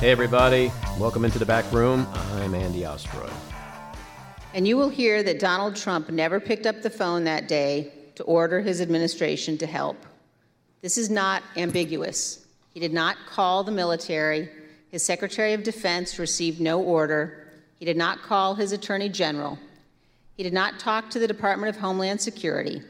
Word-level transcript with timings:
Hey, 0.00 0.12
everybody. 0.12 0.70
Welcome 0.96 1.24
into 1.24 1.40
the 1.40 1.44
back 1.44 1.72
room. 1.72 2.06
I'm 2.34 2.54
Andy 2.54 2.82
Ostroy. 2.82 3.28
And 4.54 4.66
you 4.68 4.76
will 4.76 4.90
hear 4.90 5.24
that 5.24 5.40
Donald 5.40 5.74
Trump 5.74 6.08
never 6.08 6.38
picked 6.38 6.66
up 6.66 6.82
the 6.82 6.88
phone 6.88 7.24
that 7.24 7.48
day 7.48 7.92
to 8.14 8.22
order 8.22 8.60
his 8.60 8.80
administration 8.80 9.58
to 9.58 9.66
help. 9.66 9.96
This 10.82 10.98
is 10.98 11.10
not 11.10 11.42
ambiguous. 11.56 12.46
He 12.72 12.78
did 12.78 12.92
not 12.92 13.16
call 13.28 13.64
the 13.64 13.72
military. 13.72 14.48
His 14.88 15.02
Secretary 15.02 15.52
of 15.52 15.64
Defense 15.64 16.16
received 16.20 16.60
no 16.60 16.80
order. 16.80 17.48
He 17.80 17.84
did 17.84 17.96
not 17.96 18.22
call 18.22 18.54
his 18.54 18.70
Attorney 18.70 19.08
General. 19.08 19.58
He 20.36 20.44
did 20.44 20.52
not 20.52 20.78
talk 20.78 21.10
to 21.10 21.18
the 21.18 21.26
Department 21.26 21.74
of 21.74 21.80
Homeland 21.80 22.20
Security. 22.20 22.82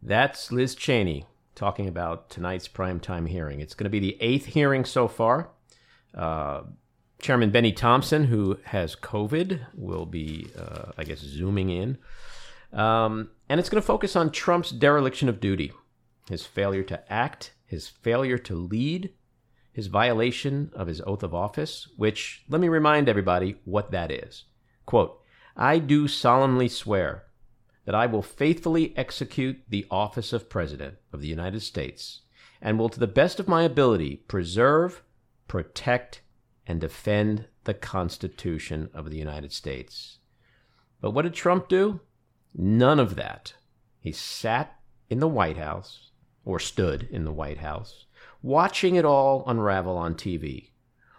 That's 0.00 0.52
Liz 0.52 0.76
Cheney 0.76 1.26
talking 1.62 1.86
about 1.86 2.28
tonight's 2.28 2.66
primetime 2.66 3.28
hearing. 3.28 3.60
It's 3.60 3.74
going 3.74 3.84
to 3.84 3.90
be 3.90 4.00
the 4.00 4.16
eighth 4.20 4.46
hearing 4.46 4.84
so 4.84 5.06
far. 5.06 5.50
Uh, 6.12 6.62
Chairman 7.20 7.50
Benny 7.50 7.70
Thompson, 7.70 8.24
who 8.24 8.58
has 8.64 8.96
COVID, 8.96 9.60
will 9.72 10.04
be, 10.04 10.48
uh, 10.58 10.90
I 10.98 11.04
guess, 11.04 11.20
zooming 11.20 11.70
in. 11.70 11.98
Um, 12.72 13.30
and 13.48 13.60
it's 13.60 13.68
going 13.68 13.80
to 13.80 13.86
focus 13.86 14.16
on 14.16 14.32
Trump's 14.32 14.72
dereliction 14.72 15.28
of 15.28 15.38
duty, 15.38 15.70
his 16.28 16.44
failure 16.44 16.82
to 16.82 17.12
act, 17.12 17.52
his 17.64 17.86
failure 17.86 18.38
to 18.38 18.56
lead, 18.56 19.12
his 19.72 19.86
violation 19.86 20.72
of 20.74 20.88
his 20.88 21.00
oath 21.06 21.22
of 21.22 21.32
office, 21.32 21.86
which, 21.96 22.42
let 22.48 22.60
me 22.60 22.66
remind 22.66 23.08
everybody 23.08 23.54
what 23.64 23.92
that 23.92 24.10
is. 24.10 24.46
Quote, 24.84 25.20
I 25.56 25.78
do 25.78 26.08
solemnly 26.08 26.66
swear 26.66 27.26
that 27.84 27.94
I 27.94 28.06
will 28.06 28.22
faithfully 28.22 28.96
execute 28.96 29.62
the 29.68 29.86
office 29.90 30.32
of 30.32 30.48
President 30.48 30.96
of 31.12 31.20
the 31.20 31.28
United 31.28 31.60
States 31.60 32.20
and 32.60 32.78
will, 32.78 32.88
to 32.88 33.00
the 33.00 33.08
best 33.08 33.40
of 33.40 33.48
my 33.48 33.62
ability, 33.62 34.16
preserve, 34.28 35.02
protect, 35.48 36.22
and 36.66 36.80
defend 36.80 37.46
the 37.64 37.74
Constitution 37.74 38.88
of 38.94 39.10
the 39.10 39.18
United 39.18 39.52
States. 39.52 40.18
But 41.00 41.10
what 41.10 41.22
did 41.22 41.34
Trump 41.34 41.68
do? 41.68 42.00
None 42.54 43.00
of 43.00 43.16
that. 43.16 43.54
He 43.98 44.12
sat 44.12 44.78
in 45.10 45.18
the 45.18 45.28
White 45.28 45.56
House, 45.56 46.10
or 46.44 46.60
stood 46.60 47.08
in 47.10 47.24
the 47.24 47.32
White 47.32 47.58
House, 47.58 48.06
watching 48.42 48.94
it 48.94 49.04
all 49.04 49.44
unravel 49.46 49.96
on 49.96 50.14
TV, 50.14 50.70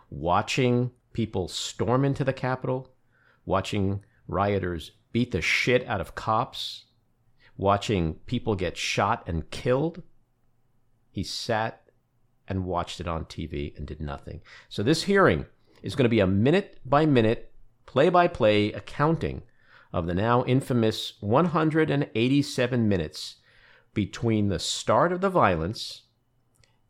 watching 0.10 0.92
people 1.12 1.48
storm 1.48 2.06
into 2.06 2.24
the 2.24 2.34
Capitol, 2.34 2.90
watching 3.46 4.04
rioters 4.28 4.92
beat 5.14 5.32
the 5.32 5.42
shit 5.42 5.88
out 5.88 6.02
of 6.02 6.16
cops, 6.16 6.86
watching 7.56 8.16
people 8.26 8.56
get 8.56 8.76
shot 8.76 9.24
and 9.26 9.50
killed. 9.50 10.04
He 11.10 11.24
sat 11.24 11.84
and 12.48 12.66
watched 12.66 13.00
it 13.00 13.08
on 13.08 13.24
TV 13.26 13.78
and 13.78 13.88
did 13.88 14.02
nothing. 14.02 14.42
So 14.68 14.84
this 14.84 15.04
hearing 15.04 15.46
is 15.82 15.96
going 15.96 16.04
to 16.04 16.10
be 16.10 16.20
a 16.20 16.28
minute 16.28 16.80
by 16.86 17.06
minute, 17.06 17.54
play 17.86 18.10
by 18.10 18.28
play 18.28 18.74
accounting 18.74 19.44
of 19.94 20.08
the 20.08 20.16
now 20.16 20.44
infamous 20.44 21.14
187 21.22 22.90
minutes 22.90 23.36
between 23.94 24.50
the 24.50 24.60
start 24.60 25.14
of 25.14 25.22
the 25.22 25.30
violence 25.30 26.02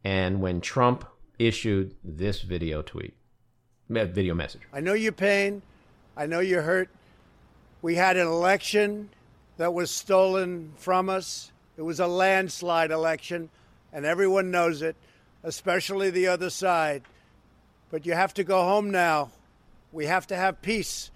and 0.03 0.41
when 0.41 0.61
Trump 0.61 1.05
issued 1.39 1.95
this 2.03 2.41
video 2.41 2.81
tweet, 2.81 3.15
video 3.89 4.33
message. 4.33 4.61
I 4.71 4.79
know 4.79 4.93
your 4.93 5.11
pain. 5.11 5.61
I 6.15 6.25
know 6.25 6.39
you're 6.39 6.61
hurt. 6.61 6.89
We 7.83 7.95
had 7.95 8.15
an 8.15 8.27
election 8.27 9.09
that 9.57 9.73
was 9.73 9.91
stolen 9.91 10.71
from 10.77 11.09
us. 11.09 11.51
It 11.75 11.81
was 11.81 11.99
a 11.99 12.07
landslide 12.07 12.91
election, 12.91 13.49
and 13.91 14.05
everyone 14.05 14.51
knows 14.51 14.81
it, 14.81 14.95
especially 15.43 16.09
the 16.09 16.27
other 16.27 16.49
side. 16.49 17.03
But 17.91 18.05
you 18.05 18.13
have 18.13 18.33
to 18.35 18.45
go 18.45 18.63
home 18.63 18.89
now. 18.89 19.31
We 19.91 20.05
have 20.05 20.25
to 20.27 20.35
have 20.37 20.61
peace. 20.61 21.11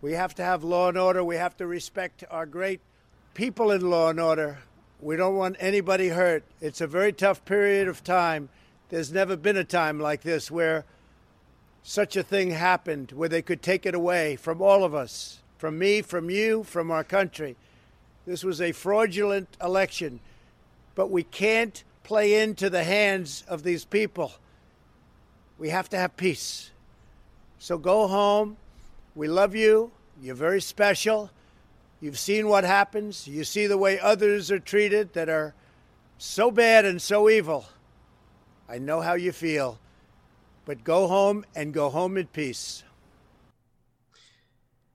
We 0.00 0.12
have 0.12 0.32
to 0.36 0.44
have 0.44 0.62
law 0.62 0.90
and 0.90 0.96
order. 0.96 1.24
We 1.24 1.38
have 1.38 1.56
to 1.56 1.66
respect 1.66 2.22
our 2.30 2.46
great 2.46 2.80
people 3.34 3.72
in 3.72 3.90
law 3.90 4.10
and 4.10 4.20
order. 4.20 4.58
We 5.00 5.16
don't 5.16 5.34
want 5.34 5.56
anybody 5.58 6.10
hurt. 6.10 6.44
It's 6.60 6.80
a 6.80 6.86
very 6.86 7.12
tough 7.12 7.44
period 7.44 7.88
of 7.88 8.04
time. 8.04 8.48
There's 8.90 9.10
never 9.10 9.36
been 9.36 9.56
a 9.56 9.64
time 9.64 9.98
like 9.98 10.22
this 10.22 10.52
where 10.52 10.84
such 11.82 12.16
a 12.16 12.22
thing 12.22 12.52
happened, 12.52 13.10
where 13.10 13.28
they 13.28 13.42
could 13.42 13.60
take 13.60 13.86
it 13.86 13.94
away 13.96 14.36
from 14.36 14.62
all 14.62 14.84
of 14.84 14.94
us 14.94 15.41
from 15.62 15.78
me, 15.78 16.02
from 16.02 16.28
you, 16.28 16.64
from 16.64 16.90
our 16.90 17.04
country. 17.04 17.54
This 18.26 18.42
was 18.42 18.60
a 18.60 18.72
fraudulent 18.72 19.48
election, 19.62 20.18
but 20.96 21.08
we 21.08 21.22
can't 21.22 21.84
play 22.02 22.42
into 22.42 22.68
the 22.68 22.82
hands 22.82 23.44
of 23.46 23.62
these 23.62 23.84
people. 23.84 24.32
We 25.60 25.68
have 25.68 25.88
to 25.90 25.96
have 25.96 26.16
peace. 26.16 26.72
So 27.60 27.78
go 27.78 28.08
home. 28.08 28.56
We 29.14 29.28
love 29.28 29.54
you. 29.54 29.92
You're 30.20 30.34
very 30.34 30.60
special. 30.60 31.30
You've 32.00 32.18
seen 32.18 32.48
what 32.48 32.64
happens. 32.64 33.28
You 33.28 33.44
see 33.44 33.68
the 33.68 33.78
way 33.78 34.00
others 34.00 34.50
are 34.50 34.58
treated 34.58 35.12
that 35.12 35.28
are 35.28 35.54
so 36.18 36.50
bad 36.50 36.84
and 36.84 37.00
so 37.00 37.30
evil. 37.30 37.66
I 38.68 38.78
know 38.78 39.00
how 39.00 39.14
you 39.14 39.30
feel. 39.30 39.78
But 40.64 40.82
go 40.82 41.06
home 41.06 41.44
and 41.54 41.72
go 41.72 41.88
home 41.88 42.16
in 42.16 42.26
peace. 42.26 42.82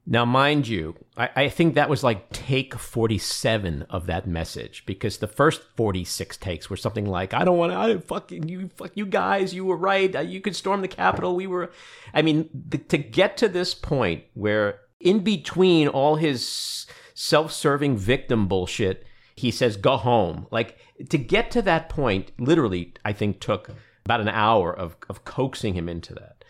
Now, 0.09 0.23
mind 0.23 0.69
you, 0.69 0.95
I, 1.17 1.29
I, 1.35 1.49
think 1.49 1.75
that 1.75 1.89
was 1.89 2.01
like 2.01 2.29
take 2.31 2.75
47 2.75 3.81
of 3.89 4.05
that 4.05 4.25
message 4.25 4.85
because 4.85 5.17
the 5.17 5.27
first 5.27 5.61
46 5.75 6.37
takes 6.37 6.69
were 6.69 6.77
something 6.77 7.05
like, 7.05 7.33
I 7.33 7.43
don't 7.43 7.57
want 7.57 7.73
to, 7.73 7.77
I 7.77 7.97
fucking, 7.97 8.47
you, 8.47 8.69
fuck 8.77 8.91
you 8.95 9.05
guys, 9.05 9.53
you 9.53 9.65
were 9.65 9.75
right. 9.75 10.15
Uh, 10.15 10.21
you 10.21 10.39
could 10.39 10.55
storm 10.55 10.81
the 10.81 10.87
Capitol. 10.87 11.35
We 11.35 11.45
were, 11.45 11.73
I 12.13 12.21
mean, 12.21 12.49
the, 12.53 12.77
to 12.77 12.97
get 12.97 13.35
to 13.37 13.49
this 13.49 13.73
point 13.73 14.23
where 14.33 14.79
in 15.01 15.25
between 15.25 15.89
all 15.89 16.15
his 16.15 16.85
self 17.13 17.51
serving 17.51 17.97
victim 17.97 18.47
bullshit, 18.47 19.05
he 19.35 19.51
says, 19.51 19.75
go 19.75 19.97
home. 19.97 20.47
Like 20.51 20.77
to 21.09 21.17
get 21.17 21.51
to 21.51 21.61
that 21.63 21.89
point, 21.89 22.31
literally, 22.39 22.93
I 23.03 23.11
think 23.11 23.41
took 23.41 23.71
about 24.05 24.21
an 24.21 24.29
hour 24.29 24.73
of, 24.73 24.95
of 25.09 25.25
coaxing 25.25 25.73
him 25.73 25.89
into 25.89 26.13
that. 26.13 26.45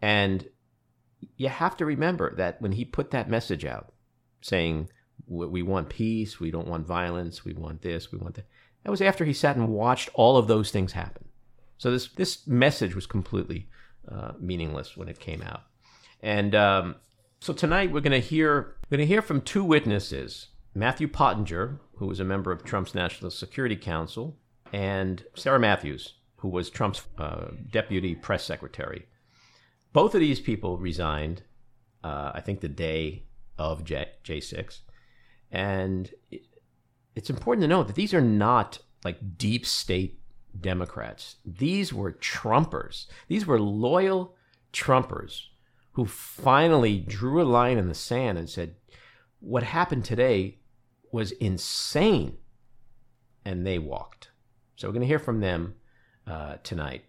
And 0.00 0.48
you 1.36 1.48
have 1.48 1.76
to 1.76 1.84
remember 1.84 2.34
that 2.36 2.60
when 2.60 2.72
he 2.72 2.84
put 2.84 3.10
that 3.10 3.28
message 3.28 3.64
out 3.64 3.92
saying, 4.40 4.88
we 5.26 5.62
want 5.62 5.88
peace, 5.88 6.38
we 6.38 6.50
don't 6.50 6.68
want 6.68 6.86
violence, 6.86 7.44
we 7.44 7.52
want 7.52 7.82
this, 7.82 8.12
we 8.12 8.18
want 8.18 8.34
that, 8.34 8.46
that 8.84 8.90
was 8.90 9.02
after 9.02 9.24
he 9.24 9.32
sat 9.32 9.56
and 9.56 9.68
watched 9.68 10.08
all 10.14 10.36
of 10.36 10.46
those 10.46 10.70
things 10.70 10.92
happen. 10.92 11.24
So 11.78 11.90
this, 11.90 12.08
this 12.08 12.46
message 12.46 12.94
was 12.94 13.06
completely 13.06 13.68
uh, 14.10 14.32
meaningless 14.38 14.96
when 14.96 15.08
it 15.08 15.18
came 15.18 15.42
out. 15.42 15.62
And 16.20 16.54
um, 16.54 16.96
so 17.40 17.52
tonight 17.52 17.92
we're 17.92 18.00
going 18.00 18.12
to 18.12 18.26
hear 18.26 18.76
we're 18.90 18.98
going 18.98 19.06
to 19.06 19.12
hear 19.12 19.22
from 19.22 19.40
two 19.40 19.64
witnesses: 19.64 20.48
Matthew 20.74 21.08
Pottinger, 21.08 21.80
who 21.96 22.06
was 22.06 22.20
a 22.20 22.24
member 22.24 22.52
of 22.52 22.64
Trump's 22.64 22.94
National 22.94 23.30
Security 23.30 23.76
Council, 23.76 24.36
and 24.72 25.24
Sarah 25.34 25.60
Matthews, 25.60 26.14
who 26.36 26.48
was 26.48 26.70
Trump's 26.70 27.02
uh, 27.18 27.48
deputy 27.70 28.14
press 28.14 28.44
secretary. 28.44 29.06
Both 29.96 30.14
of 30.14 30.20
these 30.20 30.40
people 30.40 30.76
resigned, 30.76 31.40
uh, 32.04 32.30
I 32.34 32.42
think, 32.42 32.60
the 32.60 32.68
day 32.68 33.24
of 33.56 33.82
J- 33.82 34.10
J6. 34.24 34.80
And 35.50 36.10
it, 36.30 36.42
it's 37.14 37.30
important 37.30 37.62
to 37.62 37.68
note 37.68 37.86
that 37.86 37.96
these 37.96 38.12
are 38.12 38.20
not 38.20 38.80
like 39.06 39.38
deep 39.38 39.64
state 39.64 40.20
Democrats. 40.60 41.36
These 41.46 41.94
were 41.94 42.12
Trumpers. 42.12 43.06
These 43.28 43.46
were 43.46 43.58
loyal 43.58 44.36
Trumpers 44.70 45.44
who 45.92 46.04
finally 46.04 46.98
drew 46.98 47.40
a 47.40 47.44
line 47.44 47.78
in 47.78 47.88
the 47.88 47.94
sand 47.94 48.36
and 48.36 48.50
said, 48.50 48.74
What 49.40 49.62
happened 49.62 50.04
today 50.04 50.58
was 51.10 51.32
insane. 51.32 52.36
And 53.46 53.66
they 53.66 53.78
walked. 53.78 54.28
So 54.76 54.88
we're 54.88 54.92
going 54.92 55.00
to 55.00 55.06
hear 55.06 55.18
from 55.18 55.40
them 55.40 55.76
uh, 56.26 56.56
tonight. 56.62 57.04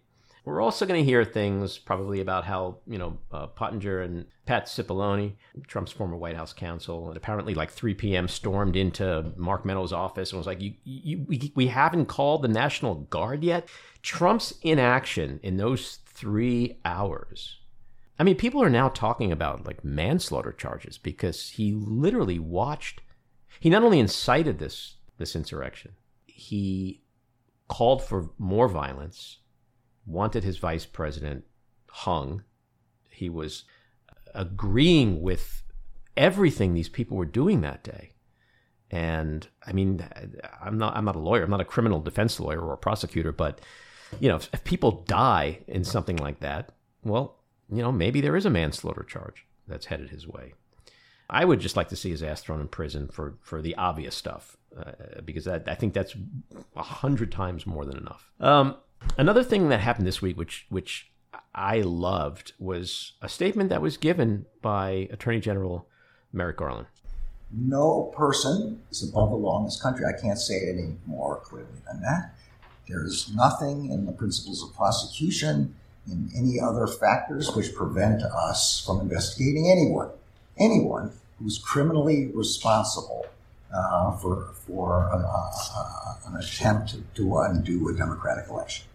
We're 0.48 0.62
also 0.62 0.86
going 0.86 0.98
to 0.98 1.04
hear 1.04 1.26
things 1.26 1.76
probably 1.76 2.22
about 2.22 2.46
how, 2.46 2.78
you 2.86 2.96
know, 2.96 3.18
uh, 3.30 3.48
Pottinger 3.48 4.00
and 4.00 4.24
Pat 4.46 4.64
Cipollone, 4.64 5.34
Trump's 5.66 5.92
former 5.92 6.16
White 6.16 6.36
House 6.36 6.54
counsel, 6.54 7.08
and 7.08 7.18
apparently 7.18 7.52
like 7.52 7.70
3 7.70 7.92
p.m. 7.92 8.28
stormed 8.28 8.74
into 8.74 9.30
Mark 9.36 9.66
Meadows' 9.66 9.92
office 9.92 10.32
and 10.32 10.38
was 10.38 10.46
like, 10.46 10.62
you, 10.62 10.72
you, 10.84 11.26
we, 11.28 11.52
we 11.54 11.66
haven't 11.66 12.06
called 12.06 12.40
the 12.40 12.48
National 12.48 12.94
Guard 12.94 13.44
yet. 13.44 13.68
Trump's 14.00 14.54
inaction 14.62 15.38
in 15.42 15.58
those 15.58 15.98
three 16.06 16.78
hours. 16.82 17.58
I 18.18 18.24
mean, 18.24 18.36
people 18.36 18.62
are 18.62 18.70
now 18.70 18.88
talking 18.88 19.30
about 19.30 19.66
like 19.66 19.84
manslaughter 19.84 20.52
charges 20.52 20.96
because 20.96 21.50
he 21.50 21.72
literally 21.74 22.38
watched, 22.38 23.02
he 23.60 23.68
not 23.68 23.82
only 23.82 24.00
incited 24.00 24.58
this, 24.58 24.94
this 25.18 25.36
insurrection, 25.36 25.92
he 26.24 27.02
called 27.68 28.02
for 28.02 28.30
more 28.38 28.66
violence 28.66 29.37
wanted 30.08 30.42
his 30.42 30.58
vice 30.58 30.86
president 30.86 31.44
hung. 31.88 32.42
He 33.10 33.28
was 33.28 33.64
agreeing 34.34 35.22
with 35.22 35.62
everything 36.16 36.74
these 36.74 36.88
people 36.88 37.16
were 37.16 37.24
doing 37.40 37.60
that 37.60 37.84
day. 37.84 38.14
And 38.90 39.46
I 39.66 39.72
mean, 39.72 40.02
I'm 40.64 40.78
not 40.78 40.96
I'm 40.96 41.04
not 41.04 41.16
a 41.16 41.20
lawyer. 41.20 41.44
I'm 41.44 41.50
not 41.50 41.60
a 41.60 41.64
criminal 41.64 42.00
defense 42.00 42.40
lawyer 42.40 42.60
or 42.60 42.72
a 42.72 42.78
prosecutor, 42.78 43.32
but 43.32 43.60
You 44.20 44.28
know, 44.28 44.36
if, 44.36 44.48
if 44.52 44.64
people 44.64 45.04
die 45.06 45.60
in 45.66 45.84
something 45.84 46.16
like 46.16 46.40
that, 46.40 46.72
well, 47.04 47.36
you 47.70 47.82
know, 47.82 47.92
maybe 47.92 48.20
there 48.20 48.36
is 48.36 48.46
a 48.46 48.50
manslaughter 48.50 49.02
charge 49.02 49.46
that's 49.66 49.86
headed 49.86 50.10
his 50.10 50.26
way. 50.26 50.54
I 51.30 51.44
would 51.44 51.60
just 51.60 51.76
like 51.76 51.88
to 51.90 51.96
see 51.96 52.10
his 52.10 52.22
ass 52.22 52.40
thrown 52.42 52.60
in 52.60 52.68
prison 52.68 53.08
for, 53.08 53.36
for 53.42 53.60
the 53.60 53.74
obvious 53.74 54.16
stuff, 54.16 54.56
uh, 54.78 55.20
because 55.24 55.44
that, 55.44 55.64
I 55.68 55.74
think 55.74 55.92
that's 55.92 56.16
a 56.74 56.82
hundred 56.82 57.30
times 57.30 57.66
more 57.66 57.84
than 57.84 57.98
enough. 57.98 58.30
Um, 58.40 58.76
another 59.16 59.42
thing 59.42 59.68
that 59.68 59.80
happened 59.80 60.06
this 60.06 60.22
week, 60.22 60.36
which 60.36 60.66
which 60.68 61.10
I 61.54 61.80
loved, 61.80 62.52
was 62.58 63.12
a 63.20 63.28
statement 63.28 63.70
that 63.70 63.82
was 63.82 63.96
given 63.96 64.46
by 64.62 65.08
Attorney 65.10 65.40
General 65.40 65.88
Merrick 66.32 66.56
Garland. 66.56 66.86
No 67.50 68.12
person 68.16 68.82
is 68.90 69.08
above 69.08 69.30
the 69.30 69.36
law 69.36 69.58
in 69.58 69.64
this 69.64 69.80
country. 69.80 70.04
I 70.06 70.20
can't 70.20 70.38
say 70.38 70.54
it 70.54 70.74
any 70.74 70.96
more 71.06 71.40
clearly 71.44 71.80
than 71.86 72.02
that. 72.02 72.34
There 72.88 73.04
is 73.04 73.32
nothing 73.34 73.90
in 73.90 74.06
the 74.06 74.12
principles 74.12 74.62
of 74.62 74.74
prosecution, 74.74 75.74
in 76.10 76.30
any 76.36 76.58
other 76.60 76.86
factors 76.86 77.54
which 77.54 77.74
prevent 77.74 78.22
us 78.22 78.82
from 78.84 79.00
investigating 79.00 79.70
anyone, 79.70 80.10
anyone 80.58 81.12
who's 81.38 81.58
criminally 81.58 82.30
responsible 82.34 83.26
uh, 83.74 84.12
for 84.12 84.48
for 84.66 85.10
uh, 85.12 85.18
uh, 85.18 86.14
an 86.26 86.36
attempt 86.36 86.96
to 87.14 87.38
undo 87.38 87.88
a 87.88 87.94
democratic 87.94 88.48
election. 88.48 88.87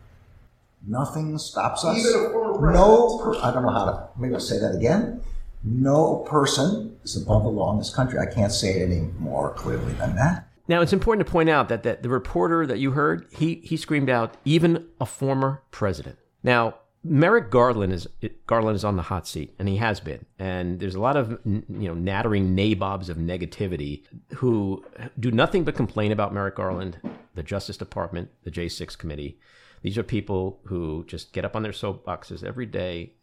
Nothing 0.86 1.38
stops 1.38 1.86
us. 1.86 2.04
No, 2.04 3.20
per- 3.24 3.40
I 3.40 3.54
don't 3.54 3.64
know 3.64 3.72
how 3.72 3.86
to. 3.86 4.10
Maybe 4.18 4.34
I'll 4.34 4.40
say 4.40 4.60
that 4.60 4.76
again. 4.76 5.22
No 5.64 6.26
person 6.30 6.98
is 7.04 7.16
above 7.16 7.44
the 7.44 7.50
law 7.50 7.72
in 7.72 7.78
this 7.78 7.94
country. 7.94 8.20
I 8.20 8.26
can't 8.26 8.52
say 8.52 8.80
it 8.80 8.92
any 8.92 9.10
more 9.18 9.54
clearly 9.54 9.94
than 9.94 10.16
that. 10.16 10.48
Now, 10.68 10.82
it's 10.82 10.94
important 10.94 11.26
to 11.26 11.32
point 11.32 11.50
out 11.50 11.70
that, 11.70 11.84
that 11.84 12.04
the 12.04 12.10
reporter 12.10 12.66
that 12.66 12.80
you 12.80 12.92
heard, 12.92 13.28
he, 13.32 13.56
he 13.64 13.78
screamed 13.78 14.10
out, 14.10 14.36
even 14.46 14.88
a 15.00 15.06
former 15.06 15.62
president. 15.72 16.18
Now, 16.42 16.76
Merrick 17.06 17.50
Garland 17.50 17.92
is 17.92 18.08
Garland 18.48 18.78
is 18.78 18.86
on 18.86 18.96
the 18.96 19.02
hot 19.04 19.28
seat, 19.28 19.54
and 19.60 19.68
he 19.68 19.76
has 19.78 20.00
been. 20.00 20.26
And 20.40 20.80
there's 20.80 20.96
a 20.96 21.02
lot 21.02 21.18
of 21.18 21.38
you 21.46 21.64
know 21.68 21.94
nattering 21.94 22.56
nabobs 22.56 23.10
of 23.10 23.18
negativity 23.18 24.04
who 24.36 24.86
do 25.20 25.30
nothing 25.30 25.66
but 25.66 25.76
complain 25.76 26.14
about 26.14 26.34
Merrick 26.34 26.56
Garland, 26.56 26.98
the 27.36 27.44
Justice 27.44 27.76
Department, 27.76 28.30
the 28.44 28.52
J6 28.52 28.98
committee. 28.98 29.38
These 29.84 29.98
are 29.98 30.04
people 30.04 30.62
who 30.64 31.04
just 31.08 31.34
get 31.34 31.46
up 31.46 31.56
on 31.56 31.62
their 31.62 31.74
soapboxes 31.74 32.44
every 32.44 32.66
day, 32.66 33.14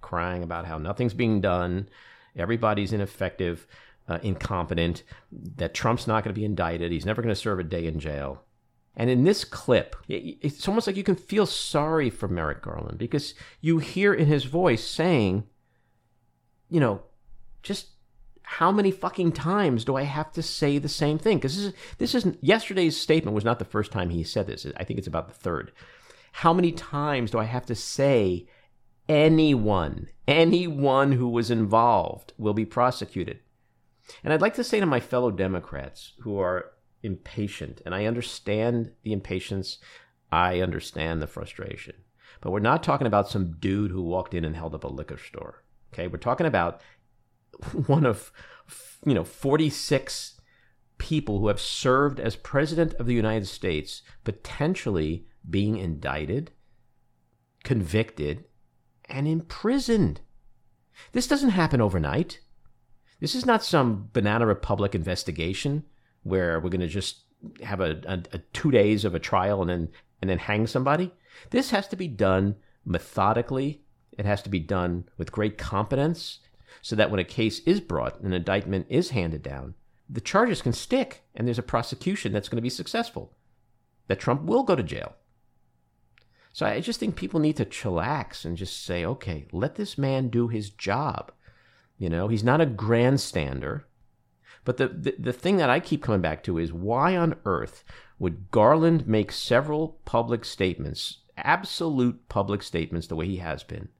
crying 0.00 0.42
about 0.42 0.64
how 0.64 0.78
nothing's 0.78 1.14
being 1.14 1.40
done, 1.40 1.88
everybody's 2.36 2.92
ineffective, 2.92 3.66
uh, 4.08 4.18
incompetent, 4.22 5.02
that 5.56 5.74
Trump's 5.74 6.06
not 6.06 6.22
going 6.22 6.32
to 6.32 6.38
be 6.40 6.44
indicted, 6.44 6.92
he's 6.92 7.04
never 7.04 7.22
going 7.22 7.34
to 7.34 7.40
serve 7.40 7.58
a 7.58 7.64
day 7.64 7.86
in 7.86 7.98
jail. 7.98 8.42
And 8.96 9.10
in 9.10 9.24
this 9.24 9.44
clip, 9.44 9.94
it's 10.08 10.66
almost 10.66 10.86
like 10.86 10.96
you 10.96 11.04
can 11.04 11.16
feel 11.16 11.44
sorry 11.44 12.08
for 12.08 12.28
Merrick 12.28 12.62
Garland 12.62 12.96
because 12.96 13.34
you 13.60 13.78
hear 13.78 14.14
in 14.14 14.26
his 14.26 14.44
voice 14.44 14.82
saying, 14.82 15.44
you 16.70 16.80
know, 16.80 17.02
just 17.62 17.88
how 18.42 18.70
many 18.70 18.92
fucking 18.92 19.32
times 19.32 19.84
do 19.84 19.96
I 19.96 20.02
have 20.02 20.32
to 20.32 20.42
say 20.42 20.78
the 20.78 20.88
same 20.88 21.18
thing? 21.18 21.36
Because 21.38 21.56
this 21.56 21.64
is 21.64 21.74
this 21.98 22.14
is 22.14 22.36
yesterday's 22.40 22.96
statement 22.96 23.34
was 23.34 23.44
not 23.44 23.58
the 23.58 23.64
first 23.64 23.90
time 23.90 24.08
he 24.08 24.22
said 24.22 24.46
this. 24.46 24.64
I 24.76 24.84
think 24.84 24.98
it's 24.98 25.08
about 25.08 25.28
the 25.28 25.34
third. 25.34 25.72
How 26.40 26.52
many 26.52 26.70
times 26.70 27.30
do 27.30 27.38
I 27.38 27.44
have 27.44 27.64
to 27.64 27.74
say 27.74 28.46
anyone, 29.08 30.08
anyone 30.28 31.12
who 31.12 31.30
was 31.30 31.50
involved 31.50 32.34
will 32.36 32.52
be 32.52 32.66
prosecuted? 32.66 33.38
And 34.22 34.34
I'd 34.34 34.42
like 34.42 34.52
to 34.56 34.64
say 34.64 34.78
to 34.78 34.84
my 34.84 35.00
fellow 35.00 35.30
Democrats 35.30 36.12
who 36.20 36.38
are 36.38 36.72
impatient, 37.02 37.80
and 37.86 37.94
I 37.94 38.04
understand 38.04 38.92
the 39.02 39.14
impatience, 39.14 39.78
I 40.30 40.60
understand 40.60 41.22
the 41.22 41.26
frustration. 41.26 41.94
But 42.42 42.50
we're 42.50 42.60
not 42.60 42.82
talking 42.82 43.06
about 43.06 43.30
some 43.30 43.56
dude 43.58 43.90
who 43.90 44.02
walked 44.02 44.34
in 44.34 44.44
and 44.44 44.54
held 44.54 44.74
up 44.74 44.84
a 44.84 44.88
liquor 44.88 45.16
store. 45.16 45.64
Okay, 45.94 46.06
we're 46.06 46.18
talking 46.18 46.46
about 46.46 46.82
one 47.86 48.04
of 48.04 48.30
you 49.06 49.14
know 49.14 49.24
46 49.24 50.38
people 50.98 51.38
who 51.38 51.48
have 51.48 51.60
served 51.62 52.20
as 52.20 52.36
president 52.36 52.92
of 52.94 53.06
the 53.06 53.14
United 53.14 53.46
States 53.46 54.02
potentially 54.22 55.24
being 55.48 55.76
indicted, 55.76 56.50
convicted, 57.64 58.44
and 59.08 59.28
imprisoned. 59.28 60.20
This 61.12 61.26
doesn't 61.26 61.50
happen 61.50 61.80
overnight. 61.80 62.40
This 63.20 63.34
is 63.34 63.46
not 63.46 63.64
some 63.64 64.08
Banana 64.12 64.46
Republic 64.46 64.94
investigation 64.94 65.84
where 66.22 66.60
we're 66.60 66.70
going 66.70 66.80
to 66.80 66.88
just 66.88 67.22
have 67.62 67.80
a, 67.80 68.00
a, 68.06 68.22
a, 68.32 68.38
two 68.52 68.70
days 68.70 69.04
of 69.04 69.14
a 69.14 69.20
trial 69.20 69.60
and 69.60 69.70
then 69.70 69.88
and 70.20 70.30
then 70.30 70.38
hang 70.38 70.66
somebody. 70.66 71.12
This 71.50 71.70
has 71.70 71.86
to 71.88 71.96
be 71.96 72.08
done 72.08 72.56
methodically. 72.84 73.82
It 74.18 74.24
has 74.24 74.42
to 74.42 74.48
be 74.48 74.58
done 74.58 75.04
with 75.18 75.32
great 75.32 75.58
competence, 75.58 76.40
so 76.80 76.96
that 76.96 77.10
when 77.10 77.20
a 77.20 77.24
case 77.24 77.60
is 77.60 77.80
brought, 77.80 78.20
an 78.20 78.32
indictment 78.32 78.86
is 78.88 79.10
handed 79.10 79.42
down, 79.42 79.74
the 80.08 80.20
charges 80.20 80.62
can 80.62 80.72
stick, 80.72 81.22
and 81.34 81.46
there's 81.46 81.58
a 81.58 81.62
prosecution 81.62 82.32
that's 82.32 82.48
going 82.48 82.56
to 82.56 82.62
be 82.62 82.70
successful. 82.70 83.36
That 84.08 84.20
Trump 84.20 84.42
will 84.42 84.62
go 84.62 84.74
to 84.74 84.82
jail. 84.82 85.14
So 86.56 86.64
I 86.64 86.80
just 86.80 86.98
think 86.98 87.16
people 87.16 87.38
need 87.38 87.58
to 87.58 87.66
chillax 87.66 88.46
and 88.46 88.56
just 88.56 88.82
say, 88.82 89.04
okay, 89.04 89.46
let 89.52 89.74
this 89.74 89.98
man 89.98 90.30
do 90.30 90.48
his 90.48 90.70
job. 90.70 91.30
You 91.98 92.08
know, 92.08 92.28
he's 92.28 92.42
not 92.42 92.62
a 92.62 92.66
grandstander. 92.66 93.82
But 94.64 94.78
the, 94.78 94.88
the, 94.88 95.14
the 95.18 95.32
thing 95.34 95.58
that 95.58 95.68
I 95.68 95.80
keep 95.80 96.02
coming 96.02 96.22
back 96.22 96.42
to 96.44 96.56
is 96.56 96.72
why 96.72 97.14
on 97.14 97.36
earth 97.44 97.84
would 98.18 98.50
Garland 98.50 99.06
make 99.06 99.32
several 99.32 99.98
public 100.06 100.46
statements, 100.46 101.18
absolute 101.36 102.26
public 102.30 102.62
statements, 102.62 103.06
the 103.06 103.16
way 103.16 103.26
he 103.26 103.36
has 103.36 103.62
been, 103.62 103.90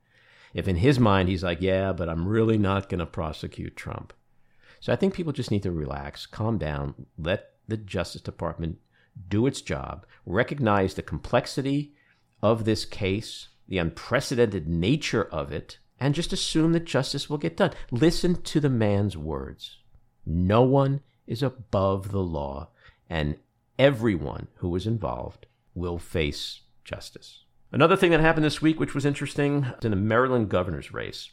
if 0.55 0.67
in 0.67 0.77
his 0.77 0.99
mind 0.99 1.29
he's 1.29 1.45
like, 1.45 1.61
yeah, 1.61 1.93
but 1.93 2.09
I'm 2.09 2.27
really 2.27 2.57
not 2.57 2.89
going 2.89 3.01
to 3.01 3.07
prosecute 3.07 3.77
Trump. 3.77 4.15
So 4.81 4.95
I 4.95 4.97
think 4.97 5.13
people 5.13 5.35
just 5.35 5.51
need 5.51 5.65
to 5.65 5.73
relax, 5.73 6.25
calm 6.25 6.57
down, 6.57 7.05
let 7.19 7.51
the 7.69 7.77
Justice 7.77 8.23
Department 8.23 8.79
do 9.29 9.47
its 9.47 9.61
job, 9.61 10.07
recognize 10.25 10.95
the 10.95 11.03
complexity 11.03 11.93
of 12.47 12.65
this 12.65 12.85
case, 12.85 13.49
the 13.69 13.79
unprecedented 13.79 14.69
nature 14.69 15.25
of 15.25 15.51
it, 15.51 15.79
and 15.99 16.15
just 16.15 16.33
assume 16.33 16.73
that 16.73 16.85
justice 16.85 17.29
will 17.29 17.39
get 17.39 17.57
done. 17.57 17.73
Listen 17.91 18.41
to 18.43 18.61
the 18.61 18.71
man's 18.71 19.17
words. 19.17 19.79
No 20.25 20.63
one 20.63 21.01
is 21.27 21.43
above 21.43 22.13
the 22.13 22.23
law, 22.23 22.69
and 23.11 23.37
everyone 23.79 24.47
who 24.57 24.77
is 24.77 24.87
involved 24.87 25.47
will 25.75 25.99
face 25.99 26.61
justice. 26.85 27.45
Another 27.73 27.97
thing 27.97 28.13
that 28.13 28.21
happened 28.21 28.45
this 28.45 28.63
week, 28.63 28.79
which 28.79 28.95
was 28.95 29.05
interesting, 29.05 29.67
in 29.83 29.91
the 29.91 29.97
Maryland 29.97 30.49
governor's 30.49 30.93
race. 30.93 31.31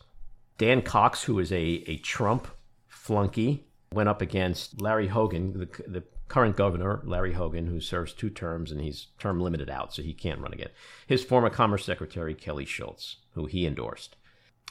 Dan 0.58 0.82
Cox, 0.82 1.24
who 1.24 1.38
is 1.40 1.52
a, 1.52 1.84
a 1.88 1.98
Trump 1.98 2.48
flunky, 2.88 3.68
went 3.92 4.10
up 4.10 4.22
against 4.22 4.82
Larry 4.82 5.08
Hogan, 5.08 5.54
the, 5.54 5.84
the 5.88 6.04
current 6.34 6.56
governor, 6.56 7.00
Larry 7.04 7.34
Hogan, 7.34 7.68
who 7.68 7.80
serves 7.80 8.12
two 8.12 8.32
terms 8.32 8.72
and 8.72 8.82
he's 8.82 9.10
term 9.20 9.40
limited 9.40 9.70
out, 9.70 9.94
so 9.94 10.02
he 10.02 10.14
can't 10.16 10.42
run 10.42 10.52
again. 10.52 10.70
His 11.06 11.24
former 11.24 11.52
Commerce 11.52 11.86
Secretary, 11.86 12.34
Kelly 12.34 12.66
Schulz, 12.66 13.18
who 13.36 13.46
he 13.46 13.68
endorsed. 13.68 14.16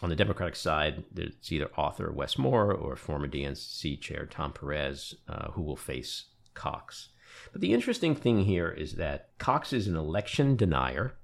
On 0.03 0.09
the 0.09 0.17
Democratic 0.17 0.57
side, 0.57 1.05
it's 1.15 1.53
either 1.53 1.71
author 1.77 2.11
Wes 2.11 2.37
Moore 2.37 2.73
or 2.73 2.97
former 2.97 3.29
DNC 3.29 4.01
chair 4.01 4.27
Tom 4.27 4.53
Perez 4.53 5.15
uh, 5.29 5.53
who 5.53 5.63
will 5.63 5.77
face 5.77 6.25
Cox. 6.55 7.11
But 7.53 7.61
the 7.61 7.73
interesting 7.73 8.17
thing 8.17 8.41
here 8.45 8.69
is 8.69 8.95
that 8.95 9.29
Cox 9.39 9.73
is 9.73 9.87
an 9.87 9.95
election 9.95 10.57
denier. 10.57 11.15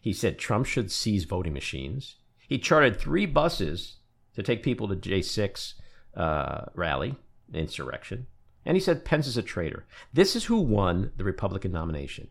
He 0.00 0.12
said 0.12 0.38
Trump 0.38 0.66
should 0.66 0.92
seize 0.92 1.24
voting 1.24 1.52
machines. 1.52 2.14
He 2.46 2.58
chartered 2.58 3.00
three 3.00 3.26
buses 3.26 3.96
to 4.36 4.42
take 4.44 4.62
people 4.62 4.86
to 4.86 4.94
J6 4.94 5.74
uh, 6.16 6.66
rally, 6.76 7.16
insurrection. 7.52 8.28
And 8.64 8.76
he 8.76 8.80
said 8.80 9.04
Pence 9.04 9.26
is 9.26 9.36
a 9.36 9.42
traitor. 9.42 9.86
This 10.12 10.36
is 10.36 10.44
who 10.44 10.60
won 10.60 11.12
the 11.16 11.24
Republican 11.24 11.72
nomination. 11.72 12.28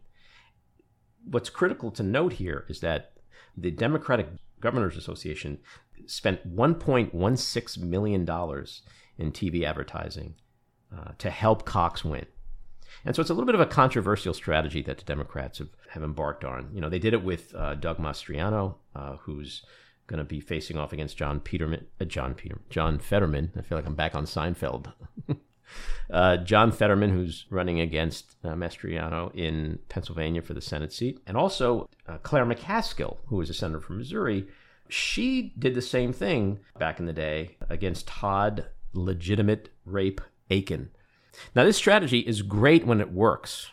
What's 1.25 1.50
critical 1.50 1.91
to 1.91 2.03
note 2.03 2.33
here 2.33 2.65
is 2.69 2.79
that 2.79 3.13
the 3.55 3.71
Democratic 3.71 4.27
Governors 4.59 4.97
Association 4.97 5.59
spent 6.05 6.55
$1.16 6.55 7.77
million 7.79 8.21
in 8.21 9.31
TV 9.31 9.63
advertising 9.63 10.35
uh, 10.95 11.11
to 11.17 11.29
help 11.29 11.65
Cox 11.65 12.03
win. 12.03 12.25
And 13.05 13.15
so 13.15 13.21
it's 13.21 13.29
a 13.29 13.33
little 13.33 13.45
bit 13.45 13.55
of 13.55 13.61
a 13.61 13.65
controversial 13.65 14.33
strategy 14.33 14.81
that 14.83 14.97
the 14.97 15.05
Democrats 15.05 15.59
have, 15.59 15.69
have 15.89 16.03
embarked 16.03 16.43
on. 16.43 16.69
You 16.73 16.81
know, 16.81 16.89
they 16.89 17.00
did 17.00 17.13
it 17.13 17.23
with 17.23 17.53
uh, 17.55 17.75
Doug 17.75 17.97
Mastriano, 17.97 18.75
uh, 18.95 19.17
who's 19.17 19.63
going 20.07 20.19
to 20.19 20.23
be 20.23 20.39
facing 20.39 20.77
off 20.77 20.93
against 20.93 21.17
John 21.17 21.39
Peterman, 21.39 21.85
uh, 22.00 22.05
John 22.05 22.33
Peter, 22.33 22.59
John 22.69 23.00
Fetterman. 23.00 23.51
I 23.57 23.61
feel 23.61 23.77
like 23.77 23.88
I'm 23.88 23.95
back 23.95 24.15
on 24.15 24.25
Seinfeld. 24.25 24.91
Uh, 26.10 26.38
John 26.38 26.72
Fetterman, 26.72 27.12
who's 27.12 27.46
running 27.50 27.80
against 27.80 28.36
uh, 28.44 28.50
Mastriano 28.50 29.34
in 29.34 29.80
Pennsylvania 29.90 30.42
for 30.42 30.54
the 30.54 30.62
Senate 30.62 30.92
seat, 30.92 31.20
and 31.25 31.38
also 31.38 31.88
uh, 32.08 32.18
Claire 32.18 32.46
McCaskill, 32.46 33.18
who 33.28 33.38
was 33.38 33.50
a 33.50 33.54
senator 33.54 33.80
from 33.80 33.98
Missouri. 33.98 34.48
She 34.90 35.54
did 35.58 35.74
the 35.74 35.82
same 35.82 36.12
thing 36.12 36.60
back 36.78 37.00
in 37.00 37.06
the 37.06 37.13
day 37.13 37.56
against 37.70 38.08
Todd 38.08 38.66
legitimate 38.94 39.70
rape 39.86 40.20
Akin. 40.50 40.90
Now, 41.56 41.63
this 41.63 41.78
strategy 41.78 42.20
is 42.20 42.42
great 42.42 42.86
when 42.86 43.00
it 43.00 43.13
works, 43.13 43.72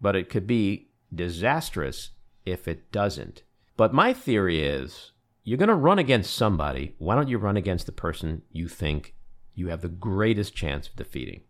but 0.00 0.16
it 0.16 0.30
could 0.30 0.46
be 0.46 0.88
disastrous 1.14 2.10
if 2.46 2.66
it 2.66 2.90
doesn't. 2.90 3.42
But 3.76 3.92
my 3.92 4.12
theory 4.12 4.62
is 4.62 5.12
you're 5.44 5.58
going 5.58 5.68
to 5.68 5.74
run 5.74 5.98
against 5.98 6.34
somebody. 6.34 6.94
Why 6.98 7.14
don't 7.14 7.28
you 7.28 7.38
run 7.38 7.56
against 7.56 7.86
the 7.86 7.92
person 7.92 8.42
you 8.50 8.68
think 8.68 9.14
you 9.56 9.68
have 9.68 9.80
the 9.80 9.88
greatest 9.88 10.54
chance 10.54 10.88
of 10.88 10.96
defeating? 10.96 11.42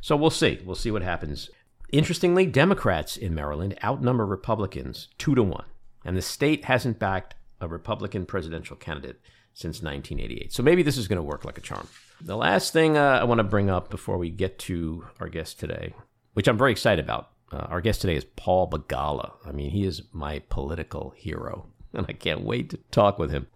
So 0.00 0.16
we'll 0.16 0.30
see. 0.30 0.60
We'll 0.64 0.74
see 0.74 0.90
what 0.90 1.02
happens. 1.02 1.50
Interestingly, 1.92 2.46
Democrats 2.46 3.16
in 3.16 3.34
Maryland 3.34 3.78
outnumber 3.84 4.24
Republicans 4.24 5.08
two 5.18 5.34
to 5.34 5.42
one, 5.42 5.66
and 6.04 6.16
the 6.16 6.22
state 6.22 6.64
hasn't 6.64 6.98
backed 6.98 7.34
a 7.60 7.68
Republican 7.68 8.26
presidential 8.26 8.76
candidate 8.76 9.20
since 9.54 9.82
1988. 9.82 10.52
So 10.52 10.62
maybe 10.62 10.82
this 10.82 10.96
is 10.96 11.08
going 11.08 11.18
to 11.18 11.22
work 11.22 11.44
like 11.44 11.58
a 11.58 11.62
charm. 11.62 11.86
The 12.20 12.36
last 12.36 12.72
thing 12.72 12.96
uh, 12.96 13.18
I 13.20 13.24
want 13.24 13.38
to 13.38 13.44
bring 13.44 13.68
up 13.68 13.90
before 13.90 14.18
we 14.18 14.30
get 14.30 14.58
to 14.60 15.04
our 15.20 15.28
guest 15.28 15.60
today, 15.60 15.94
which 16.32 16.48
I'm 16.48 16.58
very 16.58 16.72
excited 16.72 17.04
about. 17.04 17.30
Uh, 17.52 17.66
our 17.68 17.80
guest 17.80 18.00
today 18.00 18.16
is 18.16 18.24
Paul 18.36 18.70
Begala. 18.70 19.32
I 19.44 19.52
mean, 19.52 19.70
he 19.70 19.84
is 19.84 20.02
my 20.12 20.38
political 20.48 21.12
hero, 21.16 21.66
and 21.92 22.06
I 22.08 22.14
can't 22.14 22.40
wait 22.40 22.70
to 22.70 22.78
talk 22.90 23.18
with 23.18 23.30
him. 23.30 23.48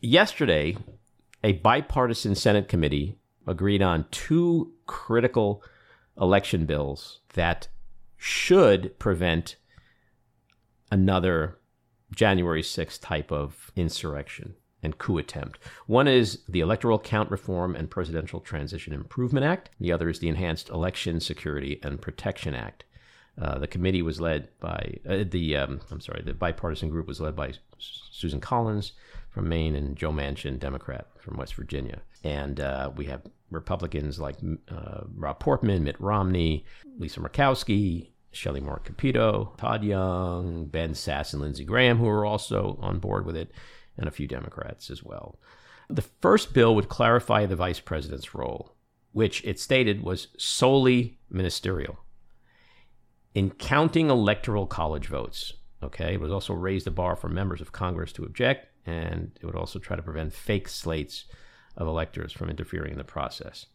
Yesterday, 0.00 0.76
a 1.42 1.52
bipartisan 1.54 2.36
Senate 2.36 2.68
committee 2.68 3.18
agreed 3.50 3.82
on 3.82 4.06
two 4.10 4.72
critical 4.86 5.62
election 6.20 6.66
bills 6.66 7.20
that 7.34 7.68
should 8.16 8.98
prevent 8.98 9.56
another 10.92 11.58
January 12.14 12.62
6th 12.62 13.00
type 13.00 13.32
of 13.32 13.72
insurrection 13.76 14.54
and 14.82 14.98
coup 14.98 15.18
attempt. 15.18 15.58
One 15.86 16.08
is 16.08 16.40
the 16.48 16.60
Electoral 16.60 16.98
Count 16.98 17.30
Reform 17.30 17.74
and 17.74 17.90
Presidential 17.90 18.40
Transition 18.40 18.92
Improvement 18.92 19.44
Act. 19.44 19.70
The 19.78 19.92
other 19.92 20.08
is 20.08 20.20
the 20.20 20.28
Enhanced 20.28 20.68
Election 20.70 21.20
Security 21.20 21.80
and 21.82 22.00
Protection 22.00 22.54
Act. 22.54 22.84
Uh, 23.40 23.58
the 23.58 23.66
committee 23.66 24.02
was 24.02 24.20
led 24.20 24.48
by 24.60 24.98
uh, 25.08 25.24
the 25.28 25.56
um, 25.56 25.80
I'm 25.90 26.00
sorry, 26.00 26.22
the 26.22 26.34
bipartisan 26.34 26.90
group 26.90 27.06
was 27.06 27.20
led 27.20 27.36
by 27.36 27.52
Susan 27.78 28.40
Collins 28.40 28.92
from 29.30 29.48
Maine 29.48 29.74
and 29.74 29.96
Joe 29.96 30.12
Manchin, 30.12 30.58
Democrat 30.58 31.06
from 31.20 31.36
West 31.36 31.54
Virginia, 31.54 32.02
and 32.24 32.60
uh, 32.60 32.90
we 32.96 33.06
have 33.06 33.22
Republicans 33.50 34.18
like 34.18 34.36
uh, 34.68 35.02
Rob 35.14 35.40
Portman, 35.40 35.84
Mitt 35.84 36.00
Romney, 36.00 36.64
Lisa 36.98 37.20
Murkowski, 37.20 38.10
Shelley 38.32 38.60
Moore 38.60 38.80
Capito, 38.84 39.54
Todd 39.56 39.82
Young, 39.82 40.66
Ben 40.66 40.92
Sasse, 40.92 41.32
and 41.32 41.42
Lindsey 41.42 41.64
Graham, 41.64 41.98
who 41.98 42.08
are 42.08 42.24
also 42.24 42.78
on 42.80 42.98
board 42.98 43.26
with 43.26 43.36
it, 43.36 43.50
and 43.96 44.06
a 44.06 44.12
few 44.12 44.26
Democrats 44.26 44.90
as 44.90 45.02
well. 45.02 45.38
The 45.88 46.02
first 46.02 46.52
bill 46.52 46.74
would 46.76 46.88
clarify 46.88 47.46
the 47.46 47.56
vice 47.56 47.80
president's 47.80 48.34
role, 48.34 48.76
which 49.12 49.44
it 49.44 49.58
stated 49.58 50.02
was 50.02 50.28
solely 50.38 51.18
ministerial. 51.28 51.98
In 53.34 53.50
counting 53.50 54.10
electoral 54.10 54.66
college 54.66 55.08
votes, 55.08 55.52
okay, 55.82 56.14
it 56.14 56.20
would 56.20 56.30
also 56.30 56.54
raise 56.54 56.84
the 56.84 56.90
bar 56.92 57.16
for 57.16 57.28
members 57.28 57.60
of 57.60 57.72
Congress 57.72 58.12
to 58.12 58.24
object, 58.24 58.68
and 58.90 59.30
it 59.40 59.46
would 59.46 59.56
also 59.56 59.78
try 59.78 59.96
to 59.96 60.02
prevent 60.02 60.32
fake 60.32 60.68
slates 60.68 61.24
of 61.76 61.86
electors 61.86 62.32
from 62.32 62.50
interfering 62.50 62.92
in 62.92 62.98
the 62.98 63.04
process. 63.04 63.66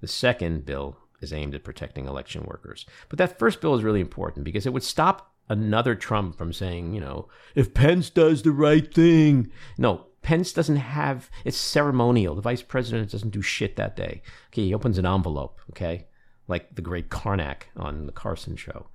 The 0.00 0.08
second 0.08 0.64
bill 0.64 0.96
is 1.20 1.32
aimed 1.32 1.54
at 1.54 1.64
protecting 1.64 2.06
election 2.06 2.44
workers. 2.44 2.86
But 3.08 3.18
that 3.18 3.38
first 3.38 3.60
bill 3.60 3.74
is 3.74 3.84
really 3.84 4.00
important 4.00 4.44
because 4.44 4.66
it 4.66 4.72
would 4.72 4.82
stop 4.82 5.32
another 5.48 5.94
Trump 5.94 6.36
from 6.36 6.52
saying, 6.52 6.94
you 6.94 7.00
know, 7.00 7.28
if 7.54 7.74
Pence 7.74 8.10
does 8.10 8.42
the 8.42 8.52
right 8.52 8.92
thing. 8.92 9.50
No, 9.78 10.06
Pence 10.22 10.52
doesn't 10.52 10.76
have, 10.76 11.30
it's 11.44 11.56
ceremonial. 11.56 12.34
The 12.34 12.42
vice 12.42 12.62
president 12.62 13.10
doesn't 13.10 13.30
do 13.30 13.42
shit 13.42 13.76
that 13.76 13.96
day. 13.96 14.22
Okay, 14.48 14.66
he 14.66 14.74
opens 14.74 14.98
an 14.98 15.06
envelope, 15.06 15.60
okay? 15.70 16.06
Like 16.48 16.74
the 16.74 16.82
great 16.82 17.10
Carnac 17.10 17.68
on 17.76 18.06
the 18.06 18.12
Carson 18.12 18.56
show. 18.56 18.88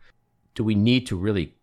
Do 0.56 0.64
we 0.64 0.76
need 0.76 1.06
to 1.08 1.16
really 1.16 1.56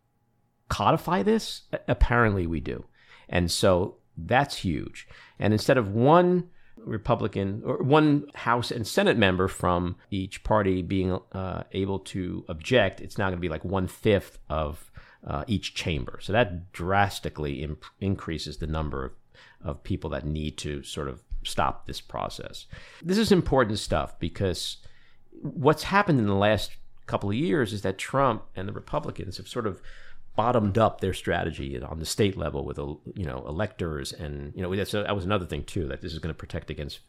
codify 0.68 1.22
this? 1.22 1.62
Apparently 1.88 2.46
we 2.46 2.60
do. 2.60 2.84
And 3.28 3.50
so 3.50 3.96
that's 4.16 4.56
huge. 4.56 5.08
And 5.38 5.52
instead 5.52 5.78
of 5.78 5.94
one 5.94 6.48
Republican 6.76 7.62
or 7.64 7.78
one 7.78 8.26
House 8.34 8.70
and 8.70 8.86
Senate 8.86 9.16
member 9.16 9.48
from 9.48 9.96
each 10.10 10.44
party 10.44 10.82
being 10.82 11.18
uh, 11.32 11.64
able 11.72 11.98
to 12.00 12.44
object, 12.48 13.00
it's 13.00 13.18
now 13.18 13.26
going 13.26 13.38
to 13.38 13.40
be 13.40 13.48
like 13.48 13.64
one 13.64 13.86
fifth 13.86 14.38
of 14.48 14.90
uh, 15.26 15.44
each 15.46 15.74
chamber. 15.74 16.18
So 16.22 16.32
that 16.32 16.72
drastically 16.72 17.62
imp- 17.62 17.84
increases 18.00 18.58
the 18.58 18.66
number 18.66 19.04
of, 19.04 19.12
of 19.64 19.82
people 19.82 20.10
that 20.10 20.26
need 20.26 20.58
to 20.58 20.82
sort 20.82 21.08
of 21.08 21.22
stop 21.42 21.86
this 21.86 22.00
process. 22.00 22.66
This 23.02 23.18
is 23.18 23.32
important 23.32 23.78
stuff 23.78 24.18
because 24.18 24.78
what's 25.40 25.84
happened 25.84 26.18
in 26.18 26.26
the 26.26 26.34
last 26.34 26.72
couple 27.06 27.30
of 27.30 27.36
years 27.36 27.72
is 27.72 27.82
that 27.82 27.98
Trump 27.98 28.44
and 28.56 28.68
the 28.68 28.72
Republicans 28.72 29.36
have 29.36 29.48
sort 29.48 29.66
of 29.66 29.82
bottomed 30.36 30.78
up 30.78 31.00
their 31.00 31.14
strategy 31.14 31.80
on 31.80 32.00
the 32.00 32.06
state 32.06 32.36
level 32.36 32.64
with 32.64 32.78
you 32.78 33.24
know 33.24 33.44
electors 33.46 34.12
and 34.12 34.52
you 34.56 34.62
know 34.62 34.74
that 34.74 35.14
was 35.14 35.24
another 35.24 35.46
thing 35.46 35.62
too 35.64 35.86
that 35.86 36.00
this 36.00 36.12
is 36.12 36.18
going 36.18 36.34
to 36.34 36.38
protect 36.38 36.70
against 36.70 37.00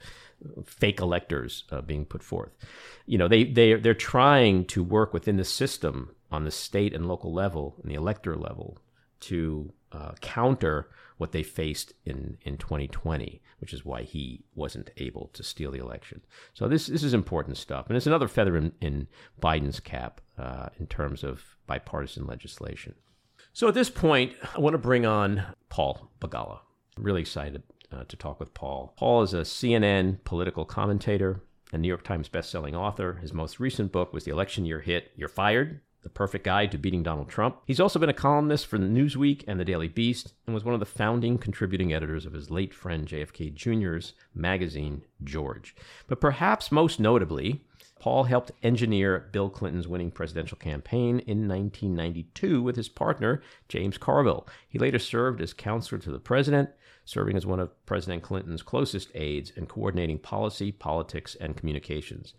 fake 0.65 0.99
electors 0.99 1.63
uh, 1.71 1.81
being 1.81 2.05
put 2.05 2.21
forth. 2.21 2.51
You 3.05 3.17
know 3.17 3.27
they 3.27 3.43
they 3.43 3.73
they're 3.75 3.93
trying 3.93 4.65
to 4.65 4.83
work 4.83 5.13
within 5.13 5.37
the 5.37 5.43
system 5.43 6.11
on 6.31 6.43
the 6.43 6.51
state 6.51 6.93
and 6.93 7.07
local 7.07 7.33
level 7.33 7.75
and 7.81 7.91
the 7.91 7.95
elector 7.95 8.35
level 8.35 8.77
to 9.21 9.73
uh, 9.91 10.11
counter 10.21 10.89
what 11.17 11.31
they 11.31 11.43
faced 11.43 11.93
in 12.05 12.37
in 12.41 12.57
2020 12.57 13.41
which 13.59 13.73
is 13.73 13.85
why 13.85 14.03
he 14.03 14.43
wasn't 14.53 14.91
able 14.97 15.29
to 15.33 15.41
steal 15.41 15.71
the 15.71 15.79
election. 15.79 16.21
So 16.53 16.67
this 16.67 16.85
this 16.87 17.03
is 17.03 17.15
important 17.15 17.57
stuff 17.57 17.87
and 17.87 17.97
it's 17.97 18.05
another 18.05 18.27
feather 18.27 18.55
in, 18.55 18.73
in 18.81 19.07
Biden's 19.41 19.79
cap 19.79 20.21
uh, 20.37 20.69
in 20.79 20.85
terms 20.85 21.23
of 21.23 21.55
bipartisan 21.65 22.27
legislation 22.27 22.93
so 23.55 23.69
at 23.69 23.73
this 23.73 23.89
point, 23.89 24.33
I 24.53 24.59
want 24.59 24.73
to 24.73 24.77
bring 24.77 25.05
on 25.05 25.41
Paul 25.69 26.11
Begala. 26.19 26.59
I'm 26.97 27.03
really 27.03 27.21
excited 27.21 27.63
uh, 27.89 28.03
to 28.03 28.17
talk 28.17 28.37
with 28.37 28.53
Paul. 28.53 28.93
Paul 28.97 29.23
is 29.23 29.33
a 29.33 29.41
CNN 29.43 30.25
political 30.25 30.65
commentator 30.65 31.39
and 31.71 31.81
New 31.81 31.87
York 31.87 32.03
Times 32.03 32.27
bestselling 32.27 32.73
author. 32.73 33.13
His 33.13 33.33
most 33.33 33.61
recent 33.61 33.93
book 33.93 34.11
was 34.11 34.25
the 34.25 34.31
election 34.31 34.65
year 34.65 34.81
hit 34.81 35.13
You're 35.15 35.29
Fired 35.29 35.79
The 36.03 36.09
Perfect 36.09 36.43
Guide 36.43 36.69
to 36.73 36.77
Beating 36.77 37.01
Donald 37.01 37.29
Trump. 37.29 37.61
He's 37.65 37.79
also 37.79 37.97
been 37.97 38.09
a 38.09 38.13
columnist 38.13 38.67
for 38.67 38.77
Newsweek 38.77 39.45
and 39.47 39.57
the 39.57 39.63
Daily 39.63 39.87
Beast 39.87 40.33
and 40.45 40.53
was 40.53 40.65
one 40.65 40.73
of 40.73 40.81
the 40.81 40.85
founding 40.85 41.37
contributing 41.37 41.93
editors 41.93 42.25
of 42.25 42.33
his 42.33 42.51
late 42.51 42.73
friend 42.73 43.07
JFK 43.07 43.53
Jr.'s 43.53 44.11
magazine, 44.33 45.03
George. 45.23 45.73
But 46.07 46.19
perhaps 46.19 46.73
most 46.73 46.99
notably, 46.99 47.63
Paul 48.05 48.25
helped 48.25 48.51
engineer 48.61 49.27
Bill 49.31 49.49
Clinton's 49.49 49.87
winning 49.87 50.11
presidential 50.11 50.59
campaign 50.59 51.21
in 51.21 51.47
1992 51.47 52.61
with 52.61 52.75
his 52.75 52.87
partner, 52.87 53.41
James 53.67 53.97
Carville. 53.97 54.47
He 54.69 54.77
later 54.77 54.99
served 54.99 55.41
as 55.41 55.53
counselor 55.53 55.99
to 55.99 56.11
the 56.11 56.19
president, 56.19 56.69
serving 57.03 57.35
as 57.35 57.47
one 57.47 57.59
of 57.59 57.83
President 57.87 58.21
Clinton's 58.21 58.61
closest 58.61 59.09
aides 59.15 59.51
and 59.55 59.67
coordinating 59.67 60.19
policy, 60.19 60.71
politics, 60.71 61.35
and 61.41 61.57
communications. 61.57 62.35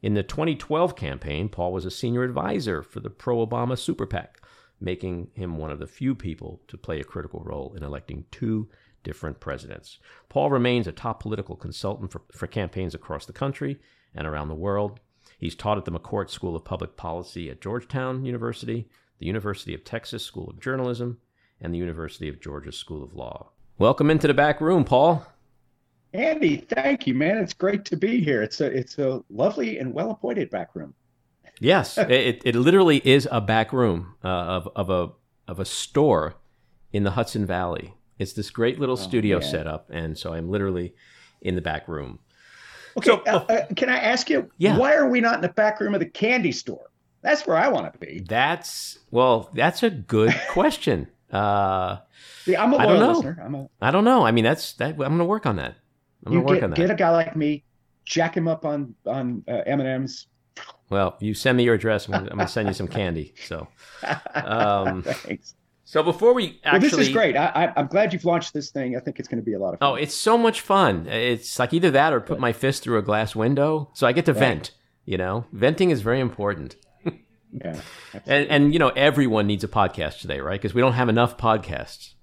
In 0.00 0.14
the 0.14 0.22
2012 0.22 0.94
campaign, 0.94 1.48
Paul 1.48 1.72
was 1.72 1.84
a 1.84 1.90
senior 1.90 2.22
advisor 2.22 2.80
for 2.80 3.00
the 3.00 3.10
pro 3.10 3.44
Obama 3.44 3.76
super 3.76 4.06
PAC, 4.06 4.40
making 4.80 5.32
him 5.34 5.58
one 5.58 5.72
of 5.72 5.80
the 5.80 5.88
few 5.88 6.14
people 6.14 6.60
to 6.68 6.78
play 6.78 7.00
a 7.00 7.04
critical 7.04 7.40
role 7.40 7.74
in 7.76 7.82
electing 7.82 8.26
two 8.30 8.68
different 9.02 9.40
presidents. 9.40 9.98
Paul 10.28 10.50
remains 10.50 10.86
a 10.86 10.92
top 10.92 11.20
political 11.20 11.56
consultant 11.56 12.12
for, 12.12 12.22
for 12.30 12.46
campaigns 12.46 12.94
across 12.94 13.26
the 13.26 13.32
country 13.32 13.80
and 14.14 14.26
around 14.26 14.48
the 14.48 14.54
world. 14.54 15.00
He's 15.38 15.54
taught 15.54 15.78
at 15.78 15.84
the 15.84 15.92
McCourt 15.92 16.30
School 16.30 16.54
of 16.54 16.64
Public 16.64 16.96
Policy 16.96 17.48
at 17.48 17.60
Georgetown 17.60 18.24
University, 18.24 18.88
the 19.18 19.26
University 19.26 19.74
of 19.74 19.84
Texas 19.84 20.24
School 20.24 20.50
of 20.50 20.60
Journalism, 20.60 21.18
and 21.60 21.72
the 21.72 21.78
University 21.78 22.28
of 22.28 22.40
Georgia 22.40 22.72
School 22.72 23.02
of 23.02 23.14
Law. 23.14 23.50
Welcome 23.78 24.10
into 24.10 24.26
the 24.26 24.34
back 24.34 24.60
room, 24.60 24.84
Paul. 24.84 25.26
Andy, 26.12 26.58
thank 26.58 27.06
you, 27.06 27.14
man. 27.14 27.38
It's 27.38 27.54
great 27.54 27.84
to 27.86 27.96
be 27.96 28.22
here. 28.22 28.42
It's 28.42 28.60
a 28.60 28.66
it's 28.66 28.98
a 28.98 29.22
lovely 29.30 29.78
and 29.78 29.94
well 29.94 30.10
appointed 30.10 30.50
back 30.50 30.74
room. 30.74 30.94
Yes, 31.60 31.96
it, 31.98 32.42
it 32.44 32.54
literally 32.54 33.00
is 33.04 33.28
a 33.30 33.40
back 33.40 33.72
room 33.72 34.16
uh, 34.24 34.28
of 34.28 34.68
of 34.74 34.90
a 34.90 35.12
of 35.48 35.60
a 35.60 35.64
store 35.64 36.34
in 36.92 37.04
the 37.04 37.12
Hudson 37.12 37.46
Valley. 37.46 37.94
It's 38.18 38.32
this 38.32 38.50
great 38.50 38.78
little 38.78 38.98
oh, 38.98 39.02
studio 39.02 39.38
man. 39.38 39.48
setup, 39.48 39.88
and 39.90 40.18
so 40.18 40.34
I'm 40.34 40.50
literally 40.50 40.94
in 41.40 41.54
the 41.54 41.62
back 41.62 41.88
room. 41.88 42.18
Okay, 42.96 43.10
so, 43.10 43.22
uh, 43.26 43.44
uh, 43.48 43.66
can 43.74 43.88
I 43.88 43.96
ask 43.98 44.28
you? 44.28 44.50
Yeah. 44.58 44.76
Why 44.76 44.94
are 44.94 45.08
we 45.08 45.20
not 45.20 45.36
in 45.36 45.40
the 45.42 45.48
back 45.48 45.80
room 45.80 45.94
of 45.94 46.00
the 46.00 46.06
candy 46.06 46.52
store? 46.52 46.90
That's 47.22 47.46
where 47.46 47.56
I 47.56 47.68
want 47.68 47.92
to 47.92 47.98
be. 47.98 48.24
That's 48.26 48.98
well, 49.10 49.50
that's 49.54 49.82
a 49.82 49.90
good 49.90 50.34
question. 50.50 51.08
Uh, 51.30 51.98
See, 52.44 52.56
I'm 52.56 52.72
a 52.72 52.76
loyal 52.76 52.88
I 52.88 52.92
don't 52.92 53.00
know. 53.00 53.12
listener. 53.12 53.42
I'm 53.44 53.54
a, 53.54 53.68
I 53.80 53.90
don't 53.90 54.04
know. 54.04 54.24
I 54.24 54.32
mean, 54.32 54.44
that's 54.44 54.72
that. 54.74 54.90
I'm 54.92 54.96
going 54.96 55.18
to 55.18 55.24
work 55.24 55.46
on 55.46 55.56
that. 55.56 55.76
I'm 56.26 56.32
going 56.32 56.44
to 56.44 56.52
work 56.52 56.56
get, 56.56 56.64
on 56.64 56.70
that. 56.70 56.76
Get 56.76 56.90
a 56.90 56.94
guy 56.94 57.10
like 57.10 57.36
me, 57.36 57.64
jack 58.04 58.36
him 58.36 58.48
up 58.48 58.64
on 58.64 58.94
on 59.06 59.44
uh, 59.46 59.62
M 59.66 59.80
and 59.80 59.88
M's. 59.88 60.26
Well, 60.88 61.16
you 61.20 61.34
send 61.34 61.56
me 61.56 61.64
your 61.64 61.74
address. 61.74 62.08
I'm 62.08 62.24
going 62.24 62.38
to 62.38 62.48
send 62.48 62.68
you 62.68 62.74
some 62.74 62.88
candy. 62.88 63.32
So, 63.46 63.68
um, 64.34 65.02
thanks. 65.04 65.54
So 65.90 66.04
before 66.04 66.34
we 66.34 66.60
actually, 66.62 66.88
well, 66.88 66.98
this 66.98 67.08
is 67.08 67.08
great. 67.08 67.36
I, 67.36 67.72
am 67.74 67.88
glad 67.88 68.12
you've 68.12 68.24
launched 68.24 68.54
this 68.54 68.70
thing. 68.70 68.96
I 68.96 69.00
think 69.00 69.18
it's 69.18 69.26
going 69.26 69.42
to 69.42 69.44
be 69.44 69.54
a 69.54 69.58
lot 69.58 69.74
of 69.74 69.80
fun. 69.80 69.88
Oh, 69.90 69.94
it's 69.96 70.14
so 70.14 70.38
much 70.38 70.60
fun. 70.60 71.08
It's 71.08 71.58
like 71.58 71.72
either 71.72 71.90
that 71.90 72.12
or 72.12 72.20
put 72.20 72.38
my 72.38 72.52
fist 72.52 72.84
through 72.84 72.98
a 72.98 73.02
glass 73.02 73.34
window, 73.34 73.90
so 73.92 74.06
I 74.06 74.12
get 74.12 74.24
to 74.26 74.32
right. 74.32 74.38
vent. 74.38 74.70
You 75.04 75.18
know, 75.18 75.46
venting 75.50 75.90
is 75.90 76.00
very 76.00 76.20
important. 76.20 76.76
Yeah. 77.52 77.80
And, 78.26 78.48
and, 78.48 78.72
you 78.72 78.78
know, 78.78 78.90
everyone 78.90 79.48
needs 79.48 79.64
a 79.64 79.68
podcast 79.68 80.20
today, 80.20 80.38
right? 80.38 80.60
Because 80.60 80.72
we 80.72 80.80
don't 80.80 80.92
have 80.92 81.08
enough 81.08 81.36
podcasts. 81.36 82.14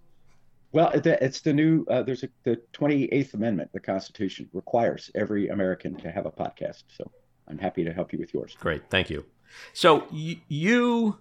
Well, 0.71 0.91
it's 0.93 1.41
the 1.41 1.51
new, 1.51 1.85
uh, 1.89 2.03
there's 2.03 2.23
a, 2.23 2.29
the 2.45 2.61
28th 2.71 3.33
Amendment, 3.33 3.71
the 3.73 3.81
Constitution 3.81 4.49
requires 4.53 5.11
every 5.15 5.49
American 5.49 5.97
to 5.97 6.09
have 6.09 6.25
a 6.25 6.31
podcast. 6.31 6.83
So 6.95 7.11
I'm 7.49 7.57
happy 7.57 7.83
to 7.83 7.91
help 7.91 8.13
you 8.13 8.19
with 8.19 8.33
yours. 8.33 8.55
Great. 8.57 8.89
Thank 8.89 9.09
you. 9.09 9.25
So 9.73 10.07
y- 10.13 10.39
you, 10.47 11.19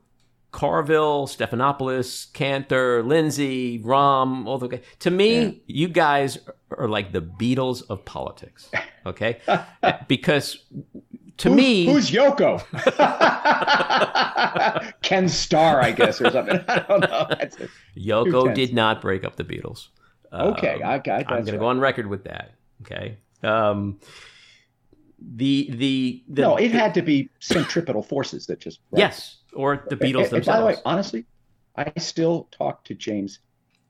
Carville, 0.56 1.26
Stephanopoulos, 1.26 2.32
Kantor, 2.32 3.02
Lindsey, 3.02 3.78
Rahm, 3.80 4.46
all 4.46 4.56
the 4.56 4.80
to 5.00 5.10
me, 5.10 5.44
yeah. 5.44 5.50
you 5.66 5.86
guys 5.86 6.38
are 6.70 6.88
like 6.88 7.12
the 7.12 7.20
Beatles 7.20 7.82
of 7.88 8.04
politics. 8.04 8.70
Okay, 9.06 9.38
because 10.08 10.64
to 11.36 11.48
me, 11.48 11.86
who's 11.86 12.10
Yoko? 12.10 12.58
Ken 15.02 15.28
Starr, 15.28 15.80
I 15.80 15.92
guess, 15.92 16.20
or 16.20 16.28
something. 16.32 16.58
I 16.68 16.80
don't 16.80 17.02
know. 17.02 17.28
Yoko 17.96 18.52
did 18.52 18.74
not 18.74 19.00
break 19.00 19.22
up 19.22 19.36
the 19.36 19.44
Beatles. 19.44 19.90
Okay, 20.32 20.82
um, 20.82 20.90
I, 20.90 20.94
I, 20.94 20.98
I'm 20.98 21.02
going 21.04 21.26
right. 21.28 21.46
to 21.46 21.56
go 21.56 21.66
on 21.66 21.78
record 21.78 22.08
with 22.08 22.24
that. 22.24 22.54
Okay. 22.82 23.18
Um, 23.44 24.00
the, 25.18 25.70
the 25.70 26.24
the 26.28 26.42
no, 26.42 26.56
it 26.56 26.70
had 26.72 26.94
to 26.94 27.02
be 27.02 27.30
centripetal 27.40 28.02
forces 28.02 28.46
that 28.46 28.60
just 28.60 28.80
right. 28.90 29.00
yes, 29.00 29.38
or 29.54 29.84
the 29.88 29.96
Beatles 29.96 30.24
and, 30.24 30.32
themselves. 30.32 30.46
by 30.46 30.60
the 30.60 30.66
way, 30.66 30.76
honestly, 30.84 31.24
I 31.76 31.92
still 31.98 32.48
talk 32.50 32.84
to 32.84 32.94
James 32.94 33.38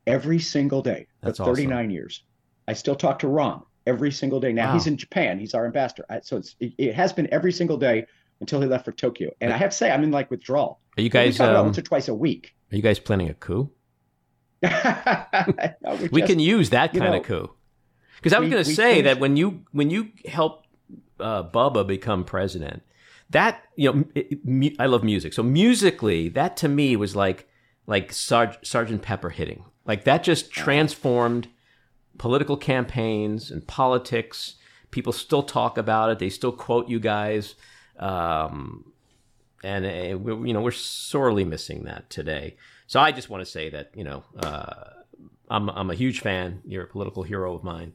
every 0.06 0.38
single 0.38 0.82
day 0.82 1.06
That's 1.22 1.38
for 1.38 1.46
39 1.46 1.72
awesome. 1.72 1.90
years. 1.90 2.22
I 2.68 2.72
still 2.72 2.94
talk 2.94 3.18
to 3.20 3.26
Rahm 3.26 3.64
every 3.86 4.10
single 4.10 4.40
day. 4.40 4.52
Now 4.52 4.68
wow. 4.68 4.74
he's 4.74 4.86
in 4.86 4.96
Japan. 4.96 5.38
He's 5.38 5.54
our 5.54 5.66
ambassador. 5.66 6.04
So 6.22 6.42
it, 6.60 6.74
it, 6.78 6.94
has 6.94 7.12
been 7.12 7.28
every 7.32 7.52
single 7.52 7.76
day 7.76 8.06
until 8.40 8.60
he 8.60 8.66
left 8.66 8.84
for 8.84 8.92
Tokyo. 8.92 9.30
And 9.40 9.52
I 9.52 9.56
have 9.56 9.70
to 9.70 9.76
say, 9.76 9.90
I'm 9.90 10.02
in 10.02 10.10
like 10.10 10.30
withdrawal. 10.30 10.80
Are 10.98 11.02
you 11.02 11.10
guys 11.10 11.38
um, 11.40 11.66
once 11.66 11.78
or 11.78 11.82
twice 11.82 12.08
a 12.08 12.14
week? 12.14 12.54
Are 12.72 12.76
you 12.76 12.82
guys 12.82 12.98
planning 12.98 13.28
a 13.28 13.34
coup? 13.34 13.70
no, 14.62 14.70
we 16.10 16.20
just, 16.20 16.26
can 16.26 16.38
use 16.38 16.70
that 16.70 16.92
kind 16.92 17.04
know, 17.04 17.18
of 17.18 17.24
coup. 17.24 17.50
Because 18.16 18.32
I 18.32 18.40
was 18.40 18.50
going 18.50 18.64
to 18.64 18.74
say 18.74 19.02
that 19.02 19.20
when 19.20 19.36
you 19.36 19.64
when 19.72 19.90
you 19.90 20.10
help 20.24 20.65
uh, 21.20 21.44
Bubba 21.44 21.86
become 21.86 22.24
president, 22.24 22.82
that 23.30 23.64
you 23.76 23.92
know, 23.92 24.04
it, 24.14 24.40
it, 24.46 24.76
I 24.78 24.86
love 24.86 25.04
music. 25.04 25.32
So 25.32 25.42
musically, 25.42 26.28
that 26.30 26.56
to 26.58 26.68
me 26.68 26.96
was 26.96 27.16
like 27.16 27.48
like 27.86 28.12
Sarge, 28.12 28.58
Sergeant 28.62 29.02
Pepper 29.02 29.30
hitting. 29.30 29.64
Like 29.84 30.04
that 30.04 30.22
just 30.22 30.50
transformed 30.50 31.48
political 32.18 32.56
campaigns 32.56 33.50
and 33.50 33.66
politics. 33.66 34.56
People 34.90 35.12
still 35.12 35.42
talk 35.42 35.78
about 35.78 36.10
it. 36.10 36.18
They 36.18 36.30
still 36.30 36.52
quote 36.52 36.88
you 36.88 36.98
guys, 36.98 37.54
um, 37.98 38.92
and 39.62 39.84
uh, 39.84 40.18
we, 40.18 40.48
you 40.48 40.54
know 40.54 40.60
we're 40.60 40.70
sorely 40.70 41.44
missing 41.44 41.84
that 41.84 42.10
today. 42.10 42.56
So 42.86 43.00
I 43.00 43.12
just 43.12 43.28
want 43.28 43.44
to 43.44 43.50
say 43.50 43.70
that 43.70 43.90
you 43.94 44.04
know 44.04 44.24
uh, 44.38 44.90
I'm 45.48 45.68
I'm 45.70 45.90
a 45.90 45.94
huge 45.94 46.20
fan. 46.20 46.62
You're 46.64 46.84
a 46.84 46.88
political 46.88 47.22
hero 47.22 47.54
of 47.54 47.64
mine. 47.64 47.94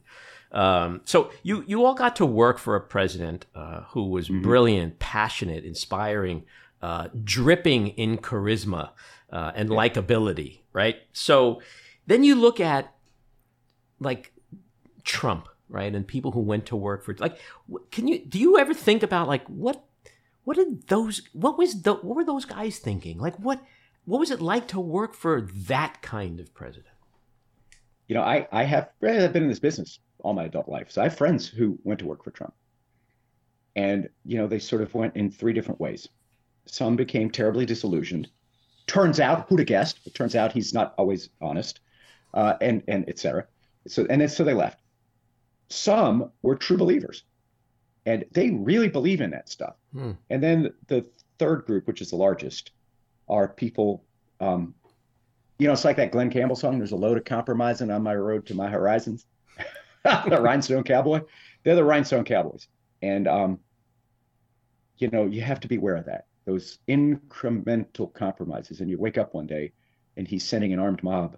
Um, 0.52 1.00
so 1.04 1.30
you 1.42 1.64
you 1.66 1.84
all 1.84 1.94
got 1.94 2.14
to 2.16 2.26
work 2.26 2.58
for 2.58 2.76
a 2.76 2.80
president 2.80 3.46
uh, 3.54 3.82
who 3.88 4.08
was 4.08 4.28
mm-hmm. 4.28 4.42
brilliant, 4.42 4.98
passionate, 4.98 5.64
inspiring, 5.64 6.44
uh, 6.82 7.08
dripping 7.24 7.88
in 7.88 8.18
charisma 8.18 8.90
uh, 9.30 9.52
and 9.54 9.70
yeah. 9.70 9.76
likability, 9.76 10.60
right? 10.72 10.96
So 11.12 11.62
then 12.06 12.22
you 12.22 12.34
look 12.34 12.60
at 12.60 12.92
like 13.98 14.32
Trump, 15.04 15.48
right? 15.68 15.94
And 15.94 16.06
people 16.06 16.32
who 16.32 16.40
went 16.40 16.66
to 16.66 16.76
work 16.76 17.02
for 17.02 17.14
like 17.18 17.38
can 17.90 18.06
you 18.06 18.18
do 18.18 18.38
you 18.38 18.58
ever 18.58 18.74
think 18.74 19.02
about 19.02 19.28
like 19.28 19.46
what 19.46 19.84
what 20.44 20.56
did 20.56 20.88
those 20.88 21.22
what 21.32 21.56
was 21.56 21.82
the 21.82 21.94
what 21.94 22.16
were 22.16 22.24
those 22.24 22.44
guys 22.44 22.78
thinking? 22.78 23.18
Like 23.18 23.36
what 23.38 23.62
what 24.04 24.18
was 24.18 24.30
it 24.30 24.42
like 24.42 24.68
to 24.68 24.80
work 24.80 25.14
for 25.14 25.40
that 25.40 26.02
kind 26.02 26.40
of 26.40 26.52
president? 26.52 26.88
You 28.08 28.16
know, 28.16 28.22
I 28.22 28.46
I 28.52 28.64
have 28.64 28.90
I've 29.02 29.32
been 29.32 29.44
in 29.44 29.48
this 29.48 29.60
business 29.60 29.98
all 30.22 30.34
my 30.34 30.44
adult 30.44 30.68
life. 30.68 30.90
So 30.90 31.00
I 31.00 31.04
have 31.04 31.16
friends 31.16 31.46
who 31.46 31.78
went 31.84 32.00
to 32.00 32.06
work 32.06 32.24
for 32.24 32.30
Trump. 32.30 32.54
And, 33.74 34.08
you 34.24 34.36
know, 34.36 34.46
they 34.46 34.58
sort 34.58 34.82
of 34.82 34.94
went 34.94 35.16
in 35.16 35.30
three 35.30 35.52
different 35.52 35.80
ways. 35.80 36.08
Some 36.66 36.96
became 36.96 37.30
terribly 37.30 37.66
disillusioned. 37.66 38.28
Turns 38.86 39.20
out, 39.20 39.48
who'd 39.48 39.60
have 39.60 39.68
guessed? 39.68 40.00
It 40.04 40.14
turns 40.14 40.36
out 40.36 40.52
he's 40.52 40.74
not 40.74 40.94
always 40.98 41.30
honest, 41.40 41.80
uh, 42.34 42.54
and 42.60 42.82
and 42.88 43.04
et 43.08 43.18
cetera. 43.18 43.46
So 43.86 44.06
and 44.10 44.20
then, 44.20 44.28
so 44.28 44.44
they 44.44 44.54
left. 44.54 44.80
Some 45.68 46.30
were 46.42 46.56
true 46.56 46.76
believers, 46.76 47.24
and 48.04 48.24
they 48.32 48.50
really 48.50 48.88
believe 48.88 49.20
in 49.20 49.30
that 49.30 49.48
stuff. 49.48 49.76
Hmm. 49.92 50.12
And 50.30 50.42
then 50.42 50.74
the 50.88 51.06
third 51.38 51.64
group, 51.64 51.86
which 51.86 52.00
is 52.02 52.10
the 52.10 52.16
largest, 52.16 52.72
are 53.28 53.48
people. 53.48 54.04
Um, 54.40 54.74
you 55.58 55.68
know, 55.68 55.72
it's 55.72 55.84
like 55.84 55.96
that 55.96 56.12
Glen 56.12 56.30
Campbell 56.30 56.56
song. 56.56 56.78
There's 56.78 56.92
a 56.92 56.96
load 56.96 57.16
of 57.16 57.24
compromising 57.24 57.90
on 57.90 58.02
my 58.02 58.16
road 58.16 58.46
to 58.46 58.54
my 58.54 58.68
horizons. 58.68 59.26
the 60.28 60.40
Rhinestone 60.40 60.84
Cowboy. 60.84 61.20
They're 61.64 61.76
the 61.76 61.84
Rhinestone 61.84 62.24
Cowboys, 62.24 62.66
and 63.02 63.28
um, 63.28 63.60
you 64.98 65.08
know 65.08 65.26
you 65.26 65.42
have 65.42 65.60
to 65.60 65.68
be 65.68 65.76
aware 65.76 65.96
of 65.96 66.06
that. 66.06 66.26
Those 66.44 66.78
incremental 66.88 68.12
compromises, 68.12 68.80
and 68.80 68.90
you 68.90 68.98
wake 68.98 69.18
up 69.18 69.34
one 69.34 69.46
day, 69.46 69.72
and 70.16 70.26
he's 70.26 70.44
sending 70.44 70.72
an 70.72 70.78
armed 70.78 71.02
mob 71.02 71.36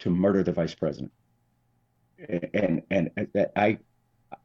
to 0.00 0.10
murder 0.10 0.42
the 0.42 0.52
vice 0.52 0.74
president 0.74 1.12
and 2.28 2.82
and, 2.90 3.10
and 3.16 3.46
I 3.56 3.78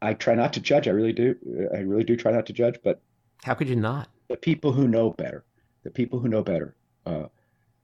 I 0.01 0.13
try 0.13 0.35
not 0.35 0.53
to 0.53 0.59
judge. 0.59 0.87
I 0.87 0.91
really 0.91 1.13
do. 1.13 1.35
I 1.73 1.79
really 1.79 2.03
do 2.03 2.15
try 2.15 2.31
not 2.31 2.45
to 2.47 2.53
judge. 2.53 2.77
But 2.83 3.01
how 3.43 3.53
could 3.53 3.69
you 3.69 3.75
not? 3.75 4.09
The 4.29 4.37
people 4.37 4.71
who 4.71 4.87
know 4.87 5.11
better, 5.11 5.45
the 5.83 5.91
people 5.91 6.19
who 6.19 6.27
know 6.27 6.43
better, 6.43 6.75
uh, 7.05 7.25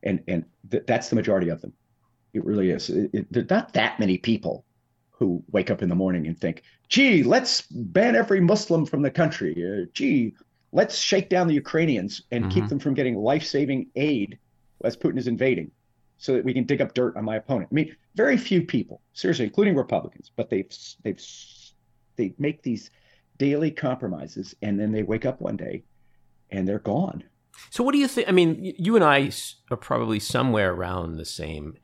and 0.01 0.23
and 0.27 0.45
th- 0.69 0.83
that's 0.85 1.09
the 1.09 1.15
majority 1.15 1.49
of 1.49 1.61
them. 1.61 1.73
It 2.33 2.43
really 2.45 2.71
is. 2.71 2.89
It, 2.89 3.11
it, 3.13 3.27
there's 3.31 3.49
not 3.49 3.73
that 3.73 3.99
many 3.99 4.17
people 4.17 4.65
who 5.13 5.43
wake 5.52 5.71
up 5.71 5.82
in 5.82 5.89
the 5.89 5.95
morning 5.95 6.28
and 6.28 6.39
think, 6.39 6.63
"Gee, 6.89 7.23
let's 7.23 7.62
ban 7.62 8.15
every 8.15 8.41
Muslim 8.41 8.86
from 8.86 9.02
the 9.02 9.12
country." 9.12 9.54
Uh, 9.56 9.86
Gee, 9.93 10.34
let's 10.71 10.97
shake 10.97 11.30
down 11.30 11.47
the 11.47 11.54
Ukrainians 11.54 12.23
and 12.32 12.45
mm-hmm. 12.45 12.54
keep 12.54 12.67
them 12.67 12.80
from 12.80 12.93
getting 12.93 13.15
life-saving 13.15 13.88
aid 13.95 14.38
as 14.84 14.97
Putin 14.97 15.17
is 15.17 15.28
invading 15.28 15.71
so 16.17 16.34
that 16.34 16.45
we 16.45 16.54
can 16.54 16.63
dig 16.63 16.82
up 16.82 16.93
dirt 16.93 17.15
on 17.15 17.26
my 17.26 17.36
opponent. 17.36 17.69
I 17.71 17.76
mean, 17.76 17.95
very 18.15 18.38
few 18.38 18.62
people, 18.62 19.02
seriously, 19.13 19.45
including 19.45 19.76
Republicans, 19.76 20.32
but 20.36 20.49
they've 20.49 20.69
they've 21.04 21.21
they 22.15 22.34
make 22.38 22.62
these 22.62 22.91
daily 23.38 23.71
compromises, 23.71 24.56
and 24.62 24.80
then 24.80 24.91
they 24.91 25.04
wake 25.04 25.26
up 25.26 25.41
one 25.41 25.58
day, 25.58 25.84
and 26.52 26.67
they're 26.67 26.80
gone. 26.80 27.23
So, 27.69 27.84
what 27.84 27.91
do 27.91 27.97
you 27.97 28.08
think? 28.08 28.28
I 28.30 28.32
mean, 28.32 28.73
you 28.78 28.95
and 28.95 29.04
I 29.04 29.32
are 29.69 29.78
probably 29.78 30.19
somewhere 30.19 30.71
around 30.73 31.17
the 31.17 31.26
same 31.26 31.76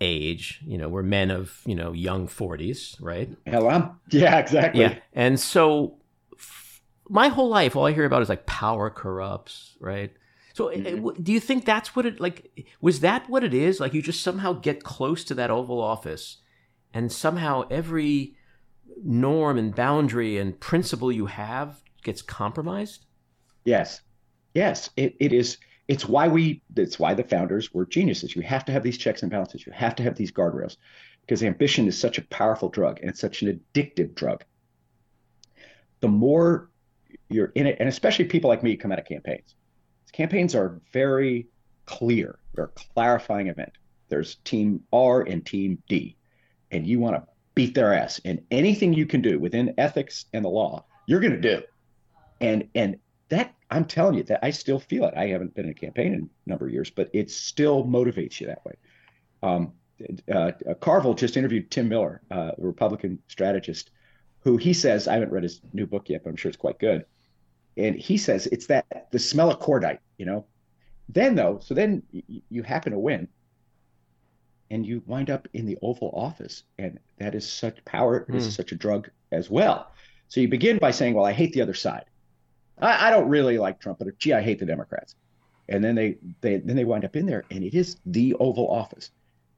age. 0.00 0.60
You 0.66 0.78
know, 0.78 0.88
we're 0.88 1.02
men 1.02 1.30
of 1.30 1.60
you 1.64 1.74
know 1.74 1.92
young 1.92 2.26
forties, 2.26 2.96
right? 3.00 3.30
Hell, 3.46 3.68
I'm 3.68 3.98
yeah, 4.10 4.38
exactly. 4.38 4.82
Yeah, 4.82 4.98
and 5.12 5.38
so 5.38 5.98
f- 6.38 6.82
my 7.08 7.28
whole 7.28 7.48
life, 7.48 7.76
all 7.76 7.86
I 7.86 7.92
hear 7.92 8.04
about 8.04 8.22
is 8.22 8.28
like 8.28 8.46
power 8.46 8.90
corrupts, 8.90 9.76
right? 9.80 10.12
So, 10.54 10.68
mm-hmm. 10.68 11.22
do 11.22 11.32
you 11.32 11.40
think 11.40 11.66
that's 11.66 11.94
what 11.94 12.06
it 12.06 12.20
like? 12.20 12.66
Was 12.80 13.00
that 13.00 13.28
what 13.28 13.44
it 13.44 13.52
is? 13.52 13.78
Like, 13.78 13.92
you 13.92 14.00
just 14.00 14.22
somehow 14.22 14.54
get 14.54 14.82
close 14.82 15.22
to 15.24 15.34
that 15.34 15.50
Oval 15.50 15.80
Office, 15.80 16.38
and 16.94 17.12
somehow 17.12 17.66
every 17.70 18.36
norm 19.04 19.58
and 19.58 19.74
boundary 19.74 20.38
and 20.38 20.58
principle 20.58 21.12
you 21.12 21.26
have 21.26 21.82
gets 22.02 22.22
compromised? 22.22 23.04
Yes, 23.64 24.00
yes. 24.54 24.90
It, 24.96 25.16
it 25.20 25.32
is. 25.32 25.58
It's 25.88 26.08
why 26.08 26.28
we. 26.28 26.62
It's 26.76 26.98
why 26.98 27.14
the 27.14 27.24
founders 27.24 27.72
were 27.72 27.86
geniuses. 27.86 28.34
You 28.34 28.42
have 28.42 28.64
to 28.64 28.72
have 28.72 28.82
these 28.82 28.98
checks 28.98 29.22
and 29.22 29.30
balances. 29.30 29.66
You 29.66 29.72
have 29.72 29.94
to 29.96 30.02
have 30.02 30.16
these 30.16 30.32
guardrails, 30.32 30.76
because 31.20 31.42
ambition 31.42 31.86
is 31.86 31.98
such 31.98 32.18
a 32.18 32.22
powerful 32.22 32.68
drug 32.68 33.00
and 33.00 33.08
it's 33.08 33.20
such 33.20 33.42
an 33.42 33.60
addictive 33.74 34.14
drug. 34.14 34.44
The 36.00 36.08
more 36.08 36.70
you're 37.28 37.52
in 37.54 37.66
it, 37.66 37.76
and 37.78 37.88
especially 37.88 38.24
people 38.24 38.48
like 38.48 38.62
me 38.62 38.76
come 38.76 38.92
out 38.92 38.98
of 38.98 39.04
campaigns 39.04 39.54
campaigns 40.16 40.54
are 40.54 40.80
very 40.92 41.46
clear. 41.84 42.38
They're 42.54 42.64
a 42.64 42.68
clarifying 42.68 43.48
event. 43.48 43.72
There's 44.08 44.36
team 44.36 44.82
R 44.92 45.22
and 45.22 45.44
team 45.44 45.82
D, 45.88 46.16
and 46.70 46.86
you 46.86 46.98
want 46.98 47.16
to 47.16 47.24
beat 47.54 47.74
their 47.74 47.92
ass. 47.92 48.20
And 48.24 48.42
anything 48.50 48.92
you 48.92 49.06
can 49.06 49.20
do 49.20 49.38
within 49.38 49.74
ethics 49.78 50.24
and 50.32 50.44
the 50.44 50.48
law, 50.48 50.84
you're 51.06 51.20
going 51.20 51.40
to 51.40 51.40
do. 51.40 51.62
And 52.40 52.68
and 52.74 52.96
that 53.28 53.54
I'm 53.70 53.84
telling 53.84 54.14
you 54.14 54.22
that 54.24 54.40
I 54.42 54.50
still 54.50 54.78
feel 54.78 55.04
it. 55.04 55.14
I 55.16 55.26
haven't 55.26 55.54
been 55.54 55.64
in 55.64 55.72
a 55.72 55.74
campaign 55.74 56.12
in 56.12 56.30
a 56.46 56.48
number 56.48 56.66
of 56.66 56.72
years, 56.72 56.90
but 56.90 57.10
it 57.12 57.30
still 57.30 57.84
motivates 57.84 58.40
you 58.40 58.46
that 58.46 58.64
way. 58.64 58.74
Um, 59.42 59.72
uh, 60.32 60.52
Carville 60.80 61.14
just 61.14 61.36
interviewed 61.36 61.70
Tim 61.70 61.88
Miller, 61.88 62.20
uh, 62.30 62.52
a 62.58 62.62
Republican 62.62 63.18
strategist, 63.28 63.90
who 64.40 64.56
he 64.56 64.72
says 64.72 65.08
I 65.08 65.14
haven't 65.14 65.32
read 65.32 65.42
his 65.42 65.60
new 65.72 65.86
book 65.86 66.08
yet, 66.08 66.22
but 66.22 66.30
I'm 66.30 66.36
sure 66.36 66.48
it's 66.48 66.58
quite 66.58 66.78
good 66.78 67.04
and 67.76 67.96
he 67.96 68.16
says 68.16 68.46
it's 68.46 68.66
that 68.66 69.08
the 69.10 69.18
smell 69.18 69.50
of 69.50 69.60
cordite, 69.60 69.98
you 70.16 70.26
know. 70.26 70.46
Then 71.08 71.34
though, 71.34 71.60
so 71.62 71.74
then 71.74 72.02
y- 72.12 72.42
you 72.48 72.62
happen 72.62 72.92
to 72.92 72.98
win, 72.98 73.28
and 74.70 74.84
you 74.84 75.02
wind 75.06 75.30
up 75.30 75.46
in 75.52 75.66
the 75.66 75.78
Oval 75.82 76.10
Office, 76.14 76.64
and 76.78 76.98
that 77.18 77.34
is 77.34 77.48
such 77.48 77.84
power. 77.84 78.20
Mm. 78.20 78.32
This 78.32 78.46
is 78.46 78.54
such 78.54 78.72
a 78.72 78.76
drug 78.76 79.10
as 79.30 79.50
well. 79.50 79.92
So 80.28 80.40
you 80.40 80.48
begin 80.48 80.78
by 80.78 80.90
saying, 80.90 81.14
"Well, 81.14 81.24
I 81.24 81.32
hate 81.32 81.52
the 81.52 81.62
other 81.62 81.74
side," 81.74 82.06
I, 82.80 83.08
I 83.08 83.10
don't 83.10 83.28
really 83.28 83.58
like 83.58 83.80
Trump, 83.80 83.98
but 83.98 84.18
gee, 84.18 84.32
I 84.32 84.42
hate 84.42 84.58
the 84.58 84.66
Democrats. 84.66 85.14
And 85.68 85.82
then 85.82 85.94
they, 85.94 86.18
they 86.42 86.58
then 86.58 86.76
they 86.76 86.84
wind 86.84 87.04
up 87.04 87.16
in 87.16 87.26
there, 87.26 87.44
and 87.50 87.64
it 87.64 87.74
is 87.74 87.96
the 88.06 88.34
Oval 88.34 88.70
Office. 88.70 89.10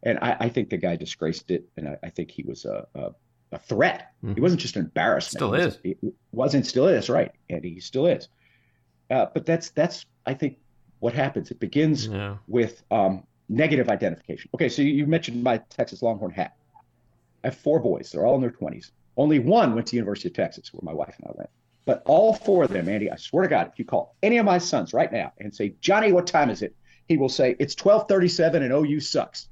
And 0.02 0.18
I, 0.22 0.36
I 0.40 0.48
think 0.48 0.70
the 0.70 0.78
guy 0.78 0.96
disgraced 0.96 1.50
it, 1.50 1.68
and 1.76 1.88
I, 1.88 1.98
I 2.04 2.08
think 2.10 2.30
he 2.30 2.42
was 2.44 2.64
a, 2.64 2.86
a, 2.94 3.10
a 3.52 3.58
threat. 3.58 4.12
Mm-hmm. 4.24 4.34
He 4.36 4.40
wasn't 4.40 4.60
just 4.60 4.76
an 4.76 4.84
embarrassment. 4.84 5.38
Still 5.38 5.54
is. 5.54 5.78
He 5.82 5.96
wasn't. 6.32 6.66
Still 6.66 6.88
is. 6.88 7.10
Right, 7.10 7.32
and 7.50 7.62
he 7.62 7.80
still 7.80 8.06
is. 8.06 8.28
Uh, 9.10 9.26
but 9.34 9.44
that's 9.44 9.70
that's 9.70 10.06
I 10.24 10.32
think 10.32 10.56
what 11.00 11.12
happens. 11.12 11.50
It 11.50 11.60
begins 11.60 12.06
yeah. 12.06 12.36
with 12.46 12.82
um, 12.90 13.24
negative 13.50 13.90
identification. 13.90 14.48
Okay, 14.54 14.70
so 14.70 14.80
you 14.80 15.06
mentioned 15.06 15.42
my 15.42 15.58
Texas 15.68 16.00
Longhorn 16.00 16.30
hat. 16.30 16.56
I 17.44 17.48
have 17.48 17.56
four 17.56 17.80
boys. 17.80 18.12
They're 18.12 18.24
all 18.24 18.36
in 18.36 18.40
their 18.40 18.50
twenties. 18.50 18.92
Only 19.18 19.40
one 19.40 19.74
went 19.74 19.88
to 19.88 19.96
University 19.96 20.28
of 20.28 20.34
Texas, 20.34 20.72
where 20.72 20.80
my 20.82 20.94
wife 20.94 21.16
and 21.18 21.28
I 21.28 21.32
went. 21.34 21.50
But 21.84 22.02
all 22.04 22.34
four 22.34 22.64
of 22.64 22.70
them, 22.70 22.88
Andy, 22.88 23.10
I 23.10 23.16
swear 23.16 23.44
to 23.44 23.48
God, 23.48 23.70
if 23.72 23.78
you 23.78 23.84
call 23.84 24.14
any 24.22 24.36
of 24.36 24.44
my 24.44 24.58
sons 24.58 24.92
right 24.92 25.10
now 25.10 25.32
and 25.38 25.54
say, 25.54 25.74
Johnny, 25.80 26.12
what 26.12 26.26
time 26.26 26.50
is 26.50 26.62
it? 26.62 26.76
He 27.06 27.16
will 27.16 27.30
say, 27.30 27.56
it's 27.58 27.74
1237 27.74 28.62
and 28.62 28.72
OU 28.72 29.00
sucks. 29.00 29.48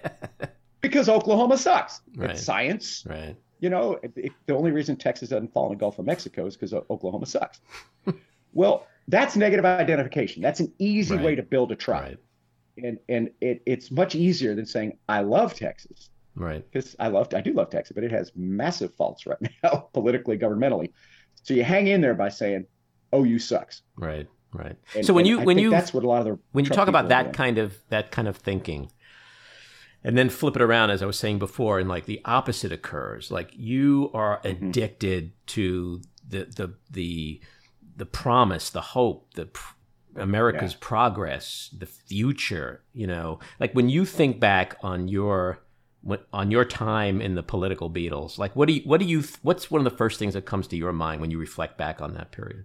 because 0.80 1.08
Oklahoma 1.08 1.58
sucks. 1.58 2.00
Right. 2.14 2.30
It's 2.30 2.44
science. 2.44 3.04
Right. 3.08 3.36
You 3.58 3.70
know, 3.70 3.98
it, 4.02 4.12
it, 4.16 4.32
the 4.46 4.54
only 4.54 4.70
reason 4.70 4.96
Texas 4.96 5.30
doesn't 5.30 5.52
fall 5.52 5.66
in 5.66 5.72
the 5.72 5.80
Gulf 5.80 5.98
of 5.98 6.04
Mexico 6.04 6.46
is 6.46 6.54
because 6.54 6.74
Oklahoma 6.74 7.26
sucks. 7.26 7.60
well, 8.52 8.86
that's 9.08 9.36
negative 9.36 9.64
identification. 9.64 10.42
That's 10.42 10.60
an 10.60 10.72
easy 10.78 11.16
right. 11.16 11.24
way 11.24 11.34
to 11.34 11.42
build 11.42 11.72
a 11.72 11.76
tribe. 11.76 12.18
Right. 12.76 12.84
And 12.84 12.98
and 13.08 13.30
it, 13.40 13.62
it's 13.66 13.90
much 13.90 14.14
easier 14.14 14.54
than 14.54 14.66
saying 14.66 14.98
I 15.08 15.22
love 15.22 15.54
Texas. 15.54 16.10
Right. 16.34 16.64
Because 16.70 16.96
I 16.98 17.08
love 17.08 17.32
I 17.32 17.40
do 17.40 17.52
love 17.52 17.70
Texas, 17.70 17.94
but 17.94 18.04
it 18.04 18.10
has 18.10 18.32
massive 18.34 18.92
faults 18.94 19.26
right 19.26 19.38
now, 19.62 19.88
politically, 19.92 20.36
governmentally. 20.36 20.92
So 21.42 21.54
you 21.54 21.64
hang 21.64 21.86
in 21.86 22.00
there 22.00 22.14
by 22.14 22.28
saying, 22.28 22.66
"OU 23.14 23.38
sucks." 23.38 23.82
Right. 23.96 24.28
Right. 24.54 24.76
And, 24.94 25.04
so 25.04 25.12
when 25.12 25.26
you 25.26 25.40
when 25.40 25.58
you 25.58 25.70
that's 25.70 25.92
what 25.92 26.04
a 26.04 26.06
lot 26.08 26.20
of 26.20 26.24
the 26.26 26.38
when 26.52 26.64
you 26.64 26.70
talk 26.70 26.86
about 26.86 27.08
that 27.08 27.32
kind 27.32 27.58
of 27.58 27.76
that 27.88 28.12
kind 28.12 28.28
of 28.28 28.36
thinking, 28.36 28.90
and 30.04 30.16
then 30.16 30.30
flip 30.30 30.54
it 30.54 30.62
around 30.62 30.90
as 30.90 31.02
I 31.02 31.06
was 31.06 31.18
saying 31.18 31.40
before, 31.40 31.80
and 31.80 31.88
like 31.88 32.06
the 32.06 32.20
opposite 32.24 32.70
occurs. 32.70 33.32
Like 33.32 33.50
you 33.52 34.12
are 34.14 34.40
mm-hmm. 34.44 34.68
addicted 34.68 35.32
to 35.48 36.02
the 36.26 36.44
the 36.44 36.74
the 36.88 37.40
the 37.96 38.06
promise, 38.06 38.70
the 38.70 38.80
hope, 38.80 39.34
the 39.34 39.46
pr- 39.46 39.74
America's 40.16 40.72
yeah. 40.72 40.78
progress, 40.80 41.74
the 41.76 41.86
future. 41.86 42.84
You 42.92 43.08
know, 43.08 43.40
like 43.58 43.72
when 43.72 43.88
you 43.88 44.04
think 44.04 44.38
back 44.38 44.76
on 44.82 45.08
your 45.08 45.63
on 46.32 46.50
your 46.50 46.64
time 46.64 47.20
in 47.20 47.34
the 47.34 47.42
political 47.42 47.90
Beatles, 47.90 48.38
like 48.38 48.54
what 48.54 48.68
do 48.68 48.74
you 48.74 48.82
what 48.84 49.00
do 49.00 49.06
you 49.06 49.24
what's 49.42 49.70
one 49.70 49.80
of 49.80 49.90
the 49.90 49.96
first 49.96 50.18
things 50.18 50.34
that 50.34 50.44
comes 50.44 50.66
to 50.68 50.76
your 50.76 50.92
mind 50.92 51.20
when 51.20 51.30
you 51.30 51.38
reflect 51.38 51.78
back 51.78 52.02
on 52.02 52.14
that 52.14 52.32
period? 52.32 52.64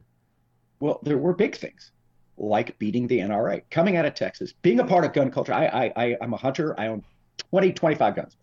Well, 0.80 0.99
there 1.04 1.17
were 1.17 1.34
big 1.34 1.56
things 1.56 1.91
like 2.38 2.80
beating 2.80 3.08
the 3.08 3.19
NRA, 3.19 3.62
coming 3.69 3.97
out 3.97 4.06
of 4.06 4.15
Texas, 4.15 4.54
being 4.62 4.80
a 4.80 4.86
part 4.86 5.04
of 5.04 5.13
gun 5.13 5.30
culture. 5.30 5.54
I, 5.54 5.65
I, 5.65 5.93
I 5.95 6.17
I'm 6.21 6.34
a 6.34 6.38
hunter. 6.38 6.80
I 6.80 6.88
own 6.88 7.04
20, 7.52 7.73
25 7.73 8.15
guns. 8.15 8.38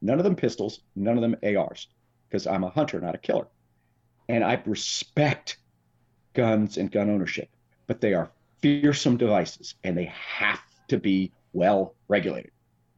None 0.00 0.18
of 0.18 0.24
them 0.24 0.36
pistols, 0.36 0.80
none 0.94 1.16
of 1.16 1.22
them 1.22 1.36
ARs, 1.42 1.88
because 2.28 2.46
I'm 2.46 2.62
a 2.62 2.68
hunter, 2.68 3.00
not 3.00 3.14
a 3.14 3.18
killer. 3.18 3.48
And 4.28 4.44
I 4.44 4.62
respect 4.66 5.58
guns 6.34 6.76
and 6.76 6.92
gun 6.92 7.10
ownership, 7.10 7.48
but 7.86 8.00
they 8.00 8.14
are 8.14 8.30
fearsome 8.60 9.16
devices 9.16 9.74
and 9.82 9.96
they 9.96 10.12
have 10.14 10.60
to 10.88 10.98
be 10.98 11.32
well 11.52 11.94
regulated. 12.08 12.52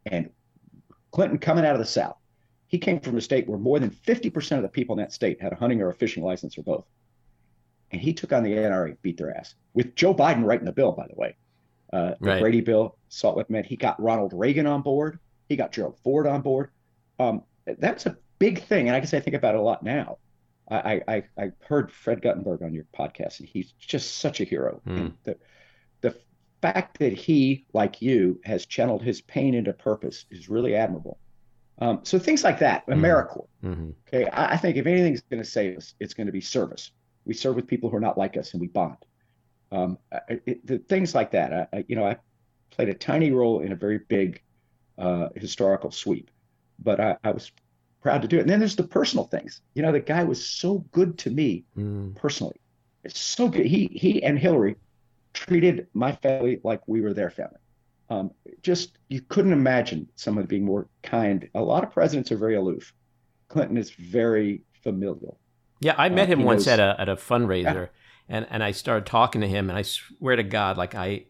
And 0.07 0.31
Clinton 1.11 1.39
coming 1.39 1.65
out 1.65 1.75
of 1.75 1.81
the 1.81 1.87
South, 1.87 2.17
he 2.69 2.79
came 2.79 3.01
from 3.01 3.17
a 3.17 3.21
state 3.21 3.49
where 3.49 3.59
more 3.59 3.79
than 3.79 3.91
50% 3.91 4.57
of 4.57 4.63
the 4.63 4.69
people 4.69 4.95
in 4.95 5.03
that 5.03 5.13
state 5.13 5.41
had 5.41 5.53
a 5.53 5.57
hunting 5.57 5.81
or 5.81 5.89
a 5.89 5.95
fishing 5.95 6.23
license 6.23 6.57
or 6.57 6.63
both. 6.63 6.87
And 7.91 8.01
he 8.01 8.13
took 8.13 8.33
on 8.33 8.45
the 8.45 8.53
NRA, 8.53 8.97
beat 9.03 9.17
their 9.17 9.37
ass, 9.37 9.55
with 9.75 9.97
Joe 9.97 10.15
Biden 10.15 10.45
writing 10.45 10.67
the 10.67 10.73
bill, 10.73 10.93
by 10.93 11.07
the 11.09 11.17
way. 11.17 11.37
Uh, 11.93 12.15
the 12.21 12.27
right. 12.27 12.41
Brady 12.41 12.61
bill, 12.61 12.97
Salt 13.09 13.37
Lake 13.37 13.51
Med. 13.51 13.67
He 13.67 13.75
got 13.75 14.01
Ronald 14.01 14.33
Reagan 14.33 14.67
on 14.67 14.83
board. 14.83 15.19
He 15.49 15.57
got 15.57 15.73
Gerald 15.73 15.99
Ford 16.05 16.29
on 16.29 16.43
board. 16.43 16.71
Um, 17.19 17.43
that's 17.79 18.07
a 18.07 18.17
big 18.39 18.63
thing. 18.63 18.87
And 18.87 18.97
I 18.97 19.01
guess 19.01 19.13
I 19.13 19.19
think 19.19 19.35
about 19.35 19.57
it 19.57 19.59
a 19.59 19.63
lot 19.63 19.83
now. 19.83 20.19
I, 20.71 21.03
I, 21.09 21.23
I 21.37 21.53
heard 21.67 21.91
Fred 21.91 22.23
Guttenberg 22.23 22.63
on 22.63 22.73
your 22.73 22.85
podcast, 22.97 23.41
and 23.41 23.49
he's 23.49 23.73
just 23.73 24.19
such 24.19 24.41
a 24.41 24.45
hero. 24.45 24.81
Mm. 24.87 25.13
the, 25.25 25.33
the 25.33 25.39
fact 26.61 26.99
that 26.99 27.13
he, 27.13 27.67
like 27.73 28.03
you, 28.03 28.41
has 28.45 28.67
channeled 28.67 29.03
his 29.03 29.21
pain 29.21 29.55
into 29.55 29.73
purpose 29.73 30.27
is 30.31 30.49
really 30.49 30.75
admirable. 30.75 31.19
Um, 31.81 32.01
so 32.03 32.19
things 32.19 32.45
like 32.45 32.59
that, 32.59 32.87
mm. 32.87 32.95
AmeriCorps. 32.95 33.49
Mm-hmm. 33.65 33.91
Okay, 34.07 34.29
I, 34.29 34.53
I, 34.53 34.57
think 34.57 34.77
if 34.77 34.87
anything's 34.87 35.23
going 35.23 35.43
to 35.43 35.49
save 35.49 35.79
us, 35.79 35.95
it's 35.99 36.13
going 36.13 36.27
to 36.27 36.33
be 36.33 36.41
service. 36.41 36.91
We 37.25 37.35
serve 37.35 37.57
with 37.57 37.67
people 37.67 37.89
who 37.89 37.97
are 37.97 38.01
not 38.01 38.19
like 38.19 38.37
us, 38.37 38.53
and 38.53 38.61
we 38.61 38.67
bond. 38.67 38.99
Um, 39.73 39.99
it, 40.29 40.67
the 40.67 40.79
things 40.79 41.15
like 41.15 41.31
that. 41.31 41.71
I, 41.73 41.85
you 41.89 41.97
know, 41.97 42.05
I 42.05 42.17
played 42.71 42.89
a 42.89 42.95
tiny 42.95 43.31
role 43.31 43.61
in 43.61 43.73
a 43.73 43.77
very 43.77 43.99
big 43.99 44.43
uh, 44.99 45.29
historical 45.37 45.91
sweep, 45.91 46.31
but 46.79 47.01
I, 47.01 47.17
I 47.25 47.31
was 47.31 47.51
proud 48.03 48.23
to 48.23 48.29
do 48.29 48.39
it. 48.39 48.41
And 48.41 48.51
then 48.51 48.59
there's 48.59 48.77
the 48.77 48.85
personal 48.85 49.25
things. 49.25 49.61
You 49.75 49.83
know, 49.83 49.93
the 49.93 50.01
guy 50.01 50.25
was 50.25 50.45
so 50.45 50.85
good 50.93 51.19
to 51.19 51.31
me 51.31 51.65
mm. 51.77 52.15
personally. 52.17 52.61
It's 53.05 53.19
so 53.19 53.49
good. 53.49 53.65
He 53.65 53.87
he 53.87 54.23
and 54.23 54.39
Hillary 54.39 54.77
treated 55.33 55.87
my 55.95 56.13
family 56.13 56.61
like 56.65 56.81
we 56.87 57.01
were 57.01 57.15
their 57.15 57.31
family. 57.31 57.59
Um, 58.09 58.33
just 58.63 58.99
you 59.09 59.21
couldn't 59.21 59.53
imagine 59.53 60.09
someone 60.17 60.47
being 60.47 60.65
more 60.65 60.89
kind. 61.03 61.49
A 61.55 61.61
lot 61.61 61.85
of 61.85 61.93
presidents 61.93 62.33
are 62.33 62.37
very 62.37 62.57
aloof. 62.57 62.93
Clinton 63.49 63.77
is 63.77 63.91
very 63.91 64.65
familial. 64.83 65.39
Yeah, 65.81 65.95
I 65.97 66.09
met 66.09 66.29
uh, 66.29 66.33
him 66.33 66.43
once 66.43 66.67
knows, 66.67 66.79
at 66.79 66.81
a 66.81 67.01
at 67.01 67.09
a 67.09 67.17
fundraiser, 67.17 67.65
yeah. 67.65 67.87
and 68.29 68.47
and 68.51 68.65
I 68.65 68.73
started 68.73 69.07
talking 69.07 69.41
to 69.43 69.49
him, 69.49 69.71
and 69.71 69.79
I 69.79 69.83
swear 69.83 70.37
to 70.37 70.43
God, 70.43 70.77
like 70.77 70.95
I 70.95 71.27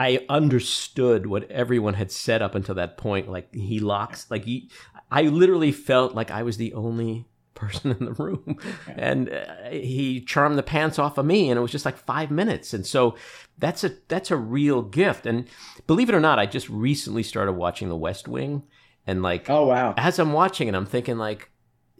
I 0.00 0.26
understood 0.28 1.26
what 1.26 1.48
everyone 1.50 1.94
had 1.94 2.10
said 2.10 2.42
up 2.42 2.56
until 2.56 2.74
that 2.74 2.96
point. 2.96 3.30
Like 3.30 3.54
he 3.54 3.78
locks, 3.78 4.28
like 4.30 4.44
he, 4.44 4.68
I 5.10 5.22
literally 5.22 5.70
felt 5.70 6.14
like 6.14 6.32
I 6.32 6.42
was 6.42 6.56
the 6.56 6.74
only 6.74 7.26
person 7.54 7.90
in 7.90 8.04
the 8.04 8.12
room. 8.12 8.58
And 8.96 9.30
uh, 9.30 9.70
he 9.70 10.20
charmed 10.20 10.58
the 10.58 10.62
pants 10.62 10.98
off 10.98 11.18
of 11.18 11.26
me 11.26 11.50
and 11.50 11.58
it 11.58 11.62
was 11.62 11.70
just 11.72 11.84
like 11.84 11.96
5 11.96 12.30
minutes. 12.30 12.74
And 12.74 12.86
so 12.86 13.16
that's 13.58 13.84
a 13.84 13.92
that's 14.08 14.30
a 14.30 14.36
real 14.36 14.82
gift. 14.82 15.26
And 15.26 15.48
believe 15.86 16.08
it 16.08 16.14
or 16.14 16.20
not 16.20 16.38
I 16.38 16.46
just 16.46 16.68
recently 16.68 17.22
started 17.22 17.52
watching 17.52 17.88
The 17.88 17.96
West 17.96 18.28
Wing. 18.28 18.64
And 19.06 19.22
like 19.22 19.50
oh 19.50 19.66
wow. 19.66 19.94
as 19.96 20.18
I'm 20.18 20.32
watching 20.32 20.68
it 20.68 20.74
I'm 20.74 20.86
thinking 20.86 21.18
like 21.18 21.51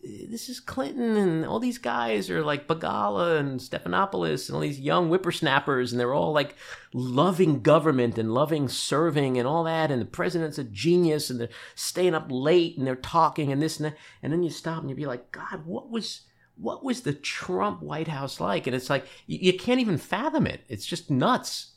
this 0.02 0.48
is 0.48 0.58
Clinton 0.58 1.16
and 1.16 1.46
all 1.46 1.60
these 1.60 1.78
guys 1.78 2.28
are 2.28 2.42
like 2.42 2.66
Begala 2.66 3.38
and 3.38 3.60
Stephanopoulos 3.60 4.48
and 4.48 4.56
all 4.56 4.60
these 4.60 4.80
young 4.80 5.08
whippersnappers 5.08 5.92
and 5.92 6.00
they're 6.00 6.14
all 6.14 6.32
like 6.32 6.56
loving 6.92 7.62
government 7.62 8.18
and 8.18 8.34
loving 8.34 8.68
serving 8.68 9.38
and 9.38 9.46
all 9.46 9.62
that 9.64 9.92
and 9.92 10.00
the 10.00 10.06
president's 10.06 10.58
a 10.58 10.64
genius 10.64 11.30
and 11.30 11.40
they're 11.40 11.48
staying 11.76 12.14
up 12.14 12.26
late 12.30 12.76
and 12.76 12.86
they're 12.86 12.96
talking 12.96 13.52
and 13.52 13.62
this 13.62 13.78
and 13.78 13.86
that 13.86 13.96
and 14.22 14.32
then 14.32 14.42
you 14.42 14.50
stop 14.50 14.80
and 14.80 14.90
you 14.90 14.96
be 14.96 15.06
like 15.06 15.30
God 15.30 15.64
what 15.64 15.88
was 15.88 16.22
what 16.56 16.84
was 16.84 17.02
the 17.02 17.14
Trump 17.14 17.80
White 17.80 18.08
House 18.08 18.40
like 18.40 18.66
and 18.66 18.74
it's 18.74 18.90
like 18.90 19.06
you, 19.26 19.38
you 19.40 19.58
can't 19.58 19.80
even 19.80 19.98
fathom 19.98 20.46
it 20.46 20.62
it's 20.68 20.86
just 20.86 21.10
nuts. 21.10 21.74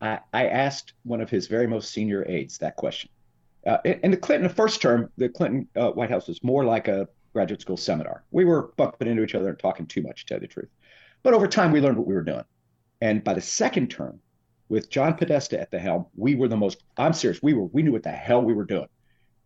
I, 0.00 0.20
I 0.32 0.46
asked 0.46 0.92
one 1.02 1.20
of 1.20 1.28
his 1.28 1.48
very 1.48 1.66
most 1.66 1.90
senior 1.90 2.24
aides 2.28 2.58
that 2.58 2.76
question. 2.76 3.10
Uh, 3.66 3.76
in 3.84 4.10
the 4.12 4.16
Clinton 4.16 4.48
the 4.48 4.54
first 4.54 4.80
term, 4.80 5.10
the 5.18 5.28
Clinton 5.28 5.68
uh, 5.76 5.90
White 5.90 6.10
House 6.10 6.28
was 6.28 6.42
more 6.44 6.64
like 6.64 6.86
a 6.88 7.08
graduate 7.32 7.60
school 7.60 7.76
seminar. 7.76 8.24
We 8.30 8.44
were 8.44 8.72
bumping 8.76 9.08
into 9.08 9.22
each 9.22 9.34
other 9.34 9.48
and 9.48 9.58
talking 9.58 9.86
too 9.86 10.02
much, 10.02 10.20
to 10.20 10.26
tell 10.26 10.36
you 10.36 10.48
the 10.48 10.52
truth. 10.52 10.70
But 11.22 11.34
over 11.34 11.46
time, 11.46 11.72
we 11.72 11.80
learned 11.80 11.98
what 11.98 12.06
we 12.06 12.14
were 12.14 12.22
doing. 12.22 12.44
And 13.00 13.22
by 13.22 13.34
the 13.34 13.40
second 13.40 13.90
term, 13.90 14.20
with 14.68 14.88
John 14.88 15.14
Podesta 15.14 15.60
at 15.60 15.70
the 15.70 15.78
helm, 15.78 16.06
we 16.14 16.36
were 16.36 16.48
the 16.48 16.56
most, 16.56 16.82
I'm 16.96 17.12
serious, 17.12 17.42
we 17.42 17.54
were, 17.54 17.64
we 17.64 17.82
knew 17.82 17.92
what 17.92 18.04
the 18.04 18.10
hell 18.10 18.42
we 18.42 18.54
were 18.54 18.64
doing. 18.64 18.88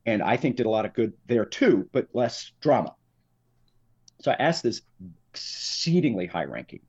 And 0.06 0.22
I 0.22 0.36
think 0.36 0.56
did 0.56 0.66
a 0.66 0.70
lot 0.70 0.84
of 0.84 0.92
good 0.92 1.14
there 1.26 1.46
too, 1.46 1.88
but 1.92 2.08
less 2.12 2.52
drama. 2.60 2.94
So 4.20 4.30
I 4.30 4.36
asked 4.38 4.62
this 4.62 4.82
exceedingly 5.32 6.26
high 6.26 6.44
ranking 6.44 6.80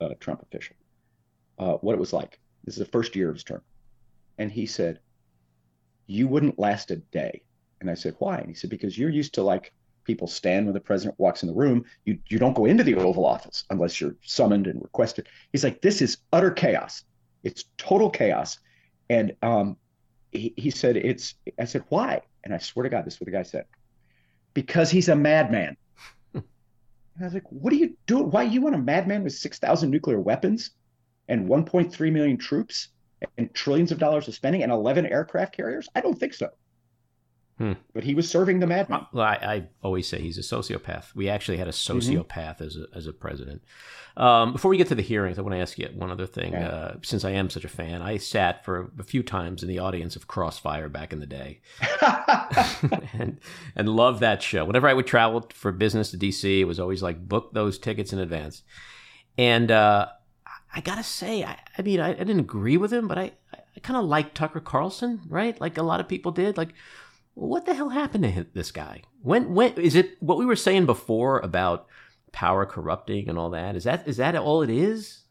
uh, 0.00 0.10
Trump 0.20 0.42
official 0.42 0.76
uh, 1.58 1.74
what 1.74 1.94
it 1.94 2.00
was 2.00 2.12
like. 2.12 2.40
This 2.64 2.74
is 2.74 2.78
the 2.80 2.90
first 2.90 3.14
year 3.14 3.28
of 3.28 3.36
his 3.36 3.44
term. 3.44 3.62
And 4.38 4.50
he 4.50 4.66
said, 4.66 5.00
You 6.06 6.26
wouldn't 6.26 6.58
last 6.58 6.90
a 6.90 6.96
day. 6.96 7.44
And 7.80 7.90
I 7.90 7.94
said, 7.94 8.16
Why? 8.18 8.38
And 8.38 8.48
he 8.48 8.54
said, 8.54 8.70
Because 8.70 8.98
you're 8.98 9.10
used 9.10 9.34
to 9.34 9.42
like 9.42 9.72
people 10.04 10.26
stand 10.26 10.66
when 10.66 10.74
the 10.74 10.80
president 10.80 11.18
walks 11.18 11.42
in 11.42 11.48
the 11.48 11.54
room. 11.54 11.84
You 12.04 12.18
you 12.28 12.38
don't 12.38 12.54
go 12.54 12.66
into 12.66 12.84
the 12.84 12.94
Oval 12.94 13.24
Office 13.24 13.64
unless 13.70 14.00
you're 14.00 14.16
summoned 14.22 14.66
and 14.66 14.80
requested. 14.82 15.28
He's 15.52 15.64
like, 15.64 15.80
this 15.82 16.02
is 16.02 16.18
utter 16.32 16.50
chaos. 16.50 17.04
It's 17.42 17.64
total 17.76 18.10
chaos. 18.10 18.58
And 19.10 19.36
um, 19.42 19.76
he, 20.32 20.54
he 20.56 20.70
said, 20.70 20.96
it's. 20.96 21.34
I 21.58 21.64
said, 21.64 21.84
why? 21.88 22.22
And 22.42 22.54
I 22.54 22.58
swear 22.58 22.84
to 22.84 22.88
God, 22.88 23.04
this 23.04 23.14
is 23.14 23.20
what 23.20 23.26
the 23.26 23.32
guy 23.32 23.42
said. 23.42 23.64
Because 24.52 24.90
he's 24.90 25.08
a 25.08 25.16
madman. 25.16 25.76
and 26.34 26.44
I 27.20 27.24
was 27.24 27.34
like, 27.34 27.50
what 27.50 27.72
are 27.72 27.76
you 27.76 27.96
doing? 28.06 28.30
Why 28.30 28.42
you 28.44 28.60
want 28.60 28.74
a 28.74 28.78
madman 28.78 29.24
with 29.24 29.34
six 29.34 29.58
thousand 29.58 29.90
nuclear 29.90 30.20
weapons 30.20 30.70
and 31.28 31.48
1.3 31.48 32.12
million 32.12 32.36
troops 32.36 32.88
and 33.38 33.52
trillions 33.54 33.92
of 33.92 33.98
dollars 33.98 34.28
of 34.28 34.34
spending 34.34 34.62
and 34.62 34.70
11 34.70 35.06
aircraft 35.06 35.56
carriers? 35.56 35.88
I 35.94 36.00
don't 36.00 36.18
think 36.18 36.34
so. 36.34 36.50
Hmm. 37.58 37.72
But 37.94 38.02
he 38.02 38.14
was 38.14 38.28
serving 38.28 38.58
the 38.58 38.66
madman. 38.66 39.06
Well, 39.12 39.24
I, 39.24 39.34
I 39.34 39.68
always 39.82 40.08
say 40.08 40.20
he's 40.20 40.38
a 40.38 40.40
sociopath. 40.40 41.14
We 41.14 41.28
actually 41.28 41.58
had 41.58 41.68
a 41.68 41.70
Mm-hmm. 41.70 41.98
sociopath 42.18 42.60
as 42.60 42.76
a 42.76 42.86
as 42.96 43.06
a 43.06 43.12
president. 43.12 43.62
Um, 44.16 44.52
before 44.52 44.70
we 44.70 44.76
get 44.76 44.88
to 44.88 44.94
the 44.94 45.02
hearings, 45.02 45.38
I 45.38 45.42
want 45.42 45.54
to 45.54 45.60
ask 45.60 45.78
you 45.78 45.88
one 45.94 46.10
other 46.10 46.26
thing. 46.26 46.54
Uh, 46.54 46.98
since 47.02 47.24
I 47.24 47.30
am 47.30 47.50
such 47.50 47.64
a 47.64 47.68
fan, 47.68 48.00
I 48.02 48.16
sat 48.16 48.64
for 48.64 48.92
a 48.98 49.02
few 49.04 49.22
times 49.22 49.62
in 49.62 49.68
the 49.68 49.78
audience 49.80 50.14
of 50.16 50.26
Crossfire 50.28 50.88
back 50.88 51.12
in 51.12 51.20
the 51.20 51.26
day, 51.26 51.60
and 53.12 53.38
and 53.76 53.88
loved 53.88 54.20
that 54.20 54.42
show. 54.42 54.64
Whenever 54.64 54.88
I 54.88 54.94
would 54.94 55.06
travel 55.06 55.46
for 55.52 55.72
business 55.72 56.10
to 56.12 56.16
DC, 56.18 56.60
it 56.60 56.64
was 56.64 56.80
always 56.80 57.02
like 57.02 57.28
book 57.28 57.52
those 57.52 57.78
tickets 57.78 58.12
in 58.12 58.18
advance. 58.18 58.62
And 59.38 59.70
uh, 59.70 60.06
I 60.74 60.80
gotta 60.80 61.02
say, 61.02 61.44
I, 61.44 61.58
I 61.78 61.82
mean, 61.82 62.00
I, 62.00 62.10
I 62.10 62.14
didn't 62.14 62.40
agree 62.40 62.76
with 62.76 62.92
him, 62.92 63.08
but 63.08 63.18
I, 63.18 63.32
I 63.52 63.80
kind 63.82 63.96
of 63.98 64.04
liked 64.04 64.34
Tucker 64.36 64.60
Carlson, 64.60 65.20
right? 65.28 65.60
Like 65.60 65.78
a 65.78 65.82
lot 65.82 66.00
of 66.00 66.08
people 66.08 66.32
did. 66.32 66.56
Like, 66.56 66.70
what 67.34 67.66
the 67.66 67.74
hell 67.74 67.88
happened 67.90 68.24
to 68.24 68.30
him, 68.30 68.46
this 68.54 68.70
guy? 68.70 69.02
When 69.22 69.54
when 69.54 69.72
is 69.74 69.94
it 69.94 70.16
what 70.22 70.38
we 70.38 70.46
were 70.46 70.56
saying 70.56 70.86
before 70.86 71.40
about 71.40 71.86
power 72.32 72.66
corrupting 72.66 73.28
and 73.28 73.38
all 73.38 73.50
that? 73.50 73.76
Is 73.76 73.84
that 73.84 74.06
is 74.08 74.16
that 74.18 74.34
all 74.36 74.62
it 74.62 74.70
is? 74.70 75.22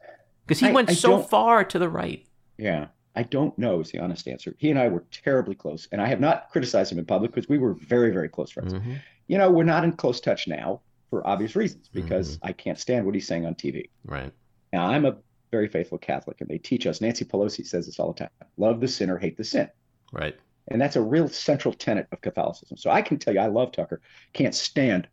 Because 0.46 0.60
he 0.60 0.68
I- 0.68 0.72
went 0.72 0.90
I 0.90 0.94
so 0.94 1.18
far 1.22 1.64
to 1.64 1.78
the 1.78 1.88
right. 1.88 2.26
Yeah, 2.58 2.88
I 3.16 3.22
don't 3.24 3.56
know 3.58 3.80
is 3.80 3.90
the 3.90 3.98
honest 3.98 4.28
answer. 4.28 4.54
He 4.58 4.70
and 4.70 4.78
I 4.78 4.88
were 4.88 5.04
terribly 5.10 5.54
close, 5.54 5.88
and 5.92 6.00
I 6.00 6.06
have 6.06 6.20
not 6.20 6.50
criticized 6.50 6.92
him 6.92 6.98
in 6.98 7.04
public 7.06 7.32
because 7.32 7.48
we 7.48 7.58
were 7.58 7.74
very, 7.74 8.10
very 8.12 8.28
close 8.28 8.50
friends. 8.50 8.74
Mhm. 8.74 8.98
You 9.26 9.38
know, 9.38 9.50
we're 9.50 9.64
not 9.64 9.84
in 9.84 9.92
close 9.92 10.20
touch 10.20 10.46
now 10.46 10.80
for 11.10 11.26
obvious 11.26 11.56
reasons 11.56 11.88
because 11.88 12.36
Mm-hmm. 12.36 12.46
I 12.46 12.52
can't 12.52 12.78
stand 12.78 13.06
what 13.06 13.14
he's 13.14 13.26
saying 13.26 13.46
on 13.46 13.54
TV. 13.54 13.88
Right. 14.04 14.32
Now, 14.72 14.86
I'm 14.86 15.04
a 15.04 15.16
very 15.50 15.68
faithful 15.68 15.98
Catholic, 15.98 16.40
and 16.40 16.48
they 16.50 16.58
teach 16.58 16.86
us. 16.86 17.00
Nancy 17.00 17.24
Pelosi 17.24 17.66
says 17.66 17.86
this 17.86 17.98
all 17.98 18.12
the 18.12 18.18
time: 18.20 18.30
love 18.56 18.80
the 18.80 18.88
sinner, 18.88 19.16
hate 19.18 19.36
the 19.36 19.44
sin. 19.44 19.68
Right. 20.12 20.36
And 20.68 20.80
that's 20.80 20.96
a 20.96 21.02
real 21.02 21.28
central 21.28 21.74
tenet 21.74 22.06
of 22.10 22.20
Catholicism. 22.20 22.76
So 22.76 22.90
I 22.90 23.02
can 23.02 23.18
tell 23.18 23.34
you, 23.34 23.40
I 23.40 23.46
love 23.46 23.72
Tucker. 23.72 24.00
Can't 24.32 24.54
stand 24.54 25.08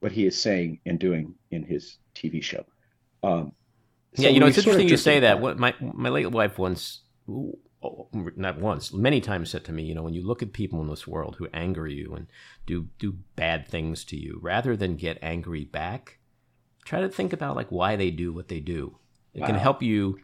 what 0.00 0.12
he 0.12 0.26
is 0.26 0.40
saying 0.40 0.80
and 0.84 0.98
doing 0.98 1.34
in 1.50 1.64
his 1.64 1.96
TV 2.14 2.42
show. 2.42 2.64
Um, 3.22 3.52
yeah, 4.16 4.28
you 4.28 4.40
know, 4.40 4.46
it's 4.46 4.58
interesting 4.58 4.88
you 4.88 4.96
say 4.96 5.20
that. 5.20 5.40
What 5.40 5.58
my 5.58 5.74
my 5.80 6.08
late 6.08 6.30
wife 6.30 6.58
once, 6.58 7.00
not 7.26 8.58
once, 8.60 8.92
many 8.92 9.20
times 9.20 9.50
said 9.50 9.64
to 9.64 9.72
me, 9.72 9.82
you 9.82 9.94
know, 9.94 10.02
when 10.02 10.14
you 10.14 10.24
look 10.24 10.42
at 10.42 10.52
people 10.52 10.80
in 10.82 10.88
this 10.88 11.06
world 11.06 11.36
who 11.38 11.48
anger 11.52 11.86
you 11.86 12.14
and 12.14 12.26
do 12.66 12.88
do 12.98 13.16
bad 13.34 13.66
things 13.66 14.04
to 14.04 14.16
you, 14.16 14.38
rather 14.42 14.76
than 14.76 14.96
get 14.96 15.18
angry 15.22 15.64
back, 15.64 16.18
try 16.84 17.00
to 17.00 17.08
think 17.08 17.32
about 17.32 17.56
like 17.56 17.72
why 17.72 17.96
they 17.96 18.10
do 18.10 18.32
what 18.32 18.48
they 18.48 18.60
do. 18.60 18.98
It 19.32 19.44
can 19.44 19.56
help 19.56 19.82
you. 19.82 20.18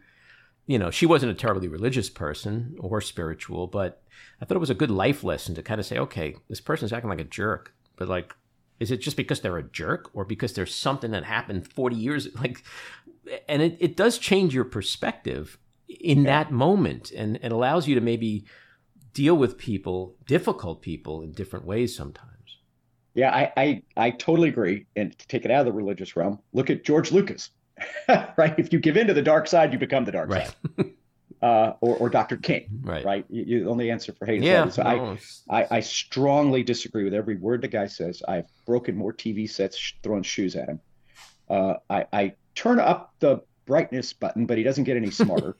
You 0.67 0.79
know, 0.79 0.91
she 0.91 1.05
wasn't 1.05 1.33
a 1.33 1.35
terribly 1.35 1.67
religious 1.67 2.09
person 2.09 2.75
or 2.79 3.01
spiritual, 3.01 3.67
but 3.67 4.00
I 4.41 4.45
thought 4.45 4.55
it 4.55 4.61
was 4.61 4.69
a 4.69 4.75
good 4.75 4.91
life 4.91 5.23
lesson 5.23 5.55
to 5.55 5.63
kind 5.63 5.79
of 5.79 5.85
say, 5.85 5.97
okay, 5.97 6.35
this 6.49 6.61
person's 6.61 6.93
acting 6.93 7.09
like 7.09 7.19
a 7.19 7.25
jerk, 7.25 7.73
but 7.95 8.07
like, 8.07 8.33
is 8.79 8.91
it 8.91 8.97
just 8.97 9.17
because 9.17 9.41
they're 9.41 9.57
a 9.57 9.63
jerk 9.63 10.09
or 10.13 10.25
because 10.25 10.53
there's 10.53 10.73
something 10.73 11.11
that 11.11 11.23
happened 11.23 11.71
40 11.71 11.95
years 11.95 12.27
like 12.41 12.63
and 13.47 13.61
it, 13.61 13.77
it 13.79 13.95
does 13.95 14.17
change 14.17 14.55
your 14.55 14.63
perspective 14.63 15.59
in 15.87 16.23
that 16.23 16.51
moment 16.51 17.11
and 17.11 17.37
it 17.43 17.51
allows 17.51 17.87
you 17.87 17.93
to 17.93 18.01
maybe 18.01 18.45
deal 19.13 19.35
with 19.35 19.57
people 19.57 20.15
difficult 20.25 20.81
people 20.81 21.21
in 21.21 21.31
different 21.31 21.65
ways 21.65 21.95
sometimes 21.95 22.31
Yeah, 23.13 23.31
I, 23.31 23.51
I 23.57 23.83
I 23.97 24.11
totally 24.11 24.49
agree. 24.49 24.85
And 24.95 25.17
to 25.17 25.27
take 25.27 25.45
it 25.45 25.51
out 25.51 25.61
of 25.61 25.65
the 25.65 25.73
religious 25.73 26.15
realm, 26.15 26.39
look 26.53 26.69
at 26.69 26.83
George 26.83 27.11
Lucas, 27.11 27.49
right? 28.07 28.57
If 28.57 28.71
you 28.71 28.79
give 28.79 28.97
in 28.97 29.07
to 29.07 29.13
the 29.13 29.21
dark 29.21 29.47
side, 29.47 29.73
you 29.73 29.79
become 29.79 30.05
the 30.05 30.11
dark 30.11 30.29
right 30.29 30.47
side. 30.47 30.85
Uh, 31.41 31.73
or, 31.81 31.95
or 31.97 32.09
Dr. 32.09 32.37
King, 32.37 32.67
right 32.83 33.03
right? 33.03 33.25
You, 33.29 33.43
you 33.43 33.69
only 33.69 33.89
answer 33.89 34.13
for 34.13 34.27
hate 34.27 34.43
yeah. 34.43 34.69
So 34.69 34.83
I, 34.83 34.95
no, 34.97 35.03
it's- 35.13 35.41
I, 35.49 35.65
I 35.77 35.79
strongly 35.79 36.61
disagree 36.61 37.03
with 37.03 37.15
every 37.15 37.35
word 37.35 37.61
the 37.63 37.67
guy 37.67 37.87
says. 37.87 38.21
I've 38.27 38.45
broken 38.67 38.95
more 38.95 39.11
TV 39.11 39.49
sets 39.49 39.75
sh- 39.75 39.93
throwing 40.03 40.21
shoes 40.21 40.55
at 40.55 40.69
him. 40.69 40.79
Uh, 41.49 41.73
I, 41.89 42.05
I 42.13 42.33
turn 42.53 42.79
up 42.79 43.15
the 43.19 43.41
brightness 43.65 44.13
button, 44.13 44.45
but 44.45 44.57
he 44.59 44.63
doesn't 44.63 44.83
get 44.83 44.97
any 44.97 45.09
smarter. 45.23 45.57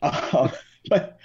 uh, 0.00 0.48
but 0.88 1.18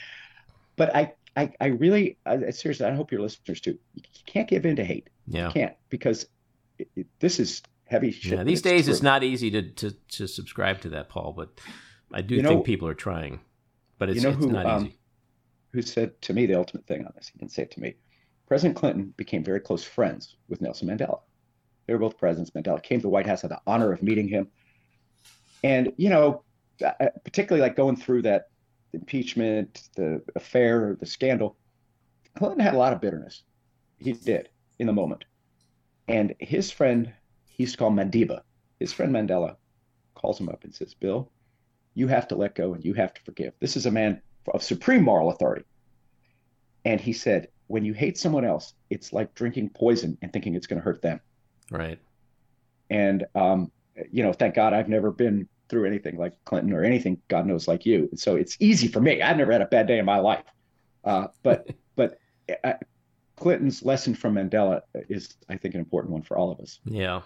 but 0.75 0.93
I, 0.95 1.13
I, 1.37 1.53
I 1.61 1.65
really, 1.67 2.17
I, 2.25 2.49
seriously, 2.51 2.85
I 2.85 2.93
hope 2.93 3.11
your 3.13 3.21
listeners 3.21 3.61
too. 3.61 3.77
You 3.95 4.03
can't 4.25 4.47
give 4.49 4.65
in 4.65 4.75
to 4.75 4.83
hate. 4.83 5.09
yeah 5.27 5.47
You 5.47 5.53
can't 5.53 5.75
because 5.89 6.27
it, 6.77 6.89
it, 6.97 7.07
this 7.19 7.39
is 7.39 7.61
heavy 7.85 8.11
shit. 8.11 8.33
yeah 8.33 8.43
these 8.43 8.61
days 8.61 8.87
it's 8.89 9.01
not 9.01 9.23
easy 9.23 9.49
to, 9.51 9.61
to 9.63 9.91
to 10.09 10.27
subscribe 10.27 10.79
to 10.81 10.89
that 10.89 11.09
paul 11.09 11.33
but 11.35 11.49
i 12.13 12.21
do 12.21 12.35
You 12.35 12.41
know- 12.43 12.49
think 12.49 12.65
people 12.65 12.87
are 12.87 12.93
trying 12.93 13.39
but 13.99 14.09
it's, 14.09 14.15
you 14.15 14.23
know 14.23 14.29
it's 14.29 14.43
who, 14.43 14.51
not 14.51 14.65
um, 14.65 14.85
easy 14.85 14.99
who 15.71 15.81
said 15.81 16.19
to 16.21 16.33
me 16.33 16.45
the 16.45 16.55
ultimate 16.55 16.85
thing 16.87 17.05
on 17.05 17.13
this. 17.15 17.29
He 17.29 17.39
didn't 17.39 17.51
say 17.51 17.63
it 17.63 17.71
to 17.71 17.79
me. 17.79 17.95
President 18.47 18.75
Clinton 18.75 19.13
became 19.17 19.43
very 19.43 19.59
close 19.59 19.83
friends 19.83 20.35
with 20.47 20.61
Nelson 20.61 20.87
Mandela. 20.87 21.19
They 21.85 21.93
were 21.93 21.99
both 21.99 22.17
presidents. 22.17 22.51
Mandela 22.51 22.81
came 22.81 22.99
to 22.99 23.03
the 23.03 23.09
White 23.09 23.27
House, 23.27 23.41
had 23.41 23.51
the 23.51 23.61
honor 23.67 23.91
of 23.91 24.01
meeting 24.01 24.27
him. 24.27 24.47
And, 25.63 25.93
you 25.97 26.09
know, 26.09 26.43
uh, 26.83 27.09
particularly 27.23 27.61
like 27.61 27.75
going 27.75 27.95
through 27.95 28.23
that 28.23 28.49
impeachment, 28.93 29.89
the 29.95 30.21
affair, 30.35 30.97
the 30.99 31.05
scandal, 31.05 31.57
Clinton 32.35 32.59
had 32.59 32.73
a 32.73 32.77
lot 32.77 32.93
of 32.93 33.01
bitterness. 33.01 33.43
He 33.99 34.13
did 34.13 34.49
in 34.79 34.87
the 34.87 34.93
moment. 34.93 35.25
And 36.07 36.33
his 36.39 36.71
friend, 36.71 37.11
he 37.47 37.63
used 37.63 37.73
to 37.73 37.79
call 37.79 37.91
Madiba, 37.91 38.41
his 38.79 38.93
friend 38.93 39.13
Mandela 39.13 39.57
calls 40.15 40.39
him 40.39 40.49
up 40.49 40.63
and 40.63 40.73
says, 40.73 40.93
Bill, 40.95 41.29
you 41.93 42.07
have 42.07 42.27
to 42.29 42.35
let 42.35 42.55
go 42.55 42.73
and 42.73 42.83
you 42.83 42.93
have 42.93 43.13
to 43.13 43.21
forgive. 43.23 43.53
This 43.59 43.75
is 43.75 43.85
a 43.85 43.91
man 43.91 44.21
of 44.53 44.63
supreme 44.63 45.03
moral 45.03 45.29
authority. 45.29 45.65
And 46.85 46.99
he 46.99 47.13
said, 47.13 47.49
when 47.67 47.85
you 47.85 47.93
hate 47.93 48.17
someone 48.17 48.45
else, 48.45 48.73
it's 48.89 49.13
like 49.13 49.35
drinking 49.35 49.69
poison 49.69 50.17
and 50.21 50.31
thinking 50.33 50.55
it's 50.55 50.67
going 50.67 50.79
to 50.79 50.83
hurt 50.83 51.01
them. 51.01 51.19
right 51.71 51.99
And, 52.89 53.25
um, 53.35 53.71
you 54.11 54.23
know, 54.23 54.33
thank 54.33 54.55
God 54.55 54.73
I've 54.73 54.89
never 54.89 55.11
been 55.11 55.47
through 55.67 55.85
anything 55.85 56.17
like 56.17 56.33
Clinton 56.45 56.73
or 56.73 56.83
anything, 56.83 57.21
God 57.27 57.45
knows, 57.45 57.67
like 57.67 57.85
you. 57.85 58.07
And 58.09 58.19
so 58.19 58.35
it's 58.35 58.57
easy 58.59 58.87
for 58.87 59.01
me. 59.01 59.21
I've 59.21 59.37
never 59.37 59.51
had 59.51 59.61
a 59.61 59.67
bad 59.67 59.87
day 59.87 59.99
in 59.99 60.05
my 60.05 60.17
life. 60.19 60.45
Uh, 61.03 61.27
but, 61.43 61.69
but 61.95 62.17
uh, 62.63 62.73
Clinton's 63.35 63.83
lesson 63.83 64.15
from 64.15 64.35
Mandela 64.35 64.81
is, 65.09 65.35
I 65.47 65.57
think, 65.57 65.75
an 65.75 65.79
important 65.79 66.11
one 66.11 66.23
for 66.23 66.37
all 66.37 66.51
of 66.51 66.59
us. 66.59 66.79
yeah 66.85 67.21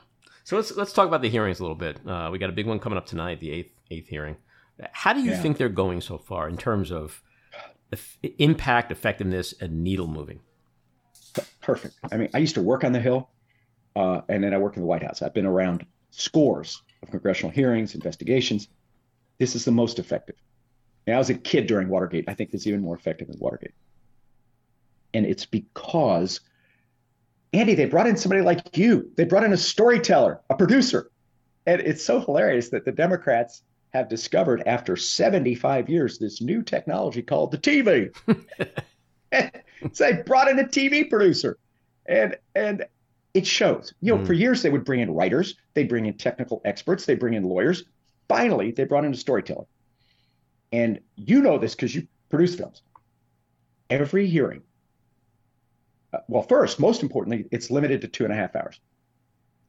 so 0.46 0.58
let's 0.58 0.76
let's 0.76 0.92
talk 0.92 1.08
about 1.08 1.22
the 1.22 1.30
hearings 1.30 1.60
a 1.60 1.64
little 1.64 1.76
bit 1.76 2.06
uh, 2.06 2.30
we 2.32 2.38
got 2.38 2.50
a 2.50 2.54
big 2.54 2.68
one 2.68 2.80
coming 2.80 2.98
up 2.98 3.06
tonight 3.06 3.40
the 3.40 3.50
eighth 3.50 3.72
eighth 3.92 4.08
hearing 4.08 4.36
how 4.92 5.14
do 5.14 5.22
you 5.22 5.32
Yeah. 5.32 5.42
think 5.42 5.58
they're 5.58 5.70
going 5.70 6.02
so 6.02 6.18
far 6.18 6.50
in 6.50 6.58
terms 6.58 6.92
of 6.92 7.22
impact 8.40 8.92
effectiveness 8.92 9.54
and 9.62 9.84
needle 9.84 10.08
moving 10.08 10.40
perfect. 11.62 11.96
I 12.12 12.18
mean, 12.18 12.30
I 12.34 12.38
used 12.40 12.56
to 12.56 12.62
work 12.62 12.84
on 12.84 12.92
the 12.92 13.00
Hill, 13.00 13.30
uh, 13.96 14.22
and 14.30 14.44
then 14.44 14.54
I 14.54 14.58
work 14.58 14.76
in 14.76 14.82
the 14.82 14.88
White 14.88 15.04
House. 15.04 15.22
I've 15.22 15.34
been 15.34 15.46
around 15.46 15.86
scores 16.12 16.82
of 17.02 17.10
congressional 17.10 17.52
hearings, 17.52 17.96
investigations. 17.96 18.68
This 19.40 19.56
is 19.56 19.66
the 19.66 19.72
most 19.72 20.00
effective. 20.00 20.36
And 21.08 21.16
I 21.16 21.20
was 21.20 21.30
a 21.30 21.34
kid 21.34 21.68
during 21.68 21.90
Watergate. 21.90 22.26
I 22.28 22.34
think 22.34 22.52
this 22.52 22.62
is 22.62 22.68
even 22.68 22.82
more 22.82 22.96
effective 22.96 23.28
than 23.28 23.40
Watergate. 23.40 23.74
And 25.14 25.26
it's 25.26 25.46
because, 25.46 26.40
Andy, 27.52 27.76
they 27.76 27.86
brought 27.86 28.08
in 28.08 28.18
somebody 28.18 28.42
like 28.42 28.78
you. 28.78 29.12
They 29.16 29.26
brought 29.26 29.44
in 29.44 29.54
a 29.54 29.58
storyteller, 29.58 30.42
a 30.50 30.56
producer. 30.56 31.10
And 31.66 31.82
it's 31.82 32.04
so 32.04 32.20
hilarious 32.20 32.70
that 32.70 32.86
the 32.86 32.92
Democrats 32.92 33.64
have 33.94 34.10
discovered 34.10 34.64
after 34.66 34.96
75 34.96 35.90
years 35.90 36.18
this 36.18 36.42
new 36.42 36.64
technology 36.64 37.22
called 37.22 37.52
the 37.52 37.58
TV. 37.58 38.12
so 39.94 40.04
they 40.06 40.22
brought 40.24 40.48
in 40.50 40.60
a 40.60 40.64
TV 40.64 41.10
producer. 41.10 41.58
And 42.06 42.36
and 42.56 42.86
it 43.34 43.48
shows. 43.48 43.94
You 44.02 44.16
know, 44.16 44.22
Mm. 44.24 44.28
for 44.28 44.34
years 44.34 44.62
they 44.62 44.70
would 44.70 44.84
bring 44.84 45.00
in 45.00 45.12
writers, 45.12 45.56
they 45.74 45.84
bring 45.86 46.06
in 46.06 46.16
technical 46.18 46.62
experts, 46.66 47.06
they 47.06 47.16
bring 47.16 47.34
in 47.34 47.44
lawyers. 47.44 47.84
Finally, 48.28 48.72
they 48.72 48.84
brought 48.84 49.06
in 49.06 49.14
a 49.14 49.18
storyteller. 49.18 49.66
And 50.72 51.00
you 51.16 51.42
know 51.42 51.58
this 51.58 51.76
because 51.76 51.96
you 51.96 52.08
produce 52.30 52.56
films. 52.56 52.82
Every 53.90 54.28
hearing, 54.28 54.64
uh, 56.14 56.20
well, 56.28 56.44
first, 56.44 56.80
most 56.80 57.04
importantly, 57.04 57.48
it's 57.52 57.70
limited 57.70 58.02
to 58.02 58.08
two 58.08 58.24
and 58.24 58.34
a 58.34 58.36
half 58.36 58.56
hours. 58.56 58.80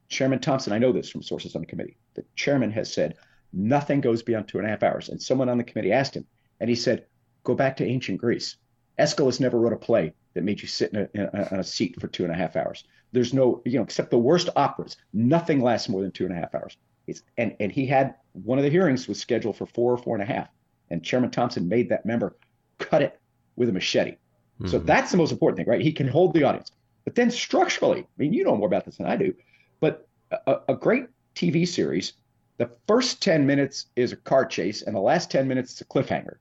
Chairman 0.09 0.39
Thompson, 0.39 0.73
I 0.73 0.77
know 0.79 0.91
this 0.91 1.09
from 1.09 1.21
sources 1.23 1.55
on 1.55 1.61
the 1.61 1.67
committee. 1.67 1.97
The 2.15 2.25
chairman 2.35 2.71
has 2.71 2.91
said 2.93 3.15
nothing 3.55 4.01
goes 4.01 4.21
beyond 4.23 4.47
two 4.47 4.57
and 4.59 4.67
a 4.67 4.69
half 4.69 4.83
hours. 4.83 5.09
And 5.09 5.21
someone 5.21 5.49
on 5.49 5.57
the 5.57 5.63
committee 5.63 5.91
asked 5.91 6.15
him, 6.15 6.25
and 6.59 6.69
he 6.69 6.75
said, 6.75 7.05
"Go 7.43 7.55
back 7.55 7.77
to 7.77 7.85
ancient 7.85 8.19
Greece. 8.19 8.57
Aeschylus 8.97 9.39
never 9.39 9.59
wrote 9.59 9.73
a 9.73 9.77
play 9.77 10.13
that 10.33 10.43
made 10.43 10.61
you 10.61 10.67
sit 10.67 10.91
in 10.93 10.99
a, 11.01 11.09
in 11.13 11.21
a, 11.33 11.49
on 11.53 11.59
a 11.59 11.63
seat 11.63 11.99
for 11.99 12.07
two 12.07 12.23
and 12.23 12.31
a 12.31 12.35
half 12.35 12.55
hours. 12.55 12.83
There's 13.11 13.33
no, 13.33 13.61
you 13.65 13.77
know, 13.77 13.83
except 13.83 14.11
the 14.11 14.17
worst 14.17 14.49
operas, 14.55 14.97
nothing 15.13 15.61
lasts 15.61 15.89
more 15.89 16.01
than 16.01 16.11
two 16.11 16.25
and 16.25 16.33
a 16.33 16.39
half 16.39 16.53
hours. 16.55 16.77
It's, 17.07 17.21
and 17.37 17.55
and 17.59 17.71
he 17.71 17.85
had 17.85 18.15
one 18.33 18.57
of 18.57 18.63
the 18.63 18.69
hearings 18.69 19.07
was 19.07 19.19
scheduled 19.19 19.57
for 19.57 19.65
four 19.65 19.93
or 19.93 19.97
four 19.97 20.15
and 20.15 20.23
a 20.23 20.25
half, 20.33 20.49
and 20.89 21.03
Chairman 21.03 21.31
Thompson 21.31 21.67
made 21.67 21.89
that 21.89 22.05
member 22.05 22.37
cut 22.79 23.01
it 23.01 23.19
with 23.55 23.69
a 23.69 23.73
machete. 23.73 24.17
So 24.65 24.79
Mhm. 24.79 24.85
that's 24.85 25.11
the 25.11 25.17
most 25.17 25.31
important 25.31 25.57
thing, 25.57 25.67
right? 25.67 25.81
He 25.81 25.91
can 25.91 26.07
hold 26.07 26.33
the 26.33 26.43
audience. 26.43 26.71
But 27.03 27.15
then 27.15 27.29
structurally, 27.29 28.01
I 28.01 28.05
mean, 28.17 28.33
you 28.33 28.43
know 28.43 28.55
more 28.55 28.67
about 28.67 28.85
this 28.85 28.97
than 28.97 29.05
I 29.07 29.15
do, 29.17 29.33
but 29.79 30.07
a, 30.31 30.57
a 30.69 30.75
great 30.75 31.07
TV 31.35 31.65
series, 31.67 32.13
the 32.57 32.69
first 32.87 33.21
10 33.21 33.45
minutes 33.45 33.87
is 33.95 34.11
a 34.11 34.15
car 34.15 34.45
chase, 34.45 34.81
and 34.81 34.95
the 34.95 34.99
last 35.01 35.29
10 35.31 35.47
minutes 35.47 35.73
is 35.73 35.81
a 35.81 35.85
cliffhanger. 35.85 36.35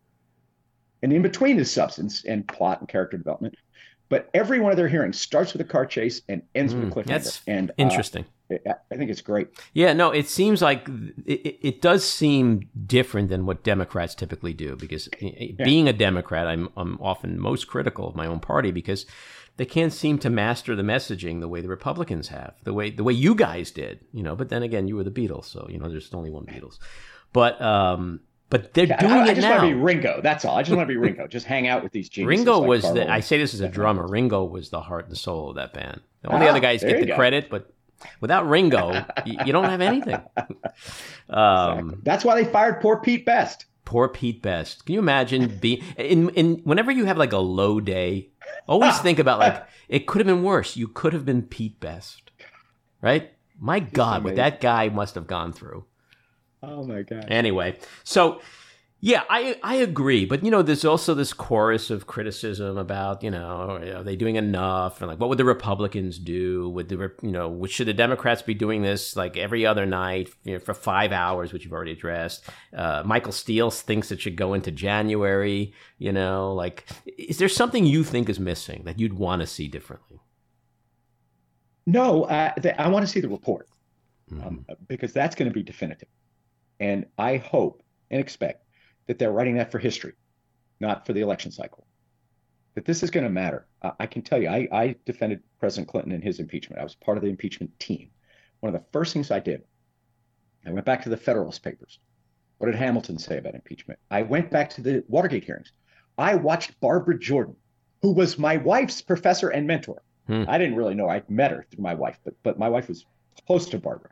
And 1.02 1.12
in 1.12 1.22
between 1.22 1.58
is 1.58 1.70
substance 1.70 2.24
and 2.24 2.46
plot 2.46 2.80
and 2.80 2.88
character 2.88 3.18
development. 3.18 3.54
but 4.10 4.30
every 4.34 4.60
one 4.60 4.70
of 4.70 4.76
their 4.76 4.86
hearings 4.88 5.20
starts 5.20 5.52
with 5.52 5.60
a 5.60 5.64
car 5.64 5.86
chase 5.86 6.22
and 6.28 6.42
ends 6.54 6.74
with 6.74 6.84
a 6.84 6.90
cliffhanger. 6.90 7.06
That's 7.06 7.40
and 7.46 7.70
uh, 7.70 7.74
interesting. 7.78 8.24
I 8.50 8.74
I 8.92 8.96
think 8.96 9.10
it's 9.10 9.22
great. 9.22 9.48
Yeah, 9.72 9.92
no, 9.94 10.10
it 10.10 10.28
seems 10.28 10.60
like 10.62 10.86
it, 11.26 11.58
it- 11.68 11.82
does 11.82 12.04
seem 12.04 12.68
different 12.86 13.28
than 13.30 13.46
what 13.46 13.64
Democrats 13.64 14.14
typically 14.14 14.52
do 14.52 14.76
because 14.76 15.08
eh, 15.20 15.52
being 15.56 15.88
a 15.88 15.92
Democrat, 15.92 16.46
I'm, 16.46 16.68
I'm 16.76 16.98
often 17.00 17.40
most 17.40 17.66
critical 17.66 18.06
of 18.06 18.14
my 18.14 18.26
own 18.26 18.40
party 18.40 18.70
because 18.70 19.06
they 19.56 19.64
can't 19.66 19.92
seem 19.92 20.18
to 20.18 20.30
master 20.30 20.74
the 20.74 20.82
messaging 20.82 21.40
the 21.40 21.48
way 21.48 21.60
the 21.60 21.68
Republicans 21.68 22.28
have, 22.28 22.54
the 22.64 22.72
way 22.72 22.90
the 22.90 23.04
way 23.04 23.12
you 23.12 23.34
guys 23.34 23.70
did, 23.70 24.00
you 24.12 24.22
know. 24.22 24.34
But 24.36 24.48
then 24.48 24.62
again, 24.62 24.88
you 24.88 24.96
were 24.96 25.04
the 25.04 25.10
Beatles, 25.10 25.44
so 25.44 25.66
you 25.70 25.78
know 25.78 25.88
there's 25.88 26.12
only 26.14 26.30
one 26.30 26.44
Beatles. 26.46 26.78
But 27.32 27.60
um, 27.62 28.20
but 28.50 28.74
they're 28.74 28.92
I- 28.92 28.96
doing 29.00 29.12
I, 29.12 29.26
I 29.26 29.30
it 29.30 29.34
just 29.36 29.48
want 29.48 29.60
to 29.62 29.66
be 29.68 29.74
Ringo. 29.74 30.20
That's 30.22 30.44
all. 30.44 30.56
I 30.56 30.62
just 30.62 30.76
want 30.76 30.88
to 30.88 30.92
be 30.92 30.96
Ringo. 31.06 31.26
Just 31.26 31.46
hang 31.46 31.68
out 31.68 31.82
with 31.82 31.92
these 31.92 32.08
geniuses. 32.08 32.38
Ringo 32.38 32.58
like 32.60 32.68
was 32.68 32.82
Carl 32.82 32.94
the. 32.94 33.10
I 33.10 33.20
say 33.20 33.38
this 33.38 33.54
as 33.54 33.60
a 33.60 33.68
drummer. 33.68 34.06
Ringo 34.06 34.44
was 34.44 34.70
the 34.70 34.80
heart 34.80 35.06
and 35.08 35.16
soul 35.16 35.50
of 35.50 35.56
that 35.56 35.72
band. 35.72 36.00
The 36.22 36.32
only 36.32 36.46
Ah, 36.46 36.50
other 36.50 36.60
guys 36.60 36.82
get 36.82 37.00
the 37.00 37.06
go. 37.06 37.14
credit, 37.16 37.48
but 37.50 37.72
without 38.20 38.48
Ringo, 38.48 38.88
y- 39.26 39.36
you 39.46 39.52
don't 39.52 39.64
have 39.64 39.80
anything. 39.80 40.20
Um, 41.28 42.00
That's 42.02 42.24
why 42.24 42.34
they 42.42 42.48
fired 42.50 42.80
poor 42.80 42.98
Pete 43.00 43.24
Best. 43.24 43.66
Poor 43.84 44.08
Pete 44.08 44.42
Best. 44.42 44.84
Can 44.86 44.94
you 44.94 44.98
imagine 44.98 45.58
being 45.58 45.82
in 45.96 46.28
in 46.30 46.54
whenever 46.64 46.90
you 46.90 47.04
have 47.04 47.18
like 47.18 47.32
a 47.32 47.38
low 47.38 47.80
day, 47.80 48.28
always 48.66 48.98
think 48.98 49.18
about 49.18 49.38
like 49.38 49.64
it 49.88 50.06
could 50.06 50.20
have 50.20 50.26
been 50.26 50.44
worse. 50.44 50.76
You 50.76 50.88
could 50.88 51.12
have 51.12 51.24
been 51.24 51.42
Pete 51.42 51.80
Best, 51.80 52.30
right? 53.00 53.32
My 53.58 53.80
God, 53.80 54.24
what 54.24 54.36
that 54.36 54.60
guy 54.60 54.88
must 54.88 55.14
have 55.14 55.26
gone 55.26 55.52
through. 55.52 55.84
Oh 56.62 56.84
my 56.84 57.02
god. 57.02 57.26
Anyway, 57.28 57.78
so 58.02 58.40
yeah, 59.04 59.22
I 59.28 59.58
I 59.62 59.74
agree, 59.76 60.24
but 60.24 60.42
you 60.42 60.50
know, 60.50 60.62
there's 60.62 60.84
also 60.84 61.12
this 61.12 61.34
chorus 61.34 61.90
of 61.90 62.06
criticism 62.06 62.78
about 62.78 63.22
you 63.22 63.30
know, 63.30 63.78
are 63.96 64.02
they 64.02 64.16
doing 64.16 64.36
enough, 64.36 65.02
and 65.02 65.08
like, 65.08 65.20
what 65.20 65.28
would 65.28 65.36
the 65.36 65.44
Republicans 65.44 66.18
do? 66.18 66.70
Would 66.70 66.88
the 66.88 67.12
you 67.20 67.30
know, 67.30 67.66
should 67.66 67.86
the 67.86 67.92
Democrats 67.92 68.40
be 68.40 68.54
doing 68.54 68.80
this 68.80 69.14
like 69.14 69.36
every 69.36 69.66
other 69.66 69.84
night 69.84 70.30
you 70.44 70.54
know, 70.54 70.58
for 70.58 70.72
five 70.72 71.12
hours, 71.12 71.52
which 71.52 71.64
you've 71.64 71.74
already 71.74 71.92
addressed? 71.92 72.48
Uh, 72.74 73.02
Michael 73.04 73.32
Steele 73.32 73.70
thinks 73.70 74.10
it 74.10 74.22
should 74.22 74.36
go 74.36 74.54
into 74.54 74.70
January. 74.70 75.74
You 75.98 76.12
know, 76.12 76.54
like, 76.54 76.88
is 77.18 77.36
there 77.36 77.50
something 77.50 77.84
you 77.84 78.04
think 78.04 78.30
is 78.30 78.40
missing 78.40 78.84
that 78.86 78.98
you'd 78.98 79.18
want 79.18 79.42
to 79.42 79.46
see 79.46 79.68
differently? 79.68 80.20
No, 81.86 82.24
uh, 82.24 82.54
th- 82.54 82.76
I 82.78 82.88
want 82.88 83.04
to 83.04 83.12
see 83.12 83.20
the 83.20 83.28
report 83.28 83.68
Mm-hmm. 84.32 84.46
um, 84.46 84.66
because 84.88 85.12
that's 85.12 85.34
going 85.34 85.50
to 85.50 85.54
be 85.54 85.62
definitive. 85.62 86.08
And 86.80 87.04
I 87.18 87.36
hope 87.36 87.82
and 88.10 88.20
expect 88.20 88.63
that 89.06 89.18
they're 89.18 89.32
writing 89.32 89.56
that 89.56 89.70
for 89.70 89.78
history, 89.78 90.14
not 90.80 91.06
for 91.06 91.12
the 91.12 91.20
election 91.20 91.50
cycle. 91.50 91.86
That 92.74 92.84
this 92.84 93.02
is 93.02 93.10
going 93.10 93.24
to 93.24 93.30
matter. 93.30 93.66
I, 93.82 93.92
I 94.00 94.06
can 94.06 94.22
tell 94.22 94.40
you, 94.40 94.48
I, 94.48 94.68
I 94.72 94.96
defended 95.04 95.42
President 95.60 95.88
Clinton 95.88 96.12
in 96.12 96.22
his 96.22 96.40
impeachment. 96.40 96.80
I 96.80 96.84
was 96.84 96.94
part 96.94 97.16
of 97.16 97.22
the 97.22 97.30
impeachment 97.30 97.78
team. 97.78 98.10
One 98.60 98.74
of 98.74 98.80
the 98.80 98.86
first 98.92 99.12
things 99.12 99.30
I 99.30 99.40
did, 99.40 99.62
I 100.66 100.72
went 100.72 100.86
back 100.86 101.02
to 101.02 101.10
the 101.10 101.16
Federalist 101.16 101.62
Papers. 101.62 101.98
What 102.58 102.70
did 102.70 102.76
Hamilton 102.76 103.18
say 103.18 103.38
about 103.38 103.54
impeachment? 103.54 104.00
I 104.10 104.22
went 104.22 104.50
back 104.50 104.70
to 104.70 104.80
the 104.80 105.04
Watergate 105.08 105.44
hearings. 105.44 105.72
I 106.16 106.36
watched 106.36 106.80
Barbara 106.80 107.18
Jordan, 107.18 107.56
who 108.02 108.12
was 108.12 108.38
my 108.38 108.56
wife's 108.56 109.02
professor 109.02 109.50
and 109.50 109.66
mentor. 109.66 110.02
Hmm. 110.26 110.44
I 110.48 110.58
didn't 110.58 110.76
really 110.76 110.94
know. 110.94 111.08
I 111.08 111.22
met 111.28 111.50
her 111.50 111.66
through 111.70 111.82
my 111.82 111.94
wife, 111.94 112.18
but 112.24 112.34
but 112.42 112.58
my 112.58 112.68
wife 112.68 112.88
was 112.88 113.04
close 113.46 113.68
to 113.70 113.78
Barbara. 113.78 114.10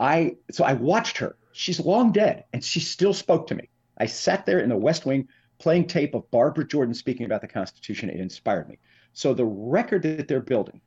I 0.00 0.36
so 0.50 0.64
I 0.64 0.72
watched 0.72 1.18
her. 1.18 1.36
She's 1.52 1.78
long 1.78 2.12
dead, 2.12 2.44
and 2.52 2.64
she 2.64 2.80
still 2.80 3.12
spoke 3.12 3.48
to 3.48 3.54
me. 3.54 3.68
I 3.98 4.06
sat 4.06 4.46
there 4.46 4.60
in 4.60 4.68
the 4.68 4.76
West 4.76 5.06
Wing 5.06 5.28
playing 5.58 5.86
tape 5.86 6.14
of 6.14 6.30
Barbara 6.30 6.66
Jordan 6.66 6.94
speaking 6.94 7.26
about 7.26 7.40
the 7.40 7.48
Constitution. 7.48 8.10
It 8.10 8.20
inspired 8.20 8.68
me. 8.68 8.78
So 9.12 9.34
the 9.34 9.44
record 9.44 10.02
that 10.02 10.26
they're 10.26 10.40
building, 10.40 10.80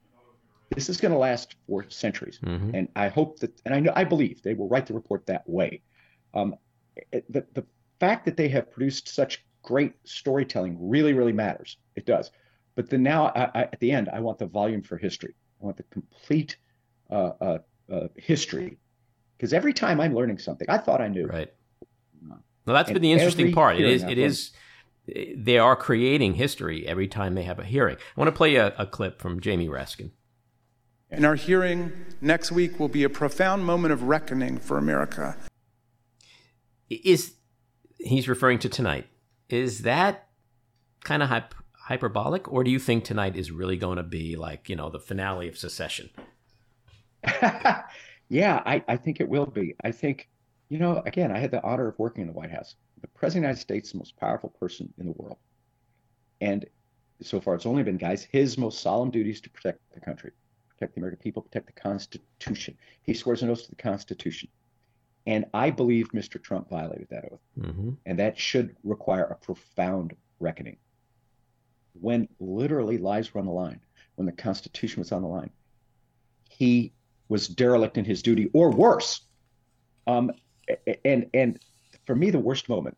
this 0.74 0.90
is 0.90 0.98
going 0.98 1.12
to 1.12 1.18
last 1.18 1.56
for 1.68 1.90
centuries, 1.90 2.40
Mhm. 2.40 2.74
and 2.74 2.88
I 2.96 3.08
hope 3.08 3.40
that, 3.40 3.62
and 3.66 3.74
I 3.74 3.80
know, 3.80 3.94
I 3.96 4.04
believe 4.04 4.42
they 4.42 4.56
will 4.56 4.68
write 4.68 4.88
the 4.88 4.96
report 4.96 5.26
that 5.28 5.48
way. 5.48 5.82
Um, 6.34 6.56
the 7.12 7.46
the 7.54 7.66
fact 8.00 8.26
that 8.26 8.36
they 8.36 8.50
have 8.50 8.72
produced 8.72 9.08
such 9.08 9.46
great 9.62 9.94
storytelling 10.04 10.78
really, 10.80 11.14
really 11.14 11.34
matters. 11.34 11.78
It 11.96 12.06
does. 12.06 12.32
But 12.76 12.90
then 12.90 13.04
now, 13.04 13.28
I, 13.28 13.44
I, 13.54 13.62
at 13.62 13.80
the 13.80 13.92
end, 13.92 14.10
I 14.10 14.20
want 14.20 14.38
the 14.40 14.48
volume 14.48 14.82
for 14.82 14.98
history. 14.98 15.34
I 15.62 15.66
want 15.66 15.78
the 15.78 15.84
complete 15.84 16.58
uh, 17.10 17.32
uh, 17.40 17.60
uh, 17.90 18.08
history, 18.18 18.78
because 19.38 19.54
every 19.54 19.74
time 19.74 20.02
I'm 20.02 20.14
learning 20.14 20.40
something, 20.40 20.68
I 20.70 20.78
thought 20.80 21.00
I 21.00 21.08
knew. 21.08 21.28
Right. 21.28 21.54
Well, 22.66 22.74
that's 22.74 22.90
And 22.90 22.96
been 22.96 23.02
the 23.04 23.12
interesting 23.12 23.52
part. 23.54 23.76
It 23.76 23.80
hearing 23.80 23.94
is. 23.94 24.04
I've 24.04 24.10
It 24.12 24.18
learned- 24.18 24.32
is. 24.32 24.52
They 25.38 25.60
are 25.60 25.76
creating 25.76 26.34
history 26.34 26.88
every 26.88 27.08
time 27.08 27.36
they 27.36 27.44
have 27.44 27.60
a 27.60 27.64
hearing. 27.64 27.96
I 27.98 28.20
want 28.20 28.28
to 28.28 28.36
play 28.36 28.56
a, 28.56 28.74
a 28.76 28.88
clip 28.88 29.22
from 29.22 29.40
Jamie 29.40 29.68
Raskin. 29.70 30.10
And 31.12 31.24
our 31.28 31.36
hearing 31.36 31.92
next 32.22 32.52
week 32.52 32.80
will 32.80 32.88
be 32.90 33.04
a 33.04 33.10
profound 33.10 33.66
moment 33.66 33.94
of 33.94 34.02
reckoning 34.04 34.58
for 34.58 34.80
America. 34.80 35.38
Is 36.90 37.36
he's 38.00 38.28
referring 38.28 38.58
to 38.60 38.70
tonight? 38.70 39.06
Is 39.48 39.82
that 39.84 40.28
kind 41.04 41.22
of 41.22 41.30
hyp- 41.30 41.52
hyperbolic, 41.88 42.52
or 42.52 42.64
do 42.64 42.72
you 42.72 42.80
think 42.80 43.04
tonight 43.04 43.36
is 43.36 43.52
really 43.52 43.78
going 43.78 43.98
to 43.98 44.04
be 44.04 44.36
like 44.36 44.70
you 44.70 44.76
know 44.76 44.90
the 44.90 45.00
finale 45.00 45.48
of 45.48 45.56
Succession? 45.56 46.10
yeah, 48.30 48.62
I, 48.66 48.84
I 48.88 48.98
think 48.98 49.20
it 49.20 49.30
will 49.30 49.46
be. 49.46 49.76
I 49.84 49.92
think, 49.92 50.30
you 50.70 50.80
know, 50.80 51.02
again, 51.06 51.32
I 51.32 51.40
had 51.40 51.52
the 51.52 51.64
honor 51.64 51.88
of 51.88 52.00
working 52.00 52.22
in 52.22 52.28
the 52.28 52.34
White 52.34 52.52
House. 52.52 52.76
The 53.02 53.08
President 53.08 53.40
of 53.40 53.42
the 53.44 53.48
United 53.48 53.62
States 53.62 53.88
is 53.88 53.92
the 53.94 53.98
most 54.00 54.18
powerful 54.18 54.50
person 54.50 54.92
in 54.98 55.06
the 55.06 55.12
world. 55.12 55.38
And 56.42 56.66
so 57.22 57.40
far, 57.40 57.56
it's 57.56 57.66
only 57.66 57.84
been, 57.84 57.98
guys, 57.98 58.24
his 58.24 58.58
most 58.58 58.80
solemn 58.80 59.12
duty 59.12 59.30
is 59.30 59.42
to 59.42 59.50
protect 59.50 59.80
the 59.94 60.00
country, 60.00 60.32
protect 60.70 60.96
the 60.96 61.02
American 61.02 61.22
people, 61.22 61.42
protect 61.42 61.68
the 61.68 61.82
Constitution. 61.82 62.78
He 63.04 63.14
swears 63.14 63.42
an 63.42 63.50
oath 63.50 63.64
to 63.64 63.70
the 63.70 63.76
Constitution. 63.76 64.50
And 65.28 65.46
I 65.54 65.72
believe 65.72 66.12
Mr. 66.12 66.42
Trump 66.42 66.70
violated 66.70 67.08
that 67.10 67.26
oath. 67.32 67.40
Mm-hmm. 67.60 67.92
And 68.06 68.20
that 68.20 68.38
should 68.38 68.76
require 68.84 69.26
a 69.26 69.36
profound 69.36 70.14
reckoning. 70.40 70.78
When 72.00 72.28
literally 72.40 72.98
lives 72.98 73.34
were 73.34 73.40
on 73.40 73.48
the 73.48 73.54
line, 73.54 73.80
when 74.16 74.26
the 74.26 74.32
Constitution 74.32 75.00
was 75.00 75.12
on 75.12 75.22
the 75.22 75.28
line, 75.28 75.52
he 76.50 76.94
was 77.28 77.48
derelict 77.48 77.98
in 77.98 78.06
his 78.06 78.22
duty, 78.22 78.50
or 78.54 78.70
worse. 78.72 79.22
Um, 80.06 80.32
and 81.04 81.30
and 81.34 81.60
for 82.06 82.16
me, 82.16 82.30
the 82.30 82.40
worst 82.40 82.70
moment, 82.70 82.98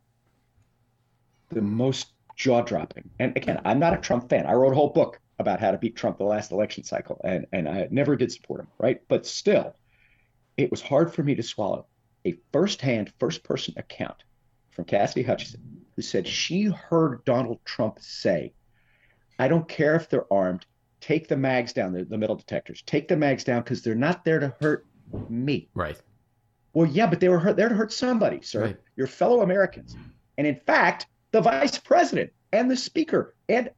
the 1.49 1.61
most 1.61 2.07
jaw 2.35 2.61
dropping. 2.61 3.09
And 3.19 3.35
again, 3.35 3.61
I'm 3.65 3.79
not 3.79 3.93
a 3.93 3.97
Trump 3.97 4.29
fan. 4.29 4.45
I 4.45 4.53
wrote 4.53 4.73
a 4.73 4.75
whole 4.75 4.89
book 4.89 5.19
about 5.39 5.59
how 5.59 5.71
to 5.71 5.77
beat 5.77 5.95
Trump 5.95 6.17
the 6.17 6.23
last 6.23 6.51
election 6.51 6.83
cycle, 6.83 7.19
and 7.23 7.45
and 7.51 7.67
I 7.67 7.87
never 7.91 8.15
did 8.15 8.31
support 8.31 8.61
him, 8.61 8.67
right? 8.79 9.01
But 9.07 9.25
still, 9.25 9.75
it 10.57 10.71
was 10.71 10.81
hard 10.81 11.13
for 11.13 11.23
me 11.23 11.35
to 11.35 11.43
swallow 11.43 11.85
a 12.25 12.35
firsthand, 12.51 13.13
first 13.19 13.43
person 13.43 13.73
account 13.77 14.23
from 14.71 14.85
Cassidy 14.85 15.23
Hutchinson, 15.23 15.85
who 15.95 16.01
said 16.01 16.27
she 16.27 16.63
heard 16.65 17.23
Donald 17.25 17.59
Trump 17.65 17.99
say, 17.99 18.53
I 19.39 19.47
don't 19.47 19.67
care 19.67 19.95
if 19.95 20.09
they're 20.09 20.31
armed, 20.31 20.65
take 20.99 21.27
the 21.27 21.37
mags 21.37 21.73
down, 21.73 21.93
the, 21.93 22.03
the 22.03 22.17
metal 22.17 22.35
detectors, 22.35 22.81
take 22.83 23.07
the 23.07 23.17
mags 23.17 23.43
down 23.43 23.61
because 23.61 23.81
they're 23.81 23.95
not 23.95 24.25
there 24.25 24.39
to 24.39 24.53
hurt 24.59 24.85
me. 25.29 25.69
Right. 25.73 25.99
Well, 26.77 26.85
yeah, 26.87 27.07
but 27.07 27.19
they 27.19 27.27
were 27.27 27.39
hurt, 27.39 27.55
there 27.57 27.69
to 27.69 27.73
hurt 27.73 27.91
somebody, 27.91 28.39
sir, 28.43 28.61
Right. 28.65 28.77
your 28.95 29.07
fellow 29.07 29.41
Americans. 29.41 29.95
And 30.37 30.45
in 30.45 30.55
fact, 30.55 31.07
the 31.31 31.41
vice 31.41 31.79
president 31.79 32.31
and 32.53 32.69
the 32.69 32.77
speaker 32.77 33.33
and 33.49 33.71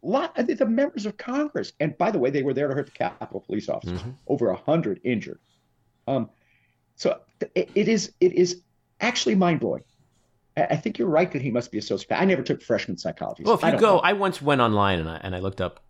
lot 0.00 0.38
of 0.38 0.46
the, 0.46 0.54
the 0.54 0.64
members 0.64 1.06
of 1.06 1.16
Congress. 1.16 1.72
And 1.80 1.98
by 1.98 2.12
the 2.12 2.20
way, 2.20 2.30
they 2.30 2.44
were 2.44 2.54
there 2.54 2.68
to 2.68 2.74
hurt 2.74 2.86
the 2.86 2.92
Capitol 2.92 3.40
police 3.40 3.68
officers. 3.68 4.00
Mhm. 4.00 4.14
Over 4.28 4.50
a 4.50 4.56
hundred 4.56 5.00
injured. 5.02 5.40
Um, 6.06 6.30
so 6.94 7.18
it, 7.56 7.68
it 7.74 7.88
is 7.88 8.12
it 8.20 8.32
is 8.34 8.62
actually 9.00 9.34
mind 9.34 9.58
blowing. 9.58 9.82
I, 10.56 10.66
I 10.66 10.76
think 10.76 11.00
you're 11.00 11.08
right 11.08 11.32
that 11.32 11.42
he 11.42 11.50
must 11.50 11.72
be 11.72 11.78
a 11.78 11.80
sociopath. 11.80 12.20
I 12.20 12.26
never 12.26 12.42
took 12.44 12.62
freshman 12.62 12.96
psychology. 12.96 13.42
Well, 13.42 13.54
if 13.56 13.62
you 13.64 13.72
don't 13.72 13.80
go, 13.80 13.94
know. 13.96 13.98
I 14.02 14.12
once 14.12 14.40
went 14.40 14.60
online 14.60 15.00
and 15.00 15.08
I, 15.10 15.16
and 15.20 15.34
I 15.34 15.40
looked 15.40 15.60
up, 15.60 15.80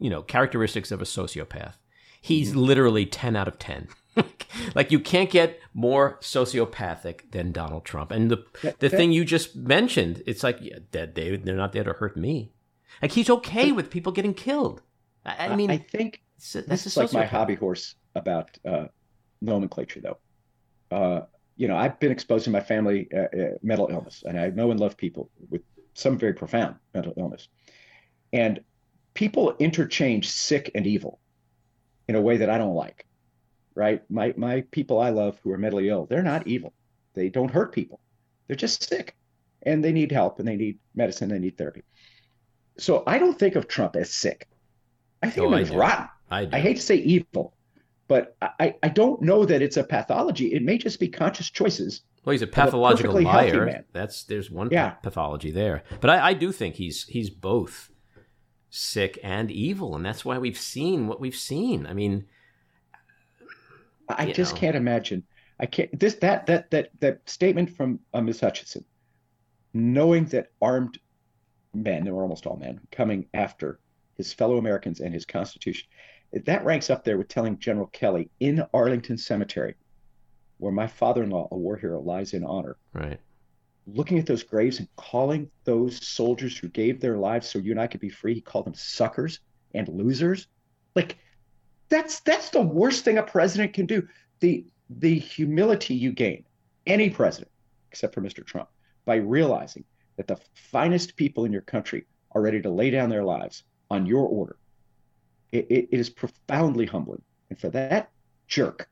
you 0.00 0.10
know, 0.10 0.22
characteristics 0.22 0.90
of 0.90 1.00
a 1.00 1.04
sociopath. 1.04 1.74
He's 2.22 2.54
literally 2.54 3.04
10 3.04 3.36
out 3.36 3.48
of 3.48 3.58
10. 3.58 3.88
like 4.74 4.90
you 4.92 5.00
can't 5.00 5.28
get 5.28 5.58
more 5.74 6.18
sociopathic 6.20 7.30
than 7.32 7.50
Donald 7.52 7.84
Trump. 7.84 8.12
And 8.12 8.30
the 8.30 8.44
That- 8.62 8.78
the 8.80 8.88
that- 8.88 8.96
thing 8.96 9.12
you 9.12 9.24
just 9.24 9.56
mentioned, 9.56 10.22
it's 10.26 10.42
like 10.42 10.58
yeah, 10.60 10.78
that 10.92 11.14
they 11.14 11.36
they're 11.36 11.56
not 11.56 11.72
there 11.72 11.84
to 11.84 11.92
hurt 11.94 12.16
me. 12.16 12.52
Like 13.02 13.12
he's 13.12 13.28
okay 13.28 13.72
with 13.72 13.90
people 13.90 14.12
getting 14.12 14.34
killed. 14.34 14.82
I, 15.24 15.48
I 15.48 15.56
mean, 15.56 15.70
I 15.70 15.78
think 15.78 16.22
this 16.38 16.52
that's 16.66 16.86
is 16.86 16.96
like 16.96 17.12
my 17.12 17.24
hobby 17.24 17.54
horse 17.54 17.94
about 18.14 18.50
uh, 18.64 18.86
nomenclature, 19.40 20.00
though. 20.00 20.18
Uh, 20.96 21.22
you 21.56 21.68
know, 21.68 21.76
I've 21.76 21.98
been 22.00 22.12
exposed 22.12 22.46
in 22.46 22.52
my 22.52 22.60
family 22.60 23.08
uh, 23.14 23.20
uh, 23.36 23.50
mental 23.62 23.88
illness, 23.88 24.22
and 24.26 24.38
I 24.38 24.50
know 24.50 24.70
and 24.70 24.78
love 24.80 24.96
people 24.96 25.30
with 25.50 25.62
some 25.94 26.18
very 26.18 26.34
profound 26.34 26.76
mental 26.94 27.14
illness. 27.16 27.48
And 28.32 28.60
people 29.14 29.54
interchange 29.58 30.28
sick 30.28 30.70
and 30.74 30.86
evil 30.86 31.18
in 32.08 32.14
a 32.16 32.20
way 32.20 32.38
that 32.38 32.50
I 32.50 32.58
don't 32.58 32.74
like. 32.74 33.06
Right? 33.74 34.02
My 34.10 34.34
my 34.36 34.62
people 34.70 35.00
I 35.00 35.10
love 35.10 35.38
who 35.42 35.50
are 35.52 35.58
mentally 35.58 35.88
ill, 35.88 36.06
they're 36.06 36.22
not 36.22 36.46
evil. 36.46 36.74
They 37.14 37.28
don't 37.30 37.50
hurt 37.50 37.72
people. 37.72 38.00
They're 38.46 38.56
just 38.56 38.86
sick, 38.88 39.14
and 39.62 39.82
they 39.82 39.92
need 39.92 40.12
help, 40.12 40.38
and 40.38 40.46
they 40.48 40.56
need 40.56 40.78
medicine, 40.94 41.30
and 41.30 41.40
they 41.40 41.44
need 41.46 41.56
therapy. 41.56 41.82
So 42.78 43.02
I 43.06 43.18
don't 43.18 43.38
think 43.38 43.54
of 43.54 43.68
Trump 43.68 43.96
as 43.96 44.12
sick. 44.12 44.48
I 45.22 45.30
think 45.30 45.46
Oh, 45.46 45.50
the 45.50 45.56
I 45.56 45.58
man 45.58 45.62
is 45.62 45.70
do. 45.70 45.76
rotten. 45.76 46.08
I. 46.30 46.48
I 46.52 46.58
hate 46.60 46.76
to 46.76 46.82
say 46.82 46.96
evil, 46.96 47.54
but 48.08 48.36
I, 48.42 48.74
I 48.82 48.88
don't 48.88 49.22
know 49.22 49.44
that 49.44 49.62
it's 49.62 49.76
a 49.76 49.84
pathology. 49.84 50.52
It 50.52 50.62
may 50.62 50.78
just 50.78 50.98
be 50.98 51.08
conscious 51.08 51.50
choices. 51.50 52.02
Well, 52.24 52.32
he's 52.32 52.42
a 52.42 52.46
pathological 52.46 53.12
healthy 53.12 53.24
liar. 53.52 53.84
That's 53.92 54.24
there's 54.24 54.50
one 54.50 54.68
Yeah. 54.70 54.90
pathology 55.02 55.50
there. 55.50 55.82
But 56.00 56.10
I, 56.10 56.28
I 56.28 56.34
do 56.34 56.52
think 56.52 56.74
he's 56.76 57.04
he's 57.04 57.30
both 57.30 57.90
sick 58.72 59.18
and 59.22 59.50
evil, 59.50 59.94
and 59.94 60.04
that's 60.04 60.24
why 60.24 60.38
we've 60.38 60.58
seen 60.58 61.06
what 61.06 61.20
we've 61.20 61.36
seen. 61.36 61.86
I 61.86 61.92
mean, 61.92 62.24
I 64.08 64.32
just 64.32 64.54
know. 64.54 64.60
can't 64.60 64.76
imagine. 64.76 65.22
I 65.60 65.66
can't. 65.66 65.96
This 65.98 66.14
that 66.16 66.46
that 66.46 66.70
that 66.70 66.90
that 67.00 67.28
statement 67.28 67.70
from 67.70 68.00
uh, 68.14 68.20
Ms. 68.22 68.40
Hutchinson, 68.40 68.84
knowing 69.74 70.24
that 70.26 70.48
armed 70.60 70.98
men, 71.74 72.04
they 72.04 72.10
were 72.10 72.22
almost 72.22 72.46
all 72.46 72.56
men, 72.56 72.80
coming 72.90 73.26
after 73.34 73.78
his 74.16 74.32
fellow 74.32 74.56
Americans 74.56 75.00
and 75.00 75.12
his 75.12 75.26
Constitution, 75.26 75.88
that 76.32 76.64
ranks 76.64 76.90
up 76.90 77.04
there 77.04 77.18
with 77.18 77.28
telling 77.28 77.58
General 77.58 77.86
Kelly 77.88 78.30
in 78.40 78.64
Arlington 78.72 79.18
Cemetery, 79.18 79.74
where 80.58 80.72
my 80.72 80.86
father-in-law, 80.86 81.48
a 81.50 81.56
war 81.56 81.76
hero, 81.76 82.00
lies 82.00 82.32
in 82.32 82.44
honor. 82.44 82.76
right? 82.94 83.20
Looking 83.86 84.18
at 84.18 84.26
those 84.26 84.42
graves 84.42 84.78
and 84.78 84.88
calling 84.96 85.50
those 85.64 86.06
soldiers 86.06 86.56
who 86.56 86.68
gave 86.68 87.00
their 87.00 87.18
lives 87.18 87.48
so 87.48 87.58
you 87.58 87.72
and 87.72 87.80
I 87.80 87.86
could 87.86 88.00
be 88.00 88.08
free, 88.08 88.34
he 88.34 88.40
called 88.40 88.66
them 88.66 88.74
suckers 88.74 89.40
and 89.74 89.88
losers. 89.88 90.46
Like 90.94 91.18
that's 91.88 92.20
that's 92.20 92.50
the 92.50 92.60
worst 92.60 93.04
thing 93.04 93.18
a 93.18 93.22
president 93.22 93.72
can 93.72 93.86
do. 93.86 94.06
The 94.40 94.66
the 94.88 95.18
humility 95.18 95.94
you 95.94 96.12
gain, 96.12 96.44
any 96.86 97.10
president, 97.10 97.50
except 97.90 98.14
for 98.14 98.20
Mr. 98.20 98.44
Trump, 98.44 98.68
by 99.04 99.16
realizing 99.16 99.84
that 100.16 100.26
the 100.26 100.38
finest 100.54 101.16
people 101.16 101.44
in 101.44 101.52
your 101.52 101.62
country 101.62 102.04
are 102.32 102.42
ready 102.42 102.60
to 102.62 102.70
lay 102.70 102.90
down 102.90 103.08
their 103.08 103.24
lives 103.24 103.64
on 103.90 104.06
your 104.06 104.26
order. 104.26 104.56
It, 105.50 105.66
it, 105.70 105.88
it 105.90 106.00
is 106.00 106.10
profoundly 106.10 106.86
humbling. 106.86 107.22
And 107.50 107.58
for 107.58 107.68
that 107.70 108.10
jerk 108.46 108.88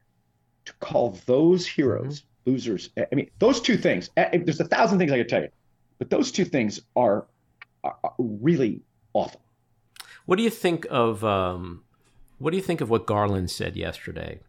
to 0.67 0.73
call 0.75 1.19
those 1.27 1.67
heroes 1.67 2.25
losers, 2.47 2.91
I 2.97 3.15
mean, 3.15 3.31
those 3.39 3.61
two 3.61 3.77
things, 3.77 4.11
there's 4.17 4.61
a 4.61 4.65
thousand 4.65 4.99
things 4.99 5.13
I 5.13 5.19
could 5.19 5.29
tell 5.29 5.43
you, 5.43 5.49
but 5.99 6.11
those 6.11 6.33
two 6.33 6.45
things 6.45 6.81
are, 6.97 7.27
are 7.85 7.97
really 8.19 8.83
awful. 9.13 9.41
What 10.27 10.37
do 10.37 10.43
you 10.43 10.51
think 10.51 10.87
of 10.91 11.25
um, 11.25 11.83
what 12.39 12.51
do 12.53 12.57
you 12.57 12.63
think 12.63 12.81
of 12.81 12.91
what 12.91 13.07
Garland 13.07 13.51
said 13.51 13.77
yesterday? 13.77 14.41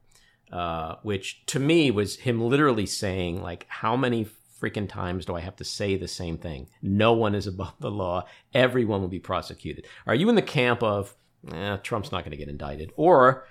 Uh, 0.52 0.96
which 1.04 1.46
to 1.46 1.60
me 1.60 1.92
was 1.92 2.18
him 2.18 2.42
literally 2.42 2.86
saying 2.86 3.42
like, 3.42 3.66
how 3.70 3.96
many 3.96 4.28
freaking 4.62 4.88
times 4.88 5.26
do 5.26 5.36
I 5.36 5.40
have 5.42 5.56
to 5.58 5.64
say 5.64 5.96
the 5.96 6.08
same 6.08 6.38
thing? 6.38 6.68
No 6.82 7.14
one 7.14 7.36
is 7.36 7.48
above 7.48 7.74
the 7.80 7.92
law. 7.92 8.26
Everyone 8.54 9.02
will 9.02 9.08
be 9.08 9.20
prosecuted. 9.20 9.86
Are 10.06 10.16
you 10.16 10.30
in 10.30 10.36
the 10.36 10.42
camp 10.42 10.84
of 10.84 11.16
eh, 11.52 11.78
Trump's 11.78 12.12
not 12.12 12.24
going 12.24 12.32
to 12.32 12.38
get 12.38 12.50
indicted, 12.50 12.92
or 12.96 13.46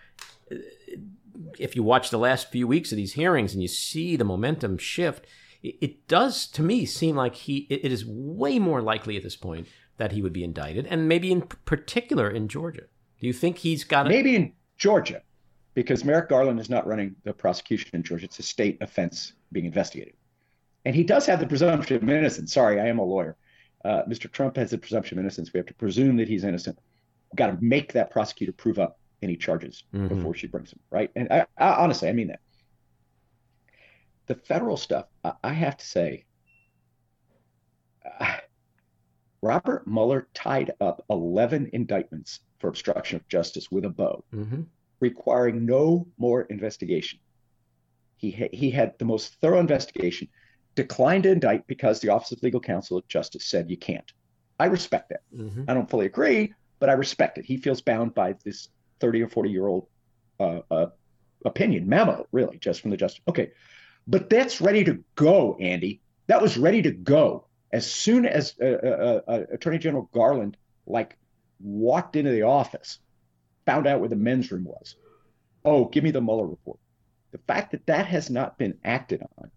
if 1.58 1.76
you 1.76 1.82
watch 1.82 2.10
the 2.10 2.18
last 2.18 2.50
few 2.50 2.66
weeks 2.66 2.92
of 2.92 2.96
these 2.96 3.14
hearings 3.14 3.52
and 3.52 3.62
you 3.62 3.68
see 3.68 4.16
the 4.16 4.24
momentum 4.24 4.78
shift, 4.78 5.26
it, 5.62 5.76
it 5.80 6.08
does 6.08 6.46
to 6.48 6.62
me 6.62 6.84
seem 6.86 7.16
like 7.16 7.34
he 7.34 7.66
it, 7.70 7.84
it 7.84 7.92
is 7.92 8.04
way 8.06 8.58
more 8.58 8.82
likely 8.82 9.16
at 9.16 9.22
this 9.22 9.36
point 9.36 9.68
that 9.96 10.12
he 10.12 10.22
would 10.22 10.32
be 10.32 10.44
indicted, 10.44 10.86
and 10.86 11.08
maybe 11.08 11.30
in 11.30 11.42
particular 11.42 12.30
in 12.30 12.48
Georgia. 12.48 12.84
Do 13.20 13.26
you 13.26 13.34
think 13.34 13.58
he's 13.58 13.84
got 13.84 14.06
it? 14.06 14.08
Maybe 14.08 14.34
in 14.34 14.52
Georgia, 14.78 15.22
because 15.74 16.04
Merrick 16.04 16.30
Garland 16.30 16.58
is 16.58 16.70
not 16.70 16.86
running 16.86 17.14
the 17.24 17.34
prosecution 17.34 17.90
in 17.92 18.02
Georgia. 18.02 18.24
It's 18.24 18.38
a 18.38 18.42
state 18.42 18.78
offense 18.80 19.34
being 19.52 19.66
investigated. 19.66 20.14
And 20.86 20.94
he 20.94 21.04
does 21.04 21.26
have 21.26 21.40
the 21.40 21.46
presumption 21.46 21.96
of 21.96 22.08
innocence. 22.08 22.54
Sorry, 22.54 22.80
I 22.80 22.86
am 22.86 22.98
a 22.98 23.04
lawyer. 23.04 23.36
Uh, 23.84 24.02
Mr. 24.08 24.30
Trump 24.30 24.56
has 24.56 24.70
the 24.70 24.78
presumption 24.78 25.18
of 25.18 25.22
innocence. 25.22 25.52
We 25.52 25.58
have 25.58 25.66
to 25.66 25.74
presume 25.74 26.16
that 26.16 26.28
he's 26.28 26.44
innocent. 26.44 26.78
We've 27.30 27.36
got 27.36 27.48
to 27.48 27.58
make 27.60 27.92
that 27.92 28.10
prosecutor 28.10 28.52
prove 28.52 28.78
up 28.78 28.98
any 29.22 29.36
charges 29.36 29.84
Mhm. 29.92 30.08
before 30.08 30.34
she 30.34 30.46
brings 30.46 30.70
them, 30.70 30.80
right? 30.90 31.10
And 31.14 31.28
I, 31.30 31.46
I, 31.56 31.74
honestly, 31.82 32.08
I 32.08 32.12
mean 32.12 32.28
that. 32.28 32.40
The 34.26 34.34
federal 34.34 34.76
stuff, 34.76 35.06
I, 35.24 35.32
I 35.42 35.52
have 35.52 35.76
to 35.76 35.86
say, 35.86 36.24
uh, 38.20 38.38
Robert 39.42 39.86
Mueller 39.86 40.28
tied 40.34 40.72
up 40.80 41.04
11 41.10 41.70
indictments 41.72 42.40
for 42.58 42.68
obstruction 42.68 43.16
of 43.16 43.28
justice 43.28 43.70
with 43.70 43.84
a 43.84 43.90
bow 43.90 44.24
hmm 44.30 44.62
requiring 45.00 45.64
no 45.64 46.06
more 46.18 46.42
investigation. 46.42 47.18
He, 48.18 48.30
ha- 48.32 48.50
he 48.52 48.70
had 48.70 48.98
the 48.98 49.06
most 49.06 49.40
thorough 49.40 49.58
investigation, 49.60 50.28
declined 50.74 51.22
to 51.22 51.30
indict 51.30 51.66
because 51.66 52.00
the 52.00 52.10
Office 52.10 52.32
of 52.32 52.42
Legal 52.42 52.60
Counsel 52.60 52.98
of 52.98 53.08
Justice 53.08 53.46
said 53.46 53.70
you 53.70 53.78
can't. 53.78 54.12
I 54.58 54.66
respect 54.66 55.08
that. 55.08 55.22
hmm 55.34 55.64
I 55.66 55.72
don't 55.72 55.88
fully 55.88 56.04
agree, 56.04 56.52
but 56.80 56.90
I 56.90 56.92
respect 56.92 57.38
it. 57.38 57.46
He 57.46 57.56
feels 57.56 57.80
bound 57.80 58.14
by 58.14 58.34
this 58.44 58.68
30 59.00 59.22
or 59.22 59.28
40 59.28 59.50
year 59.50 59.66
old 59.66 59.86
uh, 60.38 60.60
uh, 60.70 60.86
opinion, 61.44 61.88
memo, 61.88 62.26
really, 62.32 62.58
just 62.58 62.80
from 62.80 62.90
the 62.90 62.96
Justice. 62.96 63.22
Okay. 63.28 63.50
But 64.06 64.30
that's 64.30 64.60
ready 64.60 64.84
to 64.84 65.04
go, 65.14 65.56
Andy. 65.60 66.00
That 66.26 66.42
was 66.42 66.56
ready 66.56 66.82
to 66.82 66.90
go. 66.90 67.46
As 67.72 67.90
soon 67.90 68.26
as 68.26 68.54
uh, 68.60 68.64
uh, 68.64 69.20
uh, 69.28 69.44
Attorney 69.52 69.78
General 69.78 70.08
Garland, 70.12 70.56
like, 70.86 71.16
walked 71.60 72.16
into 72.16 72.30
the 72.30 72.42
office, 72.42 72.98
found 73.66 73.86
out 73.86 74.00
where 74.00 74.08
the 74.08 74.16
men's 74.16 74.50
room 74.50 74.64
was. 74.64 74.96
Oh, 75.64 75.84
give 75.84 76.02
me 76.02 76.10
the 76.10 76.20
Mueller 76.20 76.46
report. 76.46 76.78
The 77.32 77.38
fact 77.46 77.72
that 77.72 77.86
that 77.86 78.06
has 78.06 78.30
not 78.30 78.58
been 78.58 78.78
acted 78.84 79.22
on 79.38 79.50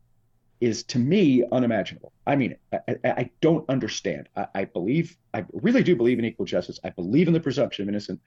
is 0.61 0.83
to 0.83 0.99
me 0.99 1.43
unimaginable. 1.51 2.13
I 2.25 2.35
mean, 2.35 2.55
I, 2.71 2.95
I, 3.03 3.29
don't 3.41 3.67
understand. 3.69 4.29
I, 4.35 4.47
I 4.55 4.65
believe, 4.65 5.17
I 5.33 5.45
really 5.51 5.83
do 5.83 5.95
believe 5.95 6.19
in 6.19 6.25
equal 6.25 6.45
justice. 6.45 6.79
I 6.83 6.89
believe 6.89 7.27
in 7.27 7.33
the 7.33 7.39
presumption 7.39 7.83
of 7.83 7.89
innocence. 7.89 8.21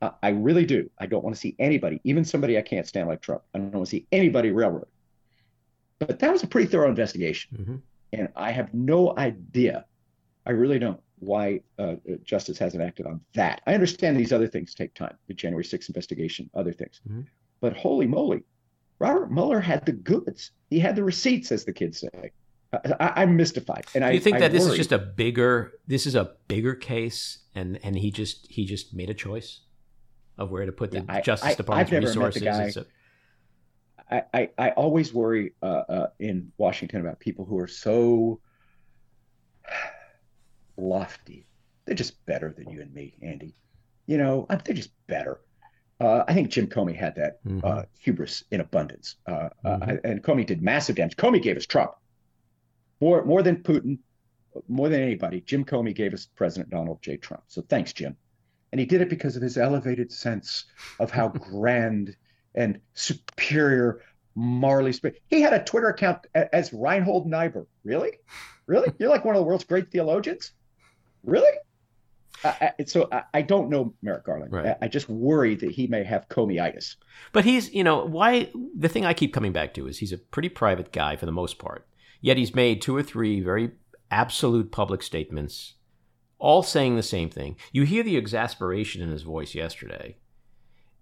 I, 0.00 0.10
I 0.22 0.28
really 0.30 0.64
do. 0.64 0.90
I 0.98 1.06
don't 1.06 1.24
want 1.24 1.34
to 1.36 1.40
see 1.40 1.54
anybody, 1.58 2.00
even 2.04 2.24
somebody 2.24 2.58
I 2.58 2.62
can't 2.62 2.86
stand 2.86 3.08
like 3.08 3.20
Trump. 3.20 3.42
I 3.54 3.58
don't 3.58 3.72
want 3.72 3.86
to 3.86 3.90
see 3.90 4.06
anybody 4.12 4.50
railroad. 4.50 4.86
But 5.98 6.18
that 6.20 6.32
was 6.32 6.42
a 6.42 6.46
pretty 6.46 6.68
thorough 6.68 6.88
investigation. 6.88 7.56
hmm 7.56 7.76
And 8.12 8.28
I 8.36 8.52
have 8.52 8.72
no 8.72 9.16
idea, 9.16 9.84
I 10.46 10.52
really 10.52 10.78
don't, 10.78 11.00
why 11.18 11.60
uh, 11.78 11.96
justice 12.22 12.58
hasn't 12.58 12.82
acted 12.82 13.06
on 13.06 13.20
that. 13.34 13.60
I 13.66 13.74
understand 13.74 14.16
these 14.16 14.32
other 14.32 14.46
things 14.46 14.74
take 14.74 14.94
time, 14.94 15.16
the 15.26 15.34
January 15.34 15.64
6th 15.64 15.88
investigation, 15.88 16.48
other 16.54 16.72
things. 16.72 17.00
Mhm. 17.08 17.26
But 17.60 17.76
holy 17.76 18.06
moly, 18.06 18.44
Robert 19.00 19.32
Mueller 19.32 19.60
had 19.60 19.84
the 19.84 19.92
goods. 19.92 20.52
He 20.70 20.78
had 20.78 20.94
the 20.94 21.02
receipts, 21.02 21.50
as 21.50 21.64
the 21.64 21.72
kids 21.72 21.98
say. 21.98 22.30
I, 22.72 22.94
I, 23.00 23.22
I'm 23.22 23.36
mystified. 23.36 23.86
And 23.94 24.02
Do 24.02 24.08
I 24.08 24.10
you 24.12 24.20
think 24.20 24.36
I 24.36 24.40
that 24.40 24.52
this 24.52 24.66
is 24.66 24.76
just 24.76 24.92
a 24.92 24.98
bigger 24.98 25.72
this 25.86 26.06
is 26.06 26.14
a 26.14 26.32
bigger 26.48 26.74
case, 26.74 27.38
and 27.54 27.78
and 27.82 27.96
he 27.96 28.10
just 28.10 28.46
he 28.50 28.64
just 28.64 28.94
made 28.94 29.08
a 29.10 29.14
choice 29.14 29.60
of 30.38 30.50
where 30.50 30.64
to 30.66 30.72
put 30.72 30.90
the 30.90 31.00
Yeah, 31.08 31.20
Justice 31.20 31.50
I- 31.50 31.54
Department's 31.54 31.92
I've 31.92 32.02
never 32.02 32.20
met 32.20 32.34
the 32.34 32.40
resources? 32.40 32.84
guy. 34.10 34.16
I, 34.16 34.22
I, 34.32 34.50
I 34.56 34.70
always 34.70 35.12
worry 35.12 35.52
uh, 35.62 35.66
uh, 35.66 36.06
in 36.18 36.50
Washington 36.56 37.00
about 37.02 37.18
people 37.20 37.44
who 37.44 37.58
are 37.58 37.66
so 37.66 38.40
lofty. 40.76 41.46
They're 41.84 41.94
just 41.94 42.24
better 42.26 42.54
than 42.56 42.70
you 42.70 42.80
and 42.80 42.92
me, 42.92 43.14
Andy. 43.22 43.54
You 44.06 44.18
know, 44.18 44.46
I- 44.48 44.56
they're 44.56 44.74
just 44.74 44.92
better. 45.06 45.40
Uh, 46.00 46.22
I 46.28 46.32
think 46.32 46.50
Jim 46.50 46.68
Comey 46.68 46.94
had 46.94 47.16
that 47.16 47.40
uh, 47.64 47.82
hubris 47.98 48.44
in 48.52 48.60
abundance, 48.60 49.16
uh, 49.26 49.48
uh, 49.64 49.78
Mhm. 49.78 50.00
and 50.04 50.22
Comey 50.22 50.46
did 50.46 50.62
massive 50.62 50.94
damage. 50.94 51.16
Comey 51.16 51.42
gave 51.42 51.56
us 51.56 51.66
Trump 51.66 51.90
more 53.00 53.24
more 53.24 53.42
than 53.42 53.56
Putin, 53.64 53.98
more 54.68 54.88
than 54.88 55.02
anybody. 55.02 55.40
Jim 55.40 55.64
Comey 55.64 55.92
gave 55.92 56.14
us 56.14 56.26
President 56.36 56.70
Donald 56.70 57.02
J. 57.02 57.16
Trump. 57.16 57.42
So 57.48 57.62
thanks, 57.62 57.92
Jim. 57.92 58.16
And 58.72 58.78
he 58.78 58.86
did 58.86 59.00
it 59.00 59.08
because 59.08 59.36
of 59.36 59.42
his 59.42 59.56
elevated 59.56 60.12
sense 60.12 60.66
of 61.00 61.10
how 61.10 61.28
grand 61.50 62.16
and 62.54 62.80
superior 62.94 64.02
Marley 64.34 64.92
Sp- 64.94 65.18
He 65.26 65.40
had 65.40 65.52
a 65.52 65.64
Twitter 65.64 65.88
account 65.88 66.26
as 66.34 66.72
Reinhold 66.72 67.26
Niebuhr. 67.26 67.66
Really? 67.84 68.12
Really? 68.66 68.92
You're 68.98 69.10
like 69.10 69.24
one 69.24 69.34
of 69.34 69.40
the 69.40 69.46
world's 69.46 69.64
great 69.64 69.90
theologians? 69.90 70.52
Really? 71.24 71.50
I, 72.44 72.72
I, 72.78 72.84
so 72.84 73.08
I, 73.10 73.22
I 73.34 73.42
don't 73.42 73.68
know 73.68 73.94
Merrick 74.02 74.24
Garland. 74.24 74.52
Right. 74.52 74.66
I, 74.66 74.76
I 74.82 74.88
just 74.88 75.08
worry 75.08 75.54
that 75.56 75.70
he 75.70 75.86
may 75.86 76.04
have 76.04 76.28
Comey-itis. 76.28 76.96
But 77.32 77.44
he's, 77.44 77.72
you 77.74 77.82
know, 77.82 78.04
why 78.04 78.50
the 78.76 78.88
thing 78.88 79.04
I 79.04 79.14
keep 79.14 79.34
coming 79.34 79.52
back 79.52 79.74
to 79.74 79.88
is 79.88 79.98
he's 79.98 80.12
a 80.12 80.18
pretty 80.18 80.48
private 80.48 80.92
guy 80.92 81.16
for 81.16 81.26
the 81.26 81.32
most 81.32 81.58
part. 81.58 81.86
Yet 82.20 82.36
he's 82.36 82.54
made 82.54 82.82
two 82.82 82.96
or 82.96 83.02
three 83.02 83.40
very 83.40 83.72
absolute 84.10 84.70
public 84.70 85.02
statements, 85.02 85.74
all 86.38 86.62
saying 86.62 86.96
the 86.96 87.02
same 87.02 87.30
thing. 87.30 87.56
You 87.72 87.84
hear 87.84 88.02
the 88.02 88.16
exasperation 88.16 89.02
in 89.02 89.10
his 89.10 89.22
voice 89.22 89.54
yesterday. 89.54 90.16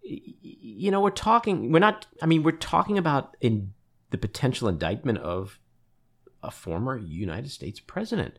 You 0.03 0.91
know, 0.91 1.01
we're 1.01 1.11
talking, 1.11 1.73
we're 1.73 1.79
not, 1.79 2.07
I 2.23 2.27
mean, 2.27 2.43
we're 2.43 2.53
talking 2.53 2.97
about 2.97 3.37
in 3.41 3.73
the 4.11 4.19
potential 4.19 4.69
indictment 4.69 5.19
of 5.19 5.59
a 6.43 6.51
former 6.51 6.97
United 6.97 7.51
States 7.51 7.81
president. 7.81 8.39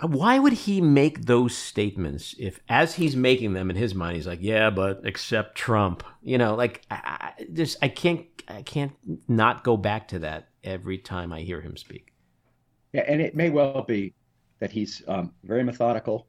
Why 0.00 0.38
would 0.38 0.54
he 0.54 0.80
make 0.80 1.26
those 1.26 1.54
statements 1.54 2.34
if, 2.38 2.60
as 2.68 2.94
he's 2.94 3.14
making 3.14 3.52
them 3.52 3.70
in 3.70 3.76
his 3.76 3.94
mind, 3.94 4.16
he's 4.16 4.26
like, 4.26 4.38
"Yeah, 4.40 4.70
but 4.70 5.02
except 5.04 5.56
Trump," 5.58 6.02
you 6.22 6.38
know, 6.38 6.54
like 6.54 6.80
I, 6.90 7.34
I 7.38 7.44
just 7.52 7.76
I 7.82 7.88
can't 7.88 8.24
I 8.48 8.62
can't 8.62 8.92
not 9.28 9.62
go 9.62 9.76
back 9.76 10.08
to 10.08 10.20
that 10.20 10.48
every 10.64 10.96
time 10.96 11.34
I 11.34 11.40
hear 11.40 11.60
him 11.60 11.76
speak. 11.76 12.14
Yeah, 12.94 13.04
and 13.06 13.20
it 13.20 13.36
may 13.36 13.50
well 13.50 13.82
be 13.82 14.14
that 14.60 14.70
he's 14.70 15.02
um, 15.08 15.32
very 15.42 15.64
methodical, 15.64 16.26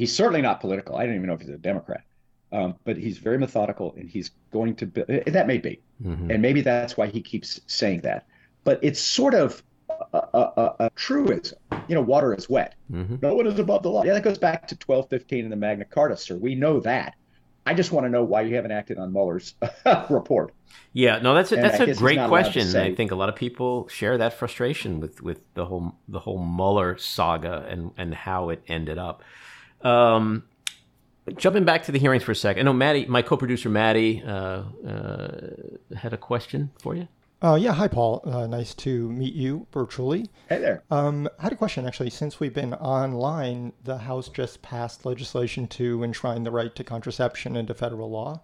He's 0.00 0.14
certainly 0.14 0.40
not 0.40 0.62
political. 0.62 0.96
I 0.96 1.04
don't 1.04 1.14
even 1.14 1.26
know 1.26 1.34
if 1.34 1.42
he's 1.42 1.50
a 1.50 1.58
Democrat, 1.58 2.04
um, 2.52 2.74
but 2.84 2.96
he's 2.96 3.18
very 3.18 3.36
methodical, 3.36 3.94
and 3.98 4.08
he's 4.08 4.30
going 4.50 4.74
to. 4.76 4.86
Be, 4.86 5.02
that 5.26 5.46
may 5.46 5.58
be, 5.58 5.82
mm-hmm. 6.02 6.30
and 6.30 6.40
maybe 6.40 6.62
that's 6.62 6.96
why 6.96 7.08
he 7.08 7.20
keeps 7.20 7.60
saying 7.66 8.00
that. 8.00 8.26
But 8.64 8.78
it's 8.80 8.98
sort 8.98 9.34
of 9.34 9.62
a, 10.14 10.18
a, 10.32 10.74
a 10.78 10.90
truism. 10.96 11.58
You 11.86 11.96
know, 11.96 12.00
water 12.00 12.32
is 12.34 12.48
wet. 12.48 12.76
Mm-hmm. 12.90 13.16
No 13.20 13.34
one 13.34 13.46
is 13.46 13.58
above 13.58 13.82
the 13.82 13.90
law. 13.90 14.02
Yeah, 14.02 14.14
that 14.14 14.22
goes 14.22 14.38
back 14.38 14.66
to 14.68 14.74
1215 14.74 15.44
in 15.44 15.50
the 15.50 15.56
Magna 15.56 15.84
Carta, 15.84 16.16
sir. 16.16 16.34
We 16.36 16.54
know 16.54 16.80
that. 16.80 17.14
I 17.66 17.74
just 17.74 17.92
want 17.92 18.06
to 18.06 18.10
know 18.10 18.24
why 18.24 18.42
you 18.42 18.56
haven't 18.56 18.72
acted 18.72 18.98
on 18.98 19.12
Mueller's 19.12 19.54
report. 20.10 20.52
Yeah, 20.92 21.18
no, 21.18 21.34
that's 21.34 21.52
a, 21.52 21.56
that's 21.56 21.80
a 21.80 21.94
great 21.94 22.18
question. 22.28 22.74
I 22.76 22.94
think 22.94 23.10
a 23.10 23.14
lot 23.14 23.28
of 23.28 23.36
people 23.36 23.86
share 23.88 24.18
that 24.18 24.34
frustration 24.34 25.00
with, 25.00 25.22
with 25.22 25.40
the 25.54 25.66
whole 25.66 25.94
the 26.08 26.20
whole 26.20 26.38
Mueller 26.38 26.98
saga 26.98 27.66
and 27.68 27.92
and 27.96 28.14
how 28.14 28.50
it 28.50 28.62
ended 28.66 28.98
up. 28.98 29.22
Um, 29.82 30.44
jumping 31.36 31.64
back 31.64 31.84
to 31.84 31.92
the 31.92 31.98
hearings 31.98 32.22
for 32.22 32.32
a 32.32 32.36
second, 32.36 32.60
I 32.60 32.64
know 32.64 32.72
Maddie, 32.72 33.06
my 33.06 33.22
co-producer 33.22 33.68
Maddie, 33.68 34.22
uh, 34.26 34.62
uh, 34.86 35.40
had 35.96 36.12
a 36.12 36.16
question 36.16 36.70
for 36.80 36.94
you. 36.94 37.08
Uh, 37.42 37.54
yeah, 37.54 37.72
hi, 37.72 37.88
Paul. 37.88 38.20
Uh, 38.26 38.46
nice 38.46 38.74
to 38.74 39.10
meet 39.10 39.32
you 39.32 39.66
virtually. 39.72 40.28
Hey 40.50 40.58
there. 40.58 40.82
Um, 40.90 41.26
I 41.38 41.44
had 41.44 41.52
a 41.52 41.56
question 41.56 41.86
actually. 41.86 42.10
Since 42.10 42.38
we've 42.38 42.52
been 42.52 42.74
online, 42.74 43.72
the 43.82 43.96
House 43.96 44.28
just 44.28 44.60
passed 44.60 45.06
legislation 45.06 45.66
to 45.68 46.04
enshrine 46.04 46.42
the 46.42 46.50
right 46.50 46.74
to 46.74 46.84
contraception 46.84 47.56
into 47.56 47.72
federal 47.72 48.10
law, 48.10 48.42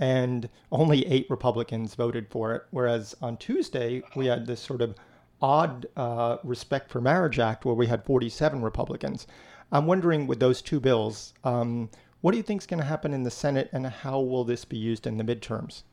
and 0.00 0.48
only 0.72 1.06
eight 1.06 1.30
Republicans 1.30 1.94
voted 1.94 2.26
for 2.30 2.52
it. 2.52 2.64
Whereas 2.72 3.14
on 3.22 3.36
Tuesday, 3.36 4.02
we 4.16 4.26
had 4.26 4.48
this 4.48 4.60
sort 4.60 4.82
of 4.82 4.96
odd 5.40 5.86
uh, 5.96 6.38
Respect 6.42 6.90
for 6.90 7.00
Marriage 7.00 7.38
Act 7.38 7.64
where 7.64 7.76
we 7.76 7.86
had 7.86 8.04
47 8.04 8.60
Republicans. 8.60 9.28
I'm 9.70 9.86
wondering 9.86 10.26
with 10.26 10.40
those 10.40 10.62
two 10.62 10.80
bills, 10.80 11.32
um, 11.44 11.90
what 12.22 12.32
do 12.32 12.38
you 12.38 12.42
think 12.42 12.62
is 12.62 12.66
going 12.66 12.80
to 12.80 12.86
happen 12.86 13.14
in 13.14 13.22
the 13.22 13.30
Senate, 13.30 13.70
and 13.72 13.86
how 13.86 14.18
will 14.18 14.42
this 14.42 14.64
be 14.64 14.76
used 14.76 15.06
in 15.06 15.16
the 15.16 15.24
midterms? 15.24 15.84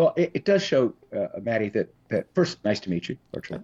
Well, 0.00 0.14
it, 0.16 0.30
it 0.32 0.44
does 0.46 0.62
show, 0.62 0.94
uh, 1.14 1.26
Maddie, 1.42 1.68
that, 1.68 1.92
that 2.08 2.26
first, 2.34 2.64
nice 2.64 2.80
to 2.80 2.90
meet 2.90 3.10
you, 3.10 3.18
virtually. 3.34 3.60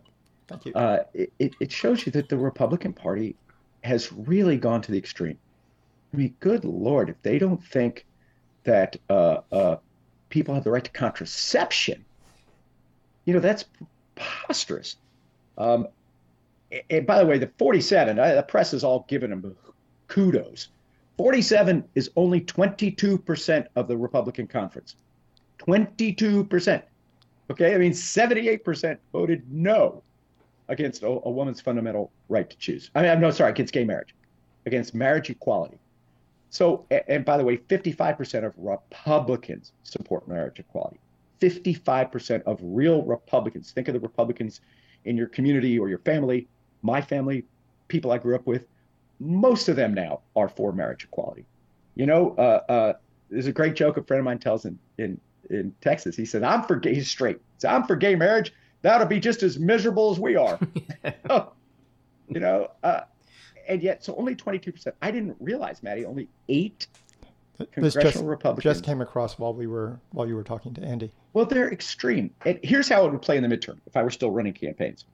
Thank 0.49 0.67
you. 0.67 0.75
Uh, 0.75 1.05
it, 1.15 1.57
it 1.59 1.73
shows 1.73 2.05
you 2.05 2.13
that 2.13 2.29
the 2.29 2.37
Republican 2.37 2.93
Party 2.93 3.37
has 3.83 4.13
really 4.13 4.59
gone 4.59 4.83
to 4.83 4.93
the 4.93 4.99
extreme. 4.99 5.39
I 6.13 6.17
mean, 6.19 6.35
good 6.41 6.67
Lord, 6.67 7.09
if 7.09 7.17
they 7.23 7.39
don't 7.39 7.65
think 7.65 8.05
that 8.65 8.97
uh, 9.09 9.39
uh, 9.51 9.77
people 10.29 10.55
have 10.55 10.63
the 10.63 10.71
right 10.71 10.85
to 10.85 10.91
contraception, 10.91 12.05
you 13.25 13.33
know, 13.33 13.41
that's 13.41 13.65
preposterous. 14.15 14.97
Um, 15.57 15.89
and 16.91 17.07
by 17.07 17.19
the 17.19 17.25
way, 17.25 17.39
the 17.39 17.51
47, 17.57 18.17
the 18.17 18.45
press 18.47 18.73
has 18.73 18.85
all 18.85 19.07
given 19.09 19.31
them 19.31 19.57
kudos. 20.07 20.69
47 21.17 21.85
is 21.95 22.11
only 22.15 22.43
22% 22.43 23.69
of 23.75 23.89
the 23.89 23.97
Republican 23.97 24.47
conference. 24.47 24.97
22%. 25.59 26.83
Okay, 27.51 27.75
I 27.75 27.79
mean, 27.79 27.93
78% 27.93 28.99
voted 29.13 29.43
no 29.51 30.03
against 30.69 31.03
a, 31.03 31.07
a, 31.07 31.31
woman's 31.31 31.61
fundamental 31.61 32.11
right 32.29 32.49
to 32.51 32.57
choose. 32.57 32.91
I 32.95 33.03
mean, 33.03 33.11
I'm 33.11 33.21
no, 33.21 33.31
sorry, 33.31 33.53
against 33.53 33.73
gay 33.73 33.85
marriage, 33.85 34.15
against 34.67 34.95
marriage 34.95 35.31
equality. 35.31 35.79
So, 36.51 36.87
and 37.09 37.25
by 37.25 37.37
the 37.37 37.45
way, 37.45 37.59
55% 37.59 38.47
of 38.47 38.53
Republicans 38.57 39.73
support 39.85 40.27
marriage 40.27 40.59
equality. 40.59 40.99
55% 41.41 42.43
of 42.45 42.59
real 42.63 43.03
Republicans, 43.03 43.71
think 43.71 43.89
of 43.89 43.95
the 43.95 44.01
Republicans 44.01 44.61
in 45.05 45.17
your 45.17 45.29
community 45.29 45.79
or 45.79 45.89
your 45.89 45.99
family, 45.99 46.49
my 46.83 47.01
family, 47.01 47.45
people 47.89 48.11
I 48.11 48.19
grew 48.19 48.35
up 48.35 48.47
with, 48.47 48.67
most 49.21 49.69
of 49.69 49.77
them 49.77 49.95
now 49.95 50.21
are 50.35 50.49
for 50.49 50.73
marriage 50.73 51.05
equality. 51.05 51.45
You 51.95 52.07
know, 52.07 52.35
uh, 52.37 52.61
uh, 52.71 52.93
there's 53.31 53.47
a 53.47 53.53
great 53.53 53.75
joke 53.75 53.97
a 53.97 54.03
friend 54.03 54.21
of 54.21 54.25
mine 54.25 54.39
tells 54.39 54.65
in, 54.65 54.79
in 54.99 55.21
in 55.51 55.75
Texas. 55.81 56.17
He 56.17 56.25
said, 56.25 56.43
"I'm 56.43 56.63
for 56.65 56.77
gay 56.77 57.01
straight. 57.01 57.39
So 57.59 57.69
I'm 57.69 57.85
for 57.85 57.97
gay 57.97 58.15
marriage. 58.15 58.53
That'll 58.83 59.07
be 59.07 59.21
just 59.21 59.43
as 59.43 59.59
miserable 59.59 60.11
as 60.11 60.19
we 60.19 60.37
are." 60.37 60.59
you 62.29 62.41
know, 62.41 62.71
uh, 62.83 63.03
and 63.69 63.83
yet 63.83 64.05
so 64.05 64.15
only 64.17 64.35
22 64.35 64.73
percent. 64.73 64.97
I 65.03 65.11
didn't 65.11 65.37
realize, 65.41 65.83
Maddie, 65.83 66.05
only 66.05 66.29
eight 66.49 66.87
congressional 67.65 68.03
this 68.05 68.15
just, 68.15 68.25
Republicans 68.25 68.63
just 68.63 68.85
came 68.85 69.01
across 69.01 69.39
while 69.39 69.55
we 69.55 69.67
were 69.67 69.99
while 70.13 70.29
you 70.29 70.37
were 70.37 70.45
talking 70.45 70.75
to 70.75 70.83
Andy. 70.83 71.11
Well, 71.33 71.47
they're 71.47 71.73
extreme. 71.73 72.31
And 72.45 72.59
here's 72.63 72.89
how 72.89 73.07
it 73.07 73.13
would 73.13 73.23
play 73.23 73.37
in 73.37 73.49
the 73.49 73.57
midterm 73.57 73.79
if 73.87 73.97
I 73.97 74.03
were 74.03 74.11
still 74.11 74.31
running 74.31 74.53
campaigns. 74.53 75.05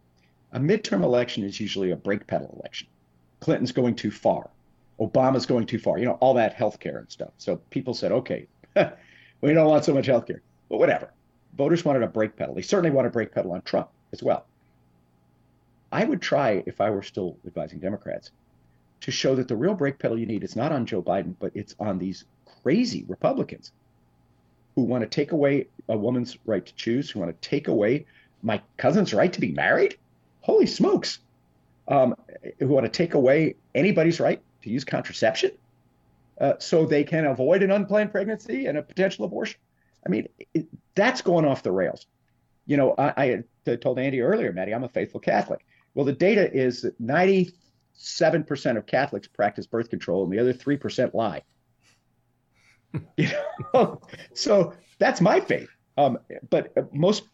A 0.52 0.60
midterm 0.60 1.02
election 1.02 1.44
is 1.44 1.58
usually 1.60 1.90
a 1.90 1.96
brake 1.96 2.26
pedal 2.26 2.54
election. 2.58 2.88
Clinton's 3.40 3.72
going 3.72 3.94
too 3.94 4.10
far. 4.10 4.50
Obama's 5.00 5.46
going 5.46 5.66
too 5.66 5.78
far. 5.78 5.98
You 5.98 6.04
know, 6.04 6.18
all 6.20 6.34
that 6.34 6.54
health 6.54 6.78
care 6.78 6.98
and 6.98 7.10
stuff. 7.10 7.30
So 7.38 7.56
people 7.70 7.94
said, 7.94 8.12
okay, 8.12 8.46
we 9.42 9.52
don't 9.52 9.68
want 9.68 9.84
so 9.84 9.92
much 9.92 10.06
health 10.06 10.26
care. 10.26 10.40
But 10.70 10.78
whatever. 10.78 11.10
Voters 11.56 11.84
wanted 11.84 12.02
a 12.02 12.06
brake 12.06 12.36
pedal. 12.36 12.54
They 12.54 12.62
certainly 12.62 12.90
want 12.90 13.06
a 13.06 13.10
brake 13.10 13.32
pedal 13.32 13.52
on 13.52 13.60
Trump 13.62 13.90
as 14.12 14.22
well. 14.22 14.46
I 15.90 16.04
would 16.04 16.22
try, 16.22 16.62
if 16.64 16.80
I 16.80 16.88
were 16.88 17.02
still 17.02 17.36
advising 17.46 17.78
Democrats, 17.78 18.30
to 19.02 19.10
show 19.10 19.34
that 19.34 19.48
the 19.48 19.56
real 19.56 19.74
brake 19.74 19.98
pedal 19.98 20.18
you 20.18 20.24
need 20.24 20.44
is 20.44 20.56
not 20.56 20.72
on 20.72 20.86
Joe 20.86 21.02
Biden, 21.02 21.34
but 21.38 21.52
it's 21.54 21.74
on 21.78 21.98
these 21.98 22.24
crazy 22.62 23.04
Republicans 23.08 23.72
who 24.74 24.82
want 24.82 25.02
to 25.02 25.08
take 25.08 25.32
away 25.32 25.66
a 25.88 25.96
woman's 25.96 26.38
right 26.46 26.64
to 26.64 26.74
choose, 26.74 27.10
who 27.10 27.20
want 27.20 27.42
to 27.42 27.48
take 27.48 27.68
away 27.68 28.06
my 28.42 28.62
cousin's 28.78 29.12
right 29.12 29.32
to 29.32 29.40
be 29.40 29.52
married. 29.52 29.98
Holy 30.40 30.66
smokes. 30.66 31.18
Um, 31.88 32.14
who 32.60 32.68
want 32.68 32.86
to 32.86 32.90
take 32.90 33.14
away 33.14 33.56
anybody's 33.74 34.20
right 34.20 34.40
to 34.62 34.70
use 34.70 34.84
contraception 34.84 35.50
uh, 36.40 36.54
so 36.58 36.84
they 36.86 37.04
can 37.04 37.26
avoid 37.26 37.62
an 37.62 37.70
unplanned 37.70 38.10
pregnancy 38.10 38.66
and 38.66 38.78
a 38.78 38.82
potential 38.82 39.24
abortion. 39.24 39.60
I 40.04 40.08
mean, 40.10 40.28
it, 40.54 40.66
that's 40.94 41.22
going 41.22 41.44
off 41.44 41.62
the 41.62 41.72
rails. 41.72 42.06
You 42.66 42.76
know, 42.76 42.94
I, 42.96 43.42
I 43.66 43.76
told 43.76 43.98
Andy 43.98 44.20
earlier, 44.20 44.52
Maddie, 44.52 44.74
I'm 44.74 44.84
a 44.84 44.88
faithful 44.88 45.20
Catholic. 45.20 45.64
Well, 45.94 46.04
the 46.04 46.12
data 46.12 46.52
is 46.52 46.82
that 46.82 47.00
97% 47.00 48.76
of 48.76 48.86
Catholics 48.86 49.28
practice 49.28 49.66
birth 49.66 49.90
control 49.90 50.24
and 50.24 50.32
the 50.32 50.38
other 50.38 50.54
3% 50.54 51.14
lie. 51.14 51.42
you 53.16 53.28
know? 53.74 54.00
so 54.34 54.74
that's 54.98 55.20
my 55.20 55.40
faith. 55.40 55.68
Um, 55.98 56.18
but 56.50 56.72
most 56.94 57.24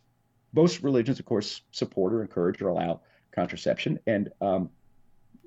most 0.53 0.82
religions, 0.82 1.18
of 1.18 1.26
course, 1.26 1.62
support 1.72 2.12
or 2.12 2.22
encourage 2.22 2.61
or 2.62 2.68
allow 2.68 3.01
contraception. 3.32 3.99
And, 4.07 4.30
um, 4.40 4.70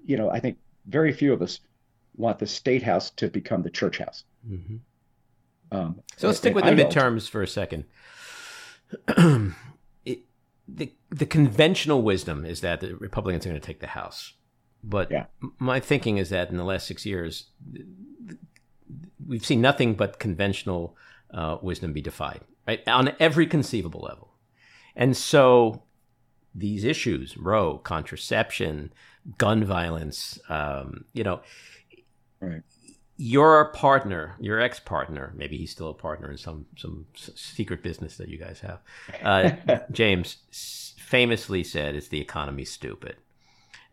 you 0.05 0.17
know, 0.17 0.29
I 0.29 0.39
think 0.39 0.57
very 0.85 1.11
few 1.11 1.33
of 1.33 1.41
us 1.41 1.59
want 2.21 2.39
the 2.39 2.47
state 2.47 2.83
house 2.83 3.09
to 3.11 3.27
become 3.27 3.63
the 3.63 3.69
church 3.69 3.97
house. 3.97 4.23
Mm-hmm. 4.49 4.77
Um, 5.71 6.01
so 6.17 6.27
let's 6.27 6.39
stick 6.39 6.55
with 6.55 6.65
the 6.65 6.71
I 6.71 6.75
midterms 6.75 7.29
for 7.29 7.41
a 7.41 7.47
second. 7.47 7.85
it, 10.05 10.19
the 10.67 10.93
the 11.09 11.25
conventional 11.25 12.01
wisdom 12.01 12.45
is 12.45 12.61
that 12.61 12.81
the 12.81 12.95
Republicans 12.95 13.45
are 13.45 13.49
going 13.49 13.59
to 13.59 13.65
take 13.65 13.79
the 13.79 13.87
House, 13.87 14.33
but 14.83 15.09
yeah. 15.09 15.25
my 15.59 15.79
thinking 15.79 16.17
is 16.17 16.29
that 16.29 16.49
in 16.49 16.57
the 16.57 16.65
last 16.65 16.87
six 16.87 17.05
years, 17.05 17.47
we've 19.25 19.45
seen 19.45 19.61
nothing 19.61 19.93
but 19.93 20.19
conventional 20.19 20.95
uh, 21.33 21.57
wisdom 21.61 21.93
be 21.93 22.01
defied, 22.01 22.41
right, 22.67 22.85
on 22.87 23.13
every 23.19 23.47
conceivable 23.47 24.01
level, 24.01 24.33
and 24.95 25.15
so 25.15 25.83
these 26.53 26.83
issues, 26.83 27.37
Roe, 27.37 27.77
contraception, 27.77 28.91
gun 29.37 29.63
violence, 29.63 30.39
um, 30.49 31.05
you 31.13 31.23
know, 31.23 31.41
Right. 32.41 32.63
Your 33.17 33.65
partner, 33.73 34.35
your 34.39 34.59
ex-partner, 34.59 35.31
maybe 35.35 35.55
he's 35.55 35.71
still 35.71 35.89
a 35.89 35.93
partner 35.93 36.31
in 36.31 36.37
some 36.37 36.65
some 36.75 37.05
secret 37.13 37.83
business 37.83 38.17
that 38.17 38.29
you 38.29 38.39
guys 38.39 38.61
have. 38.61 38.79
Uh, 39.21 39.79
James 39.91 40.95
famously 40.97 41.63
said, 41.63 41.95
"It's 41.95 42.07
the 42.07 42.19
economy, 42.19 42.65
stupid." 42.65 43.17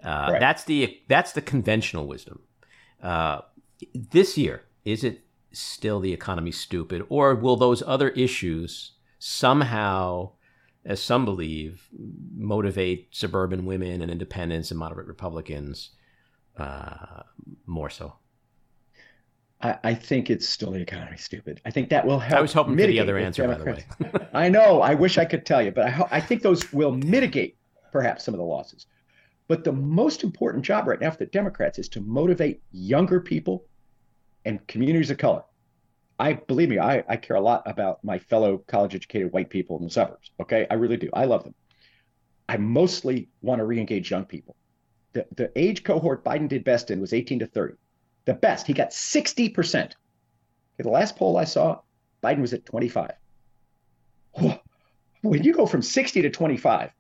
Uh, 0.03 0.29
right. 0.33 0.41
That's 0.41 0.65
the 0.65 0.99
that's 1.09 1.33
the 1.33 1.43
conventional 1.43 2.07
wisdom. 2.07 2.41
Uh, 3.03 3.41
this 3.95 4.39
year, 4.39 4.63
is 4.85 5.05
it 5.05 5.25
still 5.53 6.01
the 6.01 6.13
economy 6.13 6.53
stupid, 6.53 7.05
or 7.09 7.35
will 7.35 7.57
those 7.57 7.83
other 7.87 8.11
issues 8.11 8.93
somehow, 9.19 10.31
as 10.85 11.01
some 11.01 11.25
believe, 11.25 11.89
motivate 12.37 13.09
suburban 13.11 13.67
women 13.67 14.01
and 14.01 14.11
independents 14.11 14.71
and 14.71 14.79
moderate 14.79 15.07
Republicans 15.07 15.91
uh, 16.57 17.23
more 17.67 17.91
so? 17.91 18.15
I, 19.61 19.79
I, 19.83 19.95
think 19.95 20.31
it's 20.31 20.49
still 20.49 20.71
the 20.71 20.81
economy 20.81 21.17
stupid. 21.17 21.61
I 21.65 21.71
think 21.71 21.89
that 21.91 22.07
will 22.07 22.21
help. 22.21 22.39
I 22.39 22.43
was 22.43 22.53
hoping 22.53 22.77
for 22.77 22.87
the 22.87 23.01
other 23.01 23.19
answer, 23.19 23.43
Democrats. 23.43 23.85
by 23.99 24.09
the 24.09 24.19
way. 24.19 24.27
I 24.33 24.49
know. 24.49 24.81
I 24.83 24.95
wish 24.95 25.19
I 25.19 25.25
could 25.25 25.45
tell 25.45 25.61
you, 25.61 25.73
but 25.73 25.89
I, 25.89 26.07
I 26.13 26.21
think 26.21 26.43
those 26.43 26.73
will 26.73 26.93
mitigate 26.93 27.57
perhaps 27.91 28.25
some 28.25 28.35
of 28.35 28.39
the 28.39 28.45
losses. 28.45 28.87
But 29.49 29.65
the 29.65 29.73
most 29.73 30.23
important 30.23 30.65
job 30.65 30.87
right 30.87 31.01
now 31.01 31.11
for 31.11 31.19
the 31.19 31.27
Democrats 31.27 31.79
is 31.79 31.89
to 31.91 32.01
motivate 32.01 32.63
younger 32.71 33.21
people 33.21 33.65
and 34.45 34.65
communities 34.69 35.11
of 35.11 35.19
color. 35.19 35.43
I 36.21 36.35
believe 36.35 36.69
me, 36.69 36.79
I, 36.79 37.03
I 37.09 37.17
care 37.17 37.37
a 37.37 37.41
lot 37.41 37.63
about 37.67 38.03
my 38.05 38.19
fellow 38.19 38.59
college 38.67 38.95
educated 38.95 39.33
white 39.33 39.51
people 39.51 39.79
in 39.79 39.85
the 39.85 39.91
suburbs. 39.91 40.31
Okay. 40.41 40.67
I 40.71 40.75
really 40.75 40.97
do. 40.97 41.09
I 41.13 41.25
love 41.25 41.45
them. 41.45 41.55
I 42.49 42.57
mostly 42.57 43.29
want 43.43 43.61
to 43.61 43.65
re 43.65 43.79
engage 43.79 44.11
young 44.11 44.25
people. 44.25 44.57
The, 45.15 45.27
the 45.35 45.53
age 45.57 45.83
cohort 45.83 46.25
Biden 46.25 46.49
did 46.49 46.65
best 46.65 46.91
in 46.91 47.01
was 47.01 47.13
18 47.13 47.41
to 47.41 47.47
30 47.47 47.75
the 48.29 48.35
best. 48.35 48.67
He 48.67 48.75
got 48.75 48.91
60%. 48.91 49.75
Okay, 49.75 49.95
the 50.79 50.91
last 50.91 51.17
poll 51.17 51.39
I 51.39 51.45
saw, 51.45 51.81
Biden 52.23 52.43
was 52.43 52.53
at 52.53 52.67
25. 52.67 53.13
When 55.23 55.43
you 55.43 55.53
go 55.53 55.67
from 55.67 55.83
60 55.83 56.23
to 56.23 56.31
25 56.31 56.93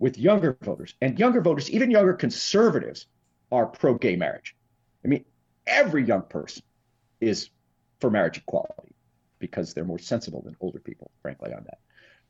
with 0.00 0.18
younger 0.18 0.58
voters, 0.60 0.94
and 1.00 1.18
younger 1.18 1.40
voters, 1.40 1.70
even 1.70 1.90
younger 1.90 2.12
conservatives, 2.14 3.06
are 3.52 3.66
pro 3.66 3.94
gay 3.94 4.16
marriage. 4.16 4.56
I 5.04 5.08
mean, 5.08 5.24
every 5.66 6.04
young 6.04 6.22
person 6.22 6.64
is 7.20 7.50
for 8.00 8.10
marriage 8.10 8.38
equality 8.38 8.94
because 9.38 9.72
they're 9.72 9.84
more 9.84 10.00
sensible 10.00 10.42
than 10.42 10.56
older 10.60 10.80
people, 10.80 11.12
frankly, 11.22 11.54
on 11.54 11.64
that. 11.64 11.78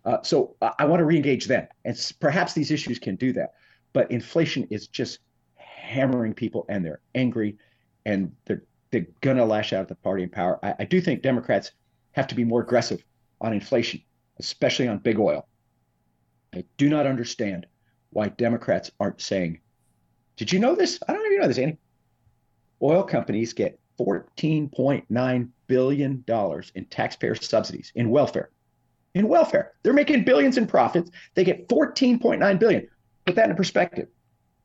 Uh, 0.05 0.23
so 0.23 0.57
I, 0.61 0.73
I 0.81 0.85
want 0.85 1.01
to 1.01 1.07
reengage 1.07 1.47
them, 1.47 1.67
and 1.87 2.13
perhaps 2.21 2.53
these 2.53 2.71
issues 2.71 2.99
can 2.99 3.17
do 3.17 3.33
that. 3.33 3.55
But 3.95 4.11
inflation 4.11 4.67
is 4.71 4.89
just 4.89 5.21
hammering 5.57 6.35
people, 6.35 6.67
and 6.69 6.85
they're 6.85 7.01
angry, 7.15 7.57
and 8.07 8.33
they're 8.45 8.63
they're 8.91 9.07
gonna 9.21 9.45
lash 9.45 9.73
out 9.73 9.83
at 9.83 9.89
the 9.89 9.95
party 9.95 10.23
in 10.23 10.29
power. 10.29 10.59
I, 10.63 10.75
I 10.81 10.85
do 10.85 11.01
think 11.01 11.23
Democrats 11.23 11.73
have 12.13 12.27
to 12.29 12.35
be 12.35 12.45
more 12.45 12.61
aggressive 12.61 13.03
on 13.41 13.53
inflation, 13.53 14.03
especially 14.39 14.89
on 14.89 14.99
big 14.99 15.19
oil. 15.19 15.47
I 16.55 16.65
do 16.77 16.89
not 16.89 17.07
understand 17.07 17.67
why 18.11 18.29
Democrats 18.29 18.91
aren't 19.01 19.21
saying, 19.21 19.61
"Did 20.37 20.53
you 20.53 20.59
know 20.59 20.75
this? 20.75 20.99
I 21.09 21.13
don't 21.13 21.23
know 21.23 21.27
if 21.27 21.33
you 21.33 21.41
know 21.41 21.49
this, 21.49 21.59
Andy. 21.59 21.79
Oil 22.83 23.03
companies 23.03 23.53
get 23.53 23.79
14.9 23.99 25.49
billion 25.67 26.25
dollars 26.27 26.73
in 26.75 26.85
taxpayer 26.87 27.35
subsidies 27.35 27.93
in 27.95 28.11
welfare. 28.11 28.51
In 29.15 29.29
welfare, 29.29 29.73
they're 29.83 29.93
making 29.93 30.25
billions 30.25 30.57
in 30.57 30.67
profits. 30.67 31.11
They 31.35 31.45
get 31.45 31.69
14.9 31.69 32.59
billion. 32.59 32.89
Put 33.27 33.37
that 33.37 33.51
in 33.51 33.57
perspective. 33.57 34.09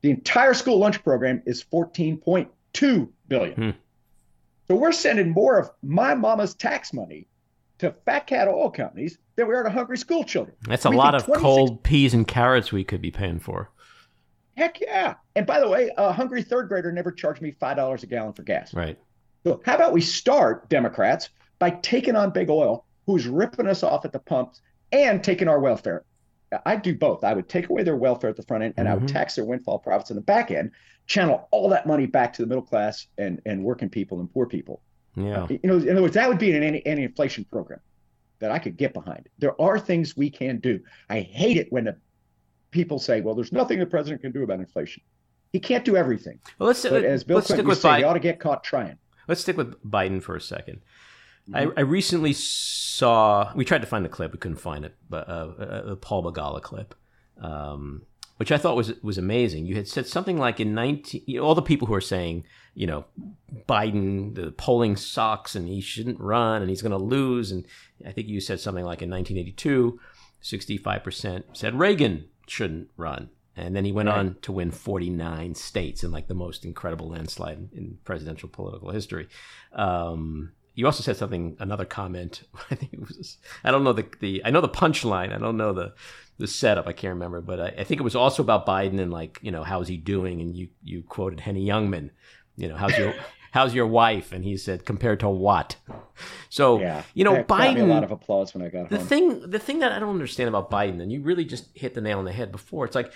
The 0.02 0.10
entire 0.10 0.54
school 0.54 0.80
lunch 0.80 1.04
program 1.04 1.44
is 1.46 1.64
14.2 2.80 3.10
billion. 3.28 3.56
Hmm. 3.56 3.70
So 4.68 4.76
we're 4.76 4.92
sending 4.92 5.32
more 5.32 5.58
of 5.58 5.70
my 5.82 6.14
mama's 6.14 6.54
tax 6.54 6.94
money 6.94 7.28
to 7.80 7.96
fat 8.06 8.28
cat 8.28 8.48
oil 8.48 8.70
companies 8.70 9.18
than 9.36 9.48
we 9.48 9.54
are 9.54 9.64
to 9.64 9.70
hungry 9.70 9.98
school 9.98 10.24
children. 10.24 10.56
That's 10.68 10.86
a 10.86 10.90
we 10.90 10.98
lot 10.98 11.16
of 11.16 11.26
26- 11.26 11.36
cold 11.38 11.84
peas 11.84 12.14
and 12.14 12.28
carrots 12.28 12.72
we 12.72 12.84
could 12.84 13.02
be 13.02 13.12
paying 13.12 13.40
for. 13.40 13.72
Heck 14.58 14.82
yeah. 14.82 15.16
And 15.36 15.46
by 15.46 15.60
the 15.60 15.70
way, 15.70 15.92
a 15.98 16.12
hungry 16.12 16.42
third 16.42 16.68
grader 16.68 16.92
never 16.92 17.12
charged 17.12 17.42
me 17.42 17.52
$5 17.52 18.04
a 18.04 18.08
gallon 18.08 18.34
for 18.34 18.44
gas. 18.44 18.74
Right. 18.74 18.98
So 19.46 19.62
how 19.66 19.76
about 19.76 19.94
we 19.94 20.02
start, 20.02 20.68
Democrats, 20.70 21.30
by 21.60 21.70
taking 21.70 22.16
on 22.16 22.32
big 22.32 22.50
oil, 22.50 22.86
who's 23.06 23.28
ripping 23.28 23.68
us 23.68 23.84
off 23.84 24.04
at 24.04 24.12
the 24.12 24.20
pumps, 24.20 24.62
and 24.92 25.24
taking 25.24 25.48
our 25.48 25.60
welfare. 25.60 26.04
I'd 26.66 26.82
do 26.82 26.95
both. 26.95 27.24
I 27.24 27.34
would 27.34 27.50
take 27.50 27.70
away 27.70 27.84
their 27.84 27.95
welfare 27.95 28.30
at 28.30 28.38
the 28.38 28.43
front 28.43 28.64
end, 28.64 28.74
and 28.78 28.86
mm-hmm. 28.86 28.91
I 28.91 28.95
would 28.95 29.06
mm-hmm. 29.06 29.16
tax 29.16 29.36
their 29.36 29.45
windfall 29.45 29.80
profits 29.80 30.12
in 30.12 30.16
the 30.16 30.22
back 30.22 30.52
end, 30.52 30.72
channel 31.06 31.48
all 31.52 31.70
that 31.70 31.88
money 31.88 32.06
back 32.06 32.34
to 32.34 32.41
the 32.41 32.48
middle 32.48 32.64
class 32.64 33.08
and, 33.18 33.41
and 33.45 33.64
working 33.64 33.89
people 33.89 34.20
and 34.20 34.32
poor 34.32 34.45
people. 34.45 34.82
Yeah. 35.16 35.43
Uh, 35.43 35.48
you 35.50 35.60
know, 35.64 35.78
in 35.78 35.89
other 35.89 36.02
words, 36.02 36.14
that 36.14 36.30
would 36.30 36.38
be 36.38 36.52
an 36.52 36.64
anti 36.64 37.04
inflation 37.04 37.45
program 37.45 37.80
that 38.39 38.52
I 38.52 38.60
could 38.60 38.78
get 38.78 38.93
behind. 38.93 39.28
There 39.39 39.60
are 39.60 39.80
things 39.80 40.16
we 40.16 40.30
can 40.30 40.60
do. 40.60 40.80
I 41.10 41.22
hate 41.22 41.58
it 41.58 41.72
when 41.72 41.86
the 41.86 41.98
people 42.72 43.00
say, 43.00 43.22
well, 43.22 43.34
there's 43.34 43.52
nothing 43.52 43.80
the 43.80 43.86
president 43.86 44.22
can 44.22 44.32
do 44.32 44.43
about 44.43 44.60
inflation. 44.60 45.02
He 45.54 45.60
can't 45.60 45.84
do 45.84 45.95
everything. 45.95 46.39
Well, 46.60 46.68
let's, 46.68 46.84
but 46.84 47.04
as 47.04 47.24
Bill 47.24 47.41
Clinton 47.41 47.74
say, 47.76 47.89
Biden. 47.89 47.98
he 47.98 48.04
ought 48.04 48.14
to 48.14 48.20
get 48.20 48.39
caught 48.39 48.64
trying. 48.64 48.98
Let's 49.28 49.41
stick 49.41 49.58
with 49.58 49.82
Biden 49.84 50.22
for 50.22 50.36
a 50.36 50.39
2nd 50.39 50.58
mm-hmm. 50.58 50.80
I, 51.54 51.68
I, 51.78 51.82
recently 51.82 52.34
saw, 52.34 53.52
we 53.56 53.64
tried 53.64 53.82
to 53.82 53.88
find 53.88 54.04
the 54.04 54.10
clip, 54.10 54.34
we 54.34 54.38
couldn't 54.38 54.58
find 54.58 54.84
it, 54.84 54.95
but 55.10 55.30
uh, 55.30 55.52
a, 55.58 55.91
a 55.91 55.95
Paul 55.95 56.24
Begala 56.24 56.62
clip. 56.62 56.95
Um, 57.39 58.04
which 58.38 58.52
I 58.52 58.58
thought 58.58 58.76
was 58.76 58.93
was 59.02 59.18
amazing. 59.18 59.66
You 59.66 59.76
had 59.76 59.88
said 59.88 60.06
something 60.06 60.38
like 60.38 60.60
in 60.60 60.74
19 60.74 61.24
you 61.26 61.39
know, 61.39 61.45
all 61.45 61.56
the 61.56 61.62
people 61.62 61.88
who 61.88 61.93
are 61.95 62.02
saying, 62.02 62.45
you 62.76 62.88
know, 62.88 63.06
Biden 63.68 64.36
the 64.36 64.52
polling 64.52 64.95
sucks 64.95 65.56
and 65.56 65.68
he 65.68 65.82
shouldn't 65.82 66.20
run 66.20 66.62
and 66.62 66.70
he's 66.70 66.84
going 66.84 66.91
to 66.91 66.98
lose 66.98 67.52
and 67.52 67.66
I 68.06 68.12
think 68.12 68.28
you 68.28 68.39
said 68.39 68.60
something 68.60 68.86
like 68.86 69.02
in 69.02 69.10
1982 69.10 70.00
65% 70.43 71.43
said 71.54 71.80
Reagan 71.80 72.26
shouldn't 72.48 72.89
run. 72.95 73.30
And 73.56 73.76
then 73.76 73.86
he 73.86 73.91
went 73.91 74.08
right. 74.08 74.20
on 74.20 74.38
to 74.43 74.52
win 74.52 74.70
49 74.70 75.56
states 75.56 76.04
in 76.04 76.12
like 76.12 76.28
the 76.28 76.36
most 76.36 76.64
incredible 76.64 77.10
landslide 77.10 77.58
in, 77.58 77.70
in 77.76 77.98
presidential 78.04 78.50
political 78.50 78.91
history. 78.91 79.28
Um, 79.74 80.52
you 80.78 80.86
also 80.86 81.02
said 81.02 81.18
something, 81.18 81.58
another 81.60 81.86
comment. 81.86 82.44
I 82.72 82.76
think 82.76 82.94
it 82.94 83.00
was, 83.00 83.40
I 83.64 83.72
don't 83.72 83.84
know 83.84 83.94
the, 83.94 84.06
the 84.20 84.44
I 84.46 84.52
know 84.52 84.62
the 84.62 84.70
punchline. 84.70 85.34
I 85.34 85.40
don't 85.40 85.58
know 85.58 85.74
the, 85.74 85.94
the 86.38 86.46
setup. 86.46 86.86
I 86.86 86.94
can't 86.94 87.16
remember, 87.16 87.42
but 87.42 87.60
I, 87.60 87.68
I 87.80 87.84
think 87.84 88.00
it 88.00 88.04
was 88.04 88.16
also 88.16 88.44
about 88.44 88.68
Biden 88.68 89.02
and 89.02 89.12
like, 89.12 89.40
you 89.42 89.50
know, 89.50 89.64
how's 89.64 89.88
he 89.88 89.98
doing? 89.98 90.40
And 90.40 90.56
you, 90.56 90.68
you 90.84 91.02
quoted 91.02 91.40
Henny 91.40 91.66
Youngman, 91.66 92.12
you 92.58 92.70
know, 92.70 92.76
how's 92.76 92.96
your, 92.96 93.16
how's 93.52 93.74
your 93.74 93.88
wife? 93.88 94.32
And 94.32 94.44
he 94.44 94.56
said, 94.56 94.86
compared 94.86 95.20
to 95.22 95.30
what? 95.30 95.78
So, 96.50 96.80
yeah, 96.80 97.02
you 97.16 97.24
know, 97.24 97.44
Biden. 97.44 97.82
a 97.82 97.86
lot 97.86 98.04
of 98.04 98.12
applause 98.12 98.54
when 98.54 98.64
I 98.64 98.70
got 98.70 98.90
the 98.90 98.98
home. 98.98 99.08
thing, 99.08 99.50
the 99.50 99.60
thing 99.60 99.80
that 99.80 99.92
I 99.92 99.98
don't 99.98 100.12
understand 100.12 100.48
about 100.48 100.70
Biden, 100.70 101.02
and 101.02 101.12
you 101.12 101.22
really 101.22 101.44
just 101.44 101.76
hit 101.76 101.96
the 101.96 102.02
nail 102.02 102.20
on 102.20 102.26
the 102.26 102.32
head 102.32 102.52
before. 102.52 102.86
It's 102.86 102.94
like 102.94 103.12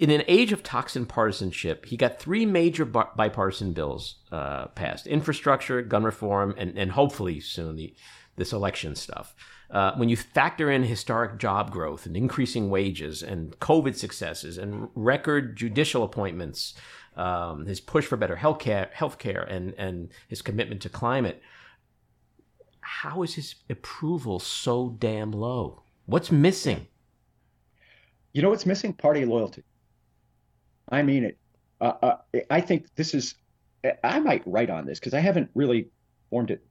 in 0.00 0.10
an 0.10 0.22
age 0.28 0.50
of 0.50 0.62
toxin 0.62 1.04
partisanship, 1.04 1.84
he 1.84 1.96
got 1.98 2.18
three 2.18 2.46
major 2.46 2.86
bipartisan 2.86 3.74
bills 3.74 4.16
uh, 4.32 4.68
passed: 4.68 5.06
infrastructure, 5.06 5.82
gun 5.82 6.04
reform, 6.04 6.54
and 6.56 6.76
and 6.76 6.92
hopefully 6.92 7.38
soon 7.38 7.76
the 7.76 7.94
this 8.36 8.52
election 8.54 8.96
stuff. 8.96 9.34
Uh, 9.70 9.92
when 9.96 10.08
you 10.08 10.16
factor 10.16 10.70
in 10.70 10.82
historic 10.82 11.38
job 11.38 11.70
growth 11.70 12.06
and 12.06 12.16
increasing 12.16 12.70
wages 12.70 13.22
and 13.22 13.56
COVID 13.60 13.94
successes 13.94 14.56
and 14.56 14.88
record 14.94 15.54
judicial 15.54 16.02
appointments, 16.02 16.74
um, 17.16 17.66
his 17.66 17.78
push 17.78 18.06
for 18.06 18.16
better 18.16 18.36
healthcare, 18.36 18.90
healthcare, 18.94 19.46
and 19.52 19.74
and 19.76 20.08
his 20.28 20.40
commitment 20.40 20.80
to 20.80 20.88
climate, 20.88 21.42
how 22.80 23.22
is 23.22 23.34
his 23.34 23.54
approval 23.68 24.38
so 24.40 24.96
damn 24.98 25.30
low? 25.30 25.82
What's 26.06 26.32
missing? 26.32 26.86
You 28.32 28.40
know 28.40 28.48
what's 28.48 28.64
missing? 28.64 28.94
Party 28.94 29.26
loyalty. 29.26 29.62
I 30.90 31.02
mean 31.02 31.24
it. 31.24 31.38
Uh, 31.80 31.92
uh, 32.02 32.16
I 32.50 32.60
think 32.60 32.86
this 32.94 33.14
is. 33.14 33.34
I 34.04 34.20
might 34.20 34.42
write 34.44 34.68
on 34.68 34.84
this 34.84 35.00
because 35.00 35.14
I 35.14 35.20
haven't 35.20 35.50
really 35.54 35.88
formed 36.28 36.50
it 36.50 36.62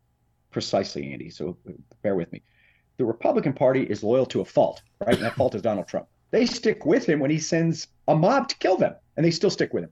precisely, 0.51 1.11
Andy. 1.11 1.29
So 1.29 1.57
bear 2.03 2.15
with 2.15 2.31
me. 2.31 2.43
The 2.97 3.05
Republican 3.05 3.53
Party 3.53 3.83
is 3.83 4.03
loyal 4.03 4.25
to 4.27 4.41
a 4.41 4.45
fault, 4.45 4.81
right? 4.99 5.15
And 5.15 5.23
that 5.23 5.35
fault 5.35 5.55
is 5.55 5.61
Donald 5.61 5.87
Trump. 5.87 6.07
They 6.31 6.45
stick 6.45 6.85
with 6.85 7.07
him 7.07 7.19
when 7.19 7.31
he 7.31 7.39
sends 7.39 7.87
a 8.07 8.15
mob 8.15 8.49
to 8.49 8.57
kill 8.57 8.77
them, 8.77 8.95
and 9.17 9.25
they 9.25 9.31
still 9.31 9.49
stick 9.49 9.73
with 9.73 9.85
him. 9.85 9.91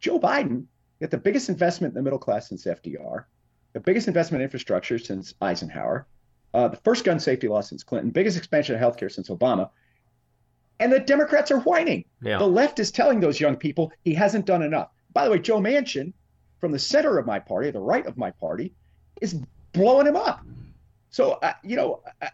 Joe 0.00 0.18
Biden 0.18 0.64
got 1.00 1.10
the 1.10 1.18
biggest 1.18 1.48
investment 1.48 1.92
in 1.92 1.96
the 1.96 2.02
middle 2.02 2.18
class 2.18 2.48
since 2.48 2.64
FDR, 2.64 3.24
the 3.72 3.80
biggest 3.80 4.08
investment 4.08 4.40
in 4.40 4.44
infrastructure 4.46 4.98
since 4.98 5.34
Eisenhower, 5.40 6.06
uh, 6.54 6.68
the 6.68 6.76
first 6.78 7.04
gun 7.04 7.20
safety 7.20 7.46
law 7.46 7.60
since 7.60 7.84
Clinton, 7.84 8.10
biggest 8.10 8.36
expansion 8.36 8.74
of 8.74 8.80
healthcare 8.80 9.10
since 9.10 9.28
Obama. 9.28 9.70
And 10.80 10.92
the 10.92 10.98
Democrats 10.98 11.50
are 11.50 11.60
whining. 11.60 12.04
Yeah. 12.22 12.38
The 12.38 12.46
left 12.46 12.80
is 12.80 12.90
telling 12.90 13.20
those 13.20 13.38
young 13.38 13.56
people 13.56 13.92
he 14.02 14.14
hasn't 14.14 14.46
done 14.46 14.62
enough. 14.62 14.88
By 15.12 15.24
the 15.24 15.30
way, 15.30 15.38
Joe 15.38 15.60
Manchin, 15.60 16.12
from 16.58 16.72
the 16.72 16.78
center 16.78 17.18
of 17.18 17.26
my 17.26 17.38
party, 17.38 17.70
the 17.70 17.80
right 17.80 18.06
of 18.06 18.16
my 18.16 18.30
party, 18.32 18.72
is 19.20 19.36
blowing 19.72 20.06
him 20.06 20.16
up. 20.16 20.44
So, 21.10 21.32
uh, 21.42 21.52
you 21.62 21.76
know, 21.76 22.02
uh, 22.22 22.28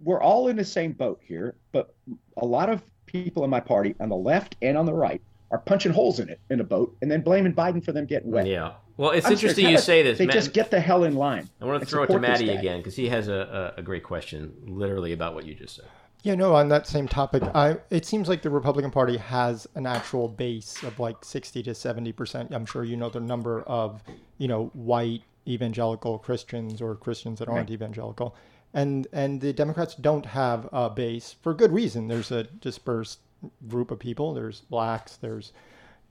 we're 0.00 0.20
all 0.20 0.48
in 0.48 0.56
the 0.56 0.64
same 0.64 0.92
boat 0.92 1.20
here, 1.22 1.54
but 1.72 1.94
a 2.36 2.46
lot 2.46 2.70
of 2.70 2.82
people 3.06 3.44
in 3.44 3.50
my 3.50 3.60
party 3.60 3.94
on 4.00 4.08
the 4.08 4.16
left 4.16 4.56
and 4.62 4.78
on 4.78 4.86
the 4.86 4.92
right 4.92 5.20
are 5.50 5.58
punching 5.58 5.92
holes 5.92 6.20
in 6.20 6.28
it 6.28 6.40
in 6.50 6.60
a 6.60 6.64
boat 6.64 6.96
and 7.02 7.10
then 7.10 7.22
blaming 7.22 7.54
Biden 7.54 7.84
for 7.84 7.92
them 7.92 8.06
getting 8.06 8.30
wet. 8.30 8.46
Yeah. 8.46 8.72
Well, 8.96 9.10
it's 9.10 9.26
I'm 9.26 9.32
interesting 9.32 9.64
sure, 9.64 9.72
you 9.72 9.78
say 9.78 10.02
this. 10.02 10.18
They 10.18 10.26
Matt, 10.26 10.34
just 10.34 10.52
get 10.52 10.70
the 10.70 10.80
hell 10.80 11.04
in 11.04 11.14
line. 11.14 11.48
I 11.60 11.64
want 11.64 11.80
to 11.80 11.86
throw 11.86 12.02
it 12.02 12.08
to 12.08 12.18
Maddie 12.18 12.50
again 12.50 12.78
because 12.78 12.96
he 12.96 13.08
has 13.08 13.28
a, 13.28 13.74
a, 13.76 13.80
a 13.80 13.82
great 13.82 14.02
question, 14.02 14.54
literally 14.66 15.12
about 15.12 15.34
what 15.34 15.46
you 15.46 15.54
just 15.54 15.76
said. 15.76 15.86
Yeah, 16.22 16.34
no, 16.34 16.54
on 16.54 16.68
that 16.68 16.86
same 16.86 17.06
topic, 17.06 17.42
I 17.54 17.76
it 17.90 18.04
seems 18.04 18.28
like 18.28 18.42
the 18.42 18.50
Republican 18.50 18.90
Party 18.90 19.16
has 19.16 19.68
an 19.74 19.86
actual 19.86 20.28
base 20.28 20.82
of 20.82 20.98
like 20.98 21.24
60 21.24 21.62
to 21.62 21.70
70%. 21.70 22.52
I'm 22.52 22.66
sure 22.66 22.82
you 22.84 22.96
know 22.96 23.08
the 23.08 23.20
number 23.20 23.62
of, 23.62 24.02
you 24.36 24.48
know, 24.48 24.66
white 24.74 25.22
evangelical 25.46 26.18
Christians 26.18 26.82
or 26.82 26.96
Christians 26.96 27.38
that 27.38 27.48
aren't 27.48 27.68
right. 27.68 27.70
evangelical. 27.70 28.34
And 28.74 29.06
and 29.12 29.40
the 29.40 29.52
Democrats 29.52 29.94
don't 29.94 30.26
have 30.26 30.68
a 30.72 30.90
base 30.90 31.36
for 31.40 31.54
good 31.54 31.72
reason. 31.72 32.08
There's 32.08 32.32
a 32.32 32.44
dispersed 32.44 33.20
group 33.68 33.90
of 33.90 33.98
people. 33.98 34.34
There's 34.34 34.60
blacks, 34.62 35.16
there's 35.16 35.52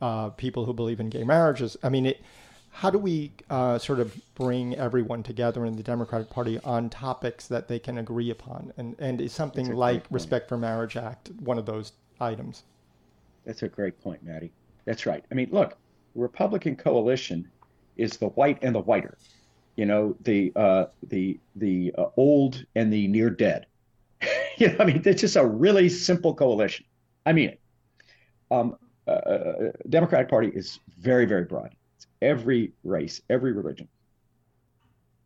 uh, 0.01 0.29
people 0.29 0.65
who 0.65 0.73
believe 0.73 0.99
in 0.99 1.09
gay 1.09 1.23
marriages. 1.23 1.75
I 1.83 1.89
mean, 1.89 2.05
it 2.05 2.21
how 2.77 2.91
do 2.91 2.99
we 2.99 3.31
uh, 3.49 3.79
sort 3.79 3.99
of 3.99 4.15
bring 4.35 4.75
everyone 4.75 5.23
together 5.23 5.65
in 5.65 5.75
the 5.75 5.81
Democratic 5.81 6.29
Party 6.29 6.59
on 6.63 6.91
topics 6.91 7.47
that 7.47 7.67
they 7.67 7.79
can 7.79 7.97
agree 7.97 8.29
upon? 8.29 8.71
And, 8.77 8.95
and 8.99 9.19
is 9.19 9.33
something 9.33 9.73
like 9.73 10.05
Respect 10.11 10.47
for 10.47 10.57
Marriage 10.57 10.95
Act 10.95 11.31
one 11.39 11.57
of 11.57 11.65
those 11.65 11.93
items? 12.21 12.65
That's 13.45 13.63
a 13.63 13.67
great 13.67 13.99
point, 13.99 14.21
Maddie. 14.23 14.51
That's 14.85 15.07
right. 15.07 15.25
I 15.31 15.33
mean, 15.33 15.49
look, 15.51 15.75
Republican 16.13 16.75
coalition 16.75 17.49
is 17.95 18.17
the 18.17 18.27
white 18.27 18.59
and 18.61 18.75
the 18.75 18.81
whiter. 18.81 19.17
You 19.75 19.87
know, 19.87 20.15
the 20.21 20.51
uh, 20.55 20.85
the 21.07 21.39
the 21.55 21.91
uh, 21.97 22.09
old 22.15 22.63
and 22.75 22.93
the 22.93 23.07
near 23.07 23.31
dead. 23.31 23.65
you 24.57 24.67
know, 24.67 24.75
I 24.79 24.85
mean, 24.85 25.01
it's 25.03 25.21
just 25.21 25.35
a 25.35 25.45
really 25.45 25.89
simple 25.89 26.35
coalition. 26.35 26.85
I 27.25 27.33
mean 27.33 27.49
it. 27.49 27.59
Um, 28.51 28.77
uh, 29.07 29.11
uh 29.11 29.71
Democratic 29.89 30.29
Party 30.29 30.49
is 30.49 30.79
very, 30.99 31.25
very 31.25 31.43
broad 31.43 31.73
every 32.21 32.73
race, 32.83 33.21
every 33.29 33.51
religion, 33.51 33.87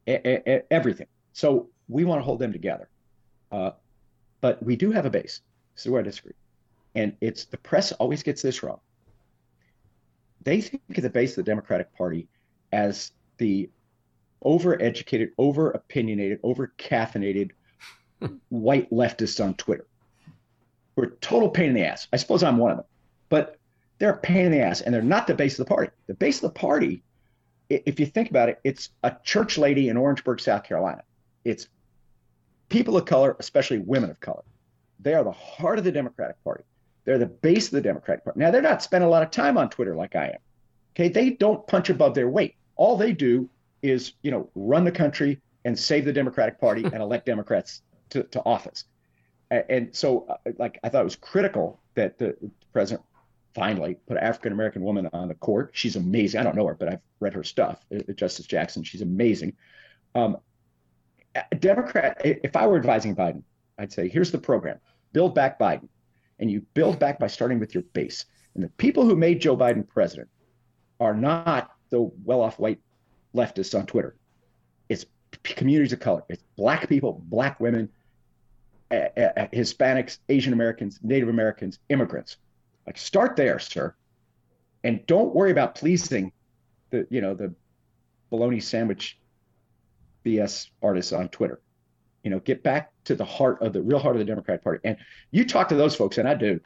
a- 0.08 0.50
a- 0.50 0.74
everything. 0.74 1.08
So 1.34 1.70
we 1.88 2.04
want 2.04 2.20
to 2.20 2.24
hold 2.24 2.40
them 2.40 2.52
together. 2.52 2.90
Uh, 3.52 3.72
but 4.42 4.62
we 4.64 4.76
do 4.76 4.92
have 4.92 5.06
a 5.06 5.10
base. 5.10 5.42
This 5.76 5.86
is 5.86 5.92
where 5.92 6.02
I 6.02 6.04
disagree. 6.04 6.34
And 6.96 7.16
it's 7.22 7.46
the 7.46 7.58
press 7.58 7.92
always 7.94 8.24
gets 8.24 8.42
this 8.42 8.64
wrong. 8.64 8.80
They 10.44 10.62
think 10.62 10.82
of 10.98 11.04
the 11.04 11.10
base 11.10 11.32
of 11.32 11.38
the 11.38 11.44
Democratic 11.50 11.94
Party 11.96 12.28
as 12.72 13.12
the 13.38 13.70
overeducated, 14.44 15.32
over 15.38 15.72
opinionated, 15.72 16.40
over 16.44 16.74
caffeinated 16.78 17.52
white 18.50 18.90
leftists 18.90 19.44
on 19.44 19.54
Twitter. 19.54 19.86
We're 20.96 21.12
total 21.22 21.50
pain 21.50 21.70
in 21.70 21.76
the 21.76 21.86
ass. 21.86 22.08
I 22.12 22.18
suppose 22.18 22.44
I'm 22.44 22.58
one 22.58 22.72
of 22.72 22.78
them. 22.78 22.86
But 23.30 23.58
they're 24.02 24.10
a 24.10 24.18
pain 24.18 24.48
in 24.48 24.52
the 24.52 24.62
ass 24.62 24.82
and 24.82 24.92
they're 24.92 25.04
not 25.04 25.28
the 25.28 25.36
base 25.36 25.60
of 25.60 25.68
the 25.68 25.70
party. 25.70 25.92
The 26.08 26.16
base 26.16 26.38
of 26.38 26.52
the 26.52 26.60
party, 26.60 27.04
if 27.70 28.00
you 28.00 28.08
think 28.08 28.32
about 28.32 28.50
it, 28.50 28.60
it's 28.64 28.90
a 29.04 29.16
church 29.24 29.60
lady 29.60 29.90
in 29.90 29.96
Orangeburg, 29.96 30.40
South 30.40 30.64
Carolina. 30.64 31.04
It's 31.46 31.68
people 32.68 32.98
of 32.98 33.06
color, 33.06 33.36
especially 33.40 33.78
women 33.78 34.10
of 34.10 34.20
color. 34.20 34.42
They 35.02 35.14
are 35.14 35.24
the 35.24 35.32
heart 35.32 35.78
of 35.78 35.84
the 35.84 35.92
Democratic 35.92 36.44
Party. 36.44 36.64
They're 37.06 37.20
the 37.20 37.28
base 37.28 37.68
of 37.68 37.74
the 37.74 37.82
Democratic 37.82 38.24
Party. 38.24 38.40
Now, 38.40 38.50
they're 38.50 38.64
not 38.64 38.82
spending 38.82 39.08
a 39.08 39.12
lot 39.12 39.22
of 39.22 39.30
time 39.30 39.56
on 39.56 39.70
Twitter 39.70 39.96
like 39.96 40.16
I 40.16 40.30
am. 40.30 40.40
Okay. 40.96 41.10
They 41.10 41.30
don't 41.30 41.68
punch 41.68 41.92
above 41.92 42.16
their 42.16 42.28
weight. 42.28 42.56
All 42.78 42.98
they 42.98 43.12
do 43.12 43.52
is, 43.84 44.14
you 44.24 44.32
know, 44.32 44.50
run 44.56 44.84
the 44.84 44.92
country 44.92 45.40
and 45.64 45.78
save 45.78 46.06
the 46.06 46.14
Democratic 46.14 46.60
Party 46.60 46.84
and 46.84 47.04
elect 47.04 47.28
Democrats 47.28 47.84
to, 48.10 48.24
to 48.24 48.42
office. 48.46 48.86
And 49.52 49.96
so, 49.96 50.26
uh, 50.28 50.52
like, 50.58 50.80
I 50.84 50.90
thought 50.90 51.02
it 51.02 51.04
was 51.04 51.18
critical 51.18 51.80
that 51.94 52.18
the 52.18 52.36
president 52.74 53.06
finally 53.54 53.96
put 54.08 54.18
an 54.18 54.24
African 54.24 54.52
American 54.52 54.82
woman 54.82 55.10
on 55.14 55.28
the 55.28 55.36
court. 55.36 55.72
She's 55.74 55.96
amazing. 55.96 56.40
I 56.40 56.44
don't 56.44 56.56
know 56.56 56.68
her, 56.68 56.76
but 56.76 56.88
I've 56.88 57.02
read 57.20 57.34
her 57.34 57.44
stuff. 57.44 57.86
Uh, 57.94 58.12
Justice 58.14 58.46
Jackson, 58.46 58.84
she's 58.84 59.02
amazing. 59.02 59.54
Um, 60.16 60.38
Democrat, 61.60 62.22
if 62.24 62.56
I 62.56 62.68
were 62.68 62.78
advising 62.78 63.16
Biden, 63.16 63.44
I'd 63.78 63.92
say, 63.92 64.10
here's 64.10 64.32
the 64.32 64.38
program 64.38 64.80
build 65.14 65.36
back 65.36 65.60
Biden. 65.60 65.88
And 66.40 66.50
you 66.50 66.62
build 66.74 67.00
back 67.00 67.20
by 67.20 67.28
starting 67.28 67.60
with 67.60 67.76
your 67.76 67.84
base. 67.94 68.26
And 68.56 68.64
the 68.64 68.70
people 68.70 69.06
who 69.06 69.16
made 69.16 69.42
Joe 69.42 69.56
Biden 69.56 69.88
president 69.88 70.30
are 71.00 71.14
not 71.14 71.72
the 71.90 72.12
well 72.24 72.42
off 72.42 72.60
white 72.60 72.80
leftists 73.36 73.78
on 73.78 73.86
Twitter. 73.86 74.16
It's 74.90 75.06
communities 75.44 75.94
of 75.94 76.00
color, 76.00 76.24
it's 76.30 76.44
black 76.58 76.90
people, 76.90 77.22
black 77.28 77.60
women, 77.60 77.90
uh, 78.92 78.96
uh, 79.18 79.48
Hispanics, 79.54 80.18
Asian 80.28 80.54
Americans, 80.54 81.00
Native 81.02 81.30
Americans, 81.30 81.80
immigrants. 81.90 82.38
Like 82.86 82.98
start 82.98 83.36
there, 83.36 83.60
sir. 83.60 83.96
And 84.84 85.06
don't 85.06 85.34
worry 85.36 85.52
about 85.52 85.76
pleasing 85.76 86.32
the, 86.90 87.08
you 87.10 87.22
know, 87.22 87.34
the 87.34 87.54
bologna 88.30 88.60
sandwich 88.60 89.20
BS 90.26 90.70
artists 90.82 91.14
on 91.14 91.30
Twitter. 91.30 91.62
You 92.24 92.32
know, 92.32 92.40
get 92.40 92.64
back 92.64 92.92
to 93.06 93.16
the 93.16 93.26
heart 93.26 93.62
of 93.62 93.74
the 93.74 93.82
real 93.82 94.00
heart 94.00 94.16
of 94.16 94.20
the 94.20 94.26
Democratic 94.26 94.64
Party. 94.64 94.80
And 94.84 94.98
you 95.32 95.46
talk 95.46 95.70
to 95.70 95.76
those 95.76 95.96
folks, 95.96 96.18
and 96.18 96.28
I 96.28 96.36
do. 96.36 96.60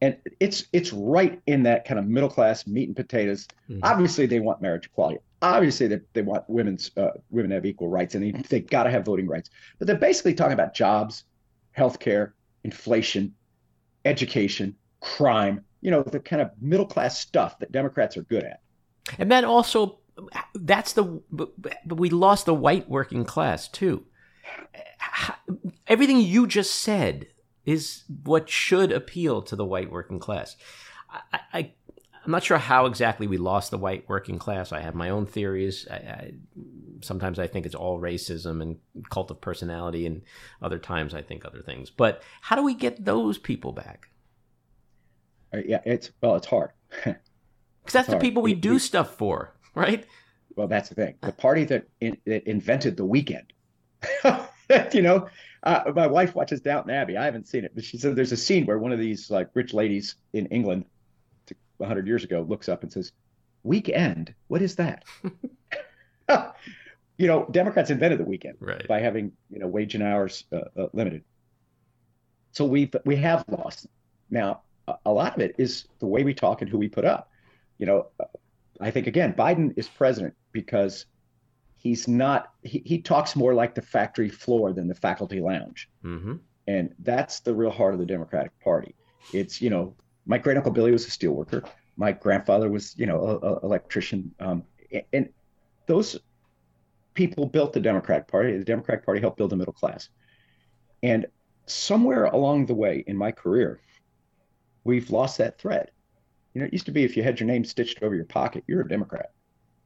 And 0.00 0.16
it's 0.40 0.64
it's 0.72 0.92
right 0.92 1.40
in 1.46 1.64
that 1.64 1.84
kind 1.84 2.00
of 2.00 2.06
middle 2.06 2.30
class 2.30 2.66
meat 2.66 2.88
and 2.88 2.96
potatoes. 2.96 3.46
Mm-hmm. 3.68 3.80
Obviously, 3.82 4.26
they 4.26 4.40
want 4.40 4.62
marriage 4.62 4.86
equality. 4.86 5.18
Obviously, 5.42 5.86
they, 5.88 6.00
they 6.14 6.22
want 6.22 6.44
women's 6.48 6.90
uh, 6.96 7.10
women 7.30 7.50
to 7.50 7.56
have 7.56 7.66
equal 7.66 7.88
rights, 7.88 8.14
and 8.14 8.24
they 8.24 8.32
they 8.48 8.60
got 8.60 8.84
to 8.84 8.90
have 8.90 9.04
voting 9.04 9.26
rights. 9.26 9.50
But 9.78 9.86
they're 9.86 9.96
basically 9.96 10.34
talking 10.34 10.54
about 10.54 10.74
jobs, 10.74 11.24
healthcare, 11.76 12.32
inflation, 12.64 13.34
education, 14.04 14.74
crime. 15.00 15.64
You 15.80 15.90
know, 15.90 16.02
the 16.02 16.20
kind 16.20 16.42
of 16.42 16.50
middle 16.60 16.86
class 16.86 17.18
stuff 17.18 17.58
that 17.60 17.72
Democrats 17.72 18.16
are 18.16 18.22
good 18.22 18.44
at. 18.44 18.60
And 19.18 19.30
then 19.30 19.44
also 19.44 19.98
that's 20.54 20.92
the 20.92 21.20
we 21.86 22.10
lost 22.10 22.46
the 22.46 22.54
white 22.54 22.88
working 22.88 23.24
class 23.24 23.68
too. 23.68 24.04
Everything 25.86 26.20
you 26.20 26.46
just 26.46 26.74
said 26.74 27.28
is 27.64 28.04
what 28.24 28.48
should 28.48 28.92
appeal 28.92 29.42
to 29.42 29.56
the 29.56 29.64
white 29.64 29.90
working 29.90 30.18
class. 30.18 30.56
I, 31.32 31.40
I 31.52 31.58
am 32.24 32.30
not 32.30 32.42
sure 32.42 32.58
how 32.58 32.86
exactly 32.86 33.26
we 33.26 33.38
lost 33.38 33.70
the 33.70 33.78
white 33.78 34.08
working 34.08 34.38
class. 34.38 34.72
I 34.72 34.80
have 34.80 34.94
my 34.94 35.10
own 35.10 35.26
theories. 35.26 35.86
I, 35.90 35.94
I, 35.94 36.32
sometimes 37.02 37.38
I 37.38 37.46
think 37.46 37.66
it's 37.66 37.74
all 37.74 38.00
racism 38.00 38.62
and 38.62 38.78
cult 39.10 39.30
of 39.30 39.40
personality, 39.40 40.06
and 40.06 40.22
other 40.62 40.78
times 40.78 41.14
I 41.14 41.22
think 41.22 41.44
other 41.44 41.62
things. 41.62 41.90
But 41.90 42.22
how 42.40 42.56
do 42.56 42.62
we 42.62 42.74
get 42.74 43.04
those 43.04 43.38
people 43.38 43.72
back? 43.72 44.08
Uh, 45.52 45.58
yeah, 45.64 45.80
it's 45.84 46.10
well, 46.20 46.36
it's 46.36 46.46
hard. 46.46 46.70
Because 47.82 47.94
that's 47.94 48.08
the 48.10 48.18
people 48.18 48.42
we, 48.42 48.52
we 48.54 48.60
do 48.60 48.74
we, 48.74 48.78
stuff 48.78 49.16
for, 49.16 49.54
right? 49.74 50.04
well, 50.56 50.68
that's 50.68 50.88
the 50.88 50.94
thing. 50.94 51.14
The 51.22 51.32
party 51.32 51.64
that, 51.64 51.88
in, 52.00 52.16
that 52.26 52.48
invented 52.48 52.96
the 52.96 53.04
weekend. 53.04 53.52
you 54.92 55.02
know, 55.02 55.28
uh, 55.62 55.92
my 55.94 56.06
wife 56.06 56.34
watches 56.34 56.60
Downton 56.60 56.90
Abbey. 56.90 57.16
I 57.16 57.24
haven't 57.24 57.48
seen 57.48 57.64
it, 57.64 57.72
but 57.74 57.84
she 57.84 57.98
said 57.98 58.16
there's 58.16 58.32
a 58.32 58.36
scene 58.36 58.66
where 58.66 58.78
one 58.78 58.92
of 58.92 58.98
these 58.98 59.30
like 59.30 59.48
rich 59.54 59.72
ladies 59.72 60.16
in 60.32 60.46
England, 60.46 60.84
100 61.78 62.06
years 62.06 62.24
ago, 62.24 62.44
looks 62.46 62.68
up 62.68 62.82
and 62.82 62.92
says, 62.92 63.12
"Weekend? 63.62 64.34
What 64.48 64.62
is 64.62 64.76
that?" 64.76 65.04
you 67.18 67.26
know, 67.26 67.46
Democrats 67.50 67.90
invented 67.90 68.18
the 68.18 68.24
weekend 68.24 68.56
right. 68.60 68.86
by 68.86 69.00
having 69.00 69.32
you 69.50 69.58
know 69.58 69.66
wage 69.66 69.94
and 69.94 70.04
hours 70.04 70.44
uh, 70.52 70.60
uh, 70.78 70.86
limited. 70.92 71.24
So 72.52 72.64
we 72.64 72.90
we 73.04 73.16
have 73.16 73.44
lost. 73.48 73.86
Now, 74.30 74.62
a, 75.04 75.12
lot 75.12 75.34
of 75.34 75.40
it 75.40 75.54
is 75.58 75.86
the 75.98 76.06
way 76.06 76.22
we 76.24 76.34
talk 76.34 76.62
and 76.62 76.70
who 76.70 76.78
we 76.78 76.88
put 76.88 77.04
up. 77.04 77.30
You 77.78 77.86
know, 77.86 78.06
I 78.80 78.90
think 78.90 79.06
again, 79.06 79.34
Biden 79.34 79.72
is 79.76 79.88
president 79.88 80.34
because 80.52 81.06
he's 81.76 82.06
not. 82.06 82.52
He, 82.62 82.82
he 82.84 83.00
talks 83.00 83.34
more 83.36 83.54
like 83.54 83.74
the 83.74 83.82
factory 83.82 84.28
floor 84.28 84.72
than 84.72 84.88
the 84.88 84.94
faculty 84.94 85.40
lounge, 85.40 85.88
mm-hmm. 86.04 86.34
and 86.66 86.94
that's 87.00 87.40
the 87.40 87.54
real 87.54 87.70
heart 87.70 87.94
of 87.94 88.00
the 88.00 88.06
Democratic 88.06 88.58
Party. 88.60 88.94
It's 89.32 89.60
you 89.60 89.70
know, 89.70 89.94
my 90.26 90.38
great 90.38 90.56
uncle 90.56 90.72
Billy 90.72 90.92
was 90.92 91.06
a 91.06 91.10
steelworker. 91.10 91.66
My 91.96 92.12
grandfather 92.12 92.70
was 92.70 92.94
you 92.98 93.06
know, 93.06 93.40
an 93.42 93.58
electrician, 93.62 94.34
um, 94.40 94.62
and 95.12 95.28
those 95.86 96.18
people 97.14 97.46
built 97.46 97.72
the 97.72 97.80
Democratic 97.80 98.28
Party. 98.28 98.56
The 98.56 98.64
Democratic 98.64 99.04
Party 99.04 99.20
helped 99.20 99.38
build 99.38 99.50
the 99.50 99.56
middle 99.56 99.74
class, 99.74 100.08
and 101.02 101.26
somewhere 101.66 102.24
along 102.24 102.66
the 102.66 102.74
way 102.74 103.04
in 103.06 103.16
my 103.16 103.30
career, 103.30 103.80
we've 104.84 105.10
lost 105.10 105.38
that 105.38 105.58
thread. 105.58 105.90
You 106.54 106.60
know, 106.60 106.66
it 106.66 106.72
used 106.72 106.86
to 106.86 106.92
be 106.92 107.04
if 107.04 107.16
you 107.16 107.22
had 107.22 107.38
your 107.38 107.46
name 107.46 107.64
stitched 107.64 108.02
over 108.02 108.14
your 108.14 108.24
pocket, 108.24 108.64
you're 108.66 108.80
a 108.80 108.88
Democrat. 108.88 109.32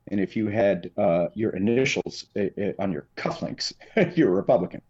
And 0.09 0.20
if 0.20 0.36
you 0.36 0.49
had 0.49 0.90
uh, 0.97 1.26
your 1.34 1.51
initials 1.51 2.26
uh, 2.36 2.45
uh 2.61 2.72
on 2.78 2.92
your 2.92 3.07
cufflinks, 3.16 3.72
you're 4.16 4.28
a 4.28 4.34
Republican. 4.34 4.82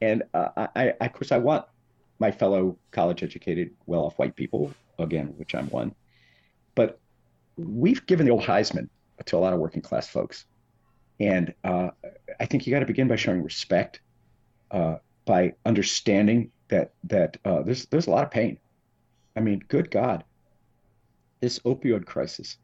And 0.00 0.22
uh, 0.34 0.48
I, 0.56 0.94
I, 1.00 1.06
of 1.06 1.12
course, 1.12 1.32
I 1.32 1.38
want 1.38 1.64
my 2.18 2.30
fellow 2.30 2.78
college 2.90 3.22
educated, 3.22 3.70
well 3.86 4.04
off 4.04 4.18
white 4.18 4.36
people, 4.36 4.72
again, 4.98 5.34
which 5.36 5.54
I'm 5.54 5.68
one. 5.70 5.94
But 6.74 6.98
we've 7.56 8.04
given 8.06 8.26
the 8.26 8.32
old 8.32 8.42
Heisman 8.42 8.88
to 9.24 9.36
a 9.36 9.38
lot 9.38 9.52
of 9.52 9.60
working 9.60 9.82
class 9.82 10.08
folks. 10.08 10.44
And 11.20 11.54
uh, 11.62 11.90
I 12.40 12.46
think 12.46 12.66
you 12.66 12.72
got 12.72 12.80
to 12.80 12.86
begin 12.86 13.08
by 13.08 13.16
showing 13.16 13.42
respect, 13.42 14.00
uh, 14.70 14.96
by 15.24 15.54
understanding 15.64 16.50
that 16.68 16.92
that 17.04 17.36
uh, 17.44 17.62
there's 17.62 17.86
there's 17.86 18.06
a 18.06 18.10
lot 18.10 18.24
of 18.24 18.30
pain. 18.30 18.58
I 19.36 19.40
mean, 19.40 19.62
good 19.68 19.90
God, 19.90 20.24
this 21.40 21.58
opioid 21.60 22.06
crisis 22.06 22.58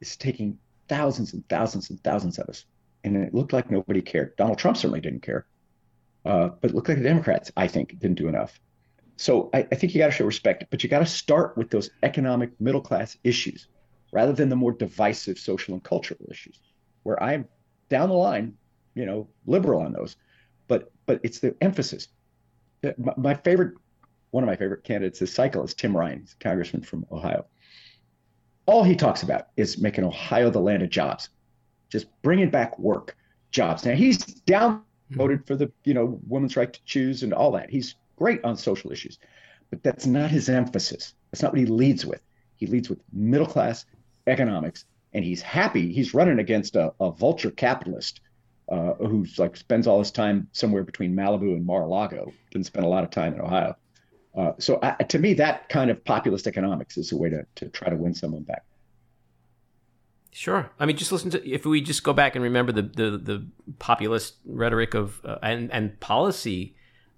is 0.00 0.16
taking 0.16 0.58
thousands 0.88 1.32
and 1.32 1.46
thousands 1.48 1.90
and 1.90 2.02
thousands 2.02 2.38
of 2.38 2.48
us. 2.48 2.64
And 3.04 3.16
it 3.16 3.34
looked 3.34 3.52
like 3.52 3.70
nobody 3.70 4.00
cared. 4.00 4.36
Donald 4.36 4.58
Trump 4.58 4.76
certainly 4.76 5.00
didn't 5.00 5.22
care. 5.22 5.46
Uh, 6.24 6.48
but 6.60 6.70
it 6.70 6.74
looked 6.74 6.88
like 6.88 6.98
the 6.98 7.04
Democrats, 7.04 7.50
I 7.56 7.66
think, 7.66 7.98
didn't 7.98 8.18
do 8.18 8.28
enough. 8.28 8.60
So 9.16 9.50
I, 9.52 9.58
I 9.70 9.74
think 9.74 9.94
you 9.94 9.98
got 9.98 10.06
to 10.06 10.12
show 10.12 10.24
respect, 10.24 10.64
but 10.70 10.82
you 10.82 10.88
got 10.88 11.00
to 11.00 11.06
start 11.06 11.56
with 11.56 11.70
those 11.70 11.90
economic 12.02 12.58
middle 12.60 12.80
class 12.80 13.16
issues 13.24 13.68
rather 14.12 14.32
than 14.32 14.48
the 14.48 14.56
more 14.56 14.72
divisive 14.72 15.38
social 15.38 15.74
and 15.74 15.82
cultural 15.82 16.20
issues, 16.30 16.60
where 17.02 17.20
I'm 17.22 17.48
down 17.88 18.08
the 18.08 18.14
line, 18.14 18.54
you 18.94 19.06
know, 19.06 19.28
liberal 19.46 19.82
on 19.82 19.92
those. 19.92 20.16
But 20.68 20.92
but 21.06 21.20
it's 21.22 21.40
the 21.40 21.56
emphasis. 21.60 22.08
My, 22.98 23.14
my 23.16 23.34
favorite, 23.34 23.74
one 24.32 24.42
of 24.42 24.48
my 24.48 24.56
favorite 24.56 24.84
candidates 24.84 25.20
this 25.20 25.32
cycle 25.32 25.64
is 25.64 25.72
Tim 25.72 25.96
Ryan, 25.96 26.26
congressman 26.40 26.82
from 26.82 27.06
Ohio 27.10 27.46
all 28.66 28.84
he 28.84 28.94
talks 28.94 29.22
about 29.22 29.48
is 29.56 29.78
making 29.78 30.04
Ohio 30.04 30.50
the 30.50 30.60
land 30.60 30.82
of 30.82 30.90
jobs, 30.90 31.28
just 31.88 32.06
bringing 32.22 32.50
back 32.50 32.78
work, 32.78 33.16
jobs. 33.50 33.84
Now 33.84 33.94
he's 33.94 34.18
down 34.18 34.82
voted 35.10 35.46
for 35.46 35.56
the 35.56 35.70
you 35.84 35.94
know 35.94 36.18
women's 36.26 36.56
right 36.56 36.72
to 36.72 36.84
choose 36.84 37.22
and 37.22 37.34
all 37.34 37.52
that. 37.52 37.70
He's 37.70 37.96
great 38.16 38.42
on 38.44 38.56
social 38.56 38.92
issues, 38.92 39.18
but 39.70 39.82
that's 39.82 40.06
not 40.06 40.30
his 40.30 40.48
emphasis. 40.48 41.14
That's 41.30 41.42
not 41.42 41.52
what 41.52 41.60
he 41.60 41.66
leads 41.66 42.06
with. 42.06 42.22
He 42.56 42.66
leads 42.66 42.88
with 42.88 43.00
middle 43.12 43.46
class 43.46 43.84
economics, 44.26 44.84
and 45.12 45.24
he's 45.24 45.42
happy. 45.42 45.92
He's 45.92 46.14
running 46.14 46.38
against 46.38 46.76
a, 46.76 46.94
a 47.00 47.10
vulture 47.10 47.50
capitalist 47.50 48.20
uh, 48.70 48.94
who's 48.94 49.38
like 49.38 49.56
spends 49.56 49.86
all 49.86 49.98
his 49.98 50.12
time 50.12 50.48
somewhere 50.52 50.84
between 50.84 51.14
Malibu 51.14 51.54
and 51.54 51.66
Mar-a-Lago. 51.66 52.32
Didn't 52.52 52.66
spend 52.66 52.86
a 52.86 52.88
lot 52.88 53.02
of 53.02 53.10
time 53.10 53.34
in 53.34 53.40
Ohio. 53.40 53.76
Uh, 54.36 54.52
so 54.58 54.78
I, 54.82 55.02
to 55.04 55.18
me, 55.18 55.34
that 55.34 55.68
kind 55.68 55.90
of 55.90 56.02
populist 56.04 56.46
economics 56.46 56.96
is 56.96 57.12
a 57.12 57.16
way 57.16 57.28
to, 57.28 57.46
to 57.56 57.68
try 57.68 57.90
to 57.90 57.96
win 57.96 58.14
someone 58.14 58.42
back. 58.42 58.64
Sure. 60.32 60.70
I 60.80 60.86
mean, 60.86 60.96
just 60.96 61.12
listen 61.12 61.30
to 61.32 61.46
if 61.48 61.66
we 61.66 61.82
just 61.82 62.02
go 62.02 62.14
back 62.14 62.34
and 62.34 62.42
remember 62.42 62.72
the 62.72 62.82
the, 62.82 63.18
the 63.18 63.46
populist 63.78 64.36
rhetoric 64.46 64.94
of 64.94 65.20
uh, 65.24 65.36
and 65.42 65.70
and 65.70 66.00
policy 66.00 66.74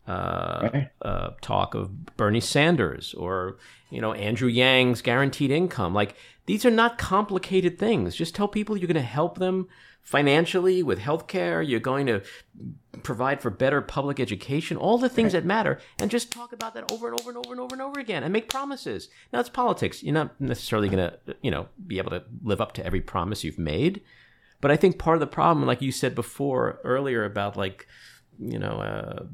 uh, 0.07 0.68
Right. 0.72 0.90
uh, 1.02 1.30
talk 1.40 1.74
of 1.74 2.16
Bernie 2.16 2.40
Sanders 2.40 3.14
or 3.14 3.57
you 3.90 4.00
know 4.00 4.12
Andrew 4.12 4.48
Yang's 4.48 5.02
guaranteed 5.02 5.50
income. 5.50 5.94
Like 5.94 6.14
these 6.46 6.64
are 6.66 6.70
not 6.70 6.98
complicated 6.98 7.78
things. 7.78 8.14
Just 8.14 8.34
tell 8.34 8.48
people 8.48 8.76
you're 8.76 8.86
going 8.86 8.94
to 8.96 9.00
help 9.02 9.38
them 9.38 9.66
financially 10.02 10.82
with 10.82 10.98
health 10.98 11.26
care. 11.26 11.62
You're 11.62 11.80
going 11.80 12.07
to 12.07 12.20
provide 13.02 13.40
for 13.40 13.48
better 13.50 13.80
public 13.80 14.20
education, 14.20 14.76
all 14.76 14.98
the 14.98 15.09
things 15.09 15.32
that 15.32 15.44
matter, 15.46 15.80
and 15.98 16.11
just 16.11 16.30
talk 16.30 16.52
about 16.52 16.74
that 16.74 16.92
over 16.92 17.09
and 17.11 17.18
over 17.18 17.30
and 17.30 17.38
over 17.38 17.52
and 17.52 17.61
over 17.61 17.74
and 17.74 17.82
over 17.82 17.98
again 17.98 18.22
and 18.22 18.32
make 18.32 18.48
promises. 18.50 19.09
Now 19.32 19.40
it's 19.40 19.48
politics. 19.48 20.02
You're 20.02 20.12
not 20.14 20.38
necessarily 20.40 20.88
going 20.90 21.11
to, 21.11 21.36
you 21.40 21.50
know, 21.50 21.68
be 21.86 21.96
able 21.98 22.11
to 22.11 22.22
live 22.42 22.61
up 22.61 22.72
to 22.72 22.84
every 22.84 23.00
promise 23.00 23.42
you've 23.44 23.59
made. 23.59 24.02
But 24.61 24.70
I 24.70 24.76
think 24.76 24.98
part 24.98 25.16
of 25.16 25.20
the 25.20 25.26
problem, 25.26 25.66
like 25.66 25.80
you 25.82 25.92
said 25.92 26.14
before 26.14 26.78
earlier 26.84 27.24
about 27.24 27.57
like, 27.57 27.86
you 28.39 28.59
know, 28.59 28.80
uh, 28.80 29.24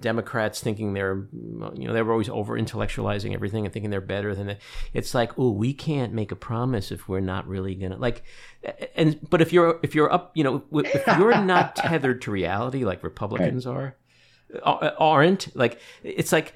Democrats 0.00 0.60
thinking 0.60 0.92
they're, 0.92 1.26
you 1.32 1.86
know, 1.86 1.92
they 1.92 2.02
were 2.02 2.12
always 2.12 2.28
over 2.28 2.58
intellectualizing 2.58 3.34
everything 3.34 3.64
and 3.64 3.72
thinking 3.72 3.90
they're 3.90 4.00
better 4.00 4.34
than 4.34 4.50
it. 4.50 4.60
It's 4.92 5.14
like, 5.14 5.38
oh, 5.38 5.50
we 5.50 5.72
can't 5.72 6.12
make 6.12 6.32
a 6.32 6.36
promise 6.36 6.90
if 6.92 7.08
we're 7.08 7.20
not 7.20 7.46
really 7.46 7.74
gonna 7.74 7.96
like, 7.96 8.22
and 8.94 9.18
but 9.30 9.40
if 9.40 9.52
you're 9.52 9.78
if 9.82 9.94
you're 9.94 10.12
up, 10.12 10.32
you 10.34 10.44
know, 10.44 10.64
if 10.72 11.06
you're 11.18 11.40
not 11.44 11.76
tethered 11.76 12.20
to 12.22 12.30
reality 12.30 12.84
like 12.84 13.02
Republicans 13.02 13.66
are, 13.66 13.96
uh, 14.62 14.90
aren't 14.98 15.54
like, 15.56 15.80
it's 16.02 16.32
like, 16.32 16.54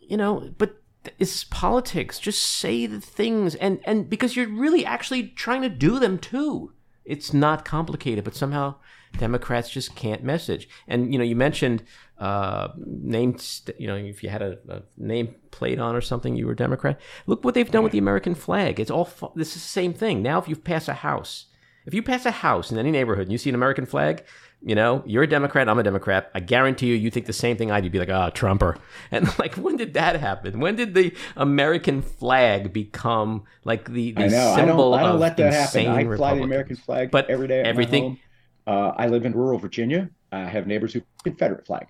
you 0.00 0.16
know, 0.16 0.50
but 0.58 0.82
it's 1.18 1.44
politics. 1.44 2.18
Just 2.18 2.42
say 2.42 2.86
the 2.86 3.00
things, 3.00 3.54
and 3.54 3.80
and 3.84 4.08
because 4.08 4.36
you're 4.36 4.48
really 4.48 4.84
actually 4.84 5.28
trying 5.28 5.62
to 5.62 5.68
do 5.68 5.98
them 5.98 6.18
too. 6.18 6.72
It's 7.04 7.34
not 7.34 7.66
complicated, 7.66 8.24
but 8.24 8.34
somehow 8.34 8.76
Democrats 9.18 9.70
just 9.70 9.94
can't 9.94 10.22
message. 10.22 10.68
And 10.88 11.12
you 11.12 11.18
know, 11.18 11.24
you 11.24 11.36
mentioned 11.36 11.82
uh, 12.18 12.68
name. 12.76 13.38
St- 13.38 13.78
you 13.80 13.86
know, 13.86 13.96
if 13.96 14.22
you 14.22 14.28
had 14.28 14.42
a, 14.42 14.58
a 14.68 14.82
name 14.96 15.34
plate 15.50 15.78
on 15.78 15.94
or 15.94 16.00
something, 16.00 16.36
you 16.36 16.46
were 16.46 16.54
Democrat. 16.54 17.00
Look 17.26 17.44
what 17.44 17.54
they've 17.54 17.70
done 17.70 17.82
with 17.82 17.92
the 17.92 17.98
American 17.98 18.34
flag. 18.34 18.80
It's 18.80 18.90
all 18.90 19.04
fu- 19.04 19.32
this 19.34 19.48
is 19.56 19.62
the 19.62 19.68
same 19.68 19.92
thing. 19.92 20.22
Now, 20.22 20.38
if 20.38 20.48
you 20.48 20.56
pass 20.56 20.88
a 20.88 20.94
house, 20.94 21.46
if 21.86 21.94
you 21.94 22.02
pass 22.02 22.24
a 22.26 22.30
house 22.30 22.70
in 22.72 22.78
any 22.78 22.90
neighborhood 22.90 23.24
and 23.24 23.32
you 23.32 23.38
see 23.38 23.50
an 23.50 23.54
American 23.54 23.86
flag, 23.86 24.24
you 24.66 24.74
know, 24.74 25.02
you're 25.04 25.24
a 25.24 25.28
Democrat, 25.28 25.68
I'm 25.68 25.78
a 25.78 25.82
Democrat. 25.82 26.30
I 26.34 26.40
guarantee 26.40 26.86
you, 26.86 26.94
you 26.94 27.10
think 27.10 27.26
the 27.26 27.34
same 27.34 27.58
thing 27.58 27.70
I 27.70 27.80
do. 27.80 27.84
You'd 27.84 27.92
be 27.92 27.98
like, 27.98 28.08
ah, 28.08 28.30
Trumper. 28.30 28.78
And 29.10 29.38
like, 29.38 29.54
when 29.56 29.76
did 29.76 29.94
that 29.94 30.18
happen? 30.18 30.58
When 30.58 30.76
did 30.76 30.94
the 30.94 31.14
American 31.36 32.00
flag 32.00 32.72
become 32.72 33.44
like 33.64 33.90
the, 33.90 34.12
the 34.12 34.24
I 34.24 34.28
know. 34.28 34.50
I 34.52 34.56
symbol 34.56 34.90
don't. 34.92 35.00
I 35.00 35.02
don't 35.02 35.14
of 35.16 35.20
let 35.20 35.36
that 35.36 35.52
happen. 35.52 35.86
I 35.88 36.16
fly 36.16 36.34
the 36.36 36.42
American 36.42 36.76
flag 36.76 37.10
But 37.10 37.28
every 37.28 37.48
day. 37.48 37.60
Everything-. 37.62 38.18
Uh, 38.66 38.92
I 38.96 39.06
live 39.08 39.24
in 39.26 39.32
rural 39.32 39.58
Virginia. 39.58 40.08
I 40.32 40.40
have 40.44 40.66
neighbors 40.66 40.92
who 40.92 41.02
Confederate 41.22 41.66
flag. 41.66 41.86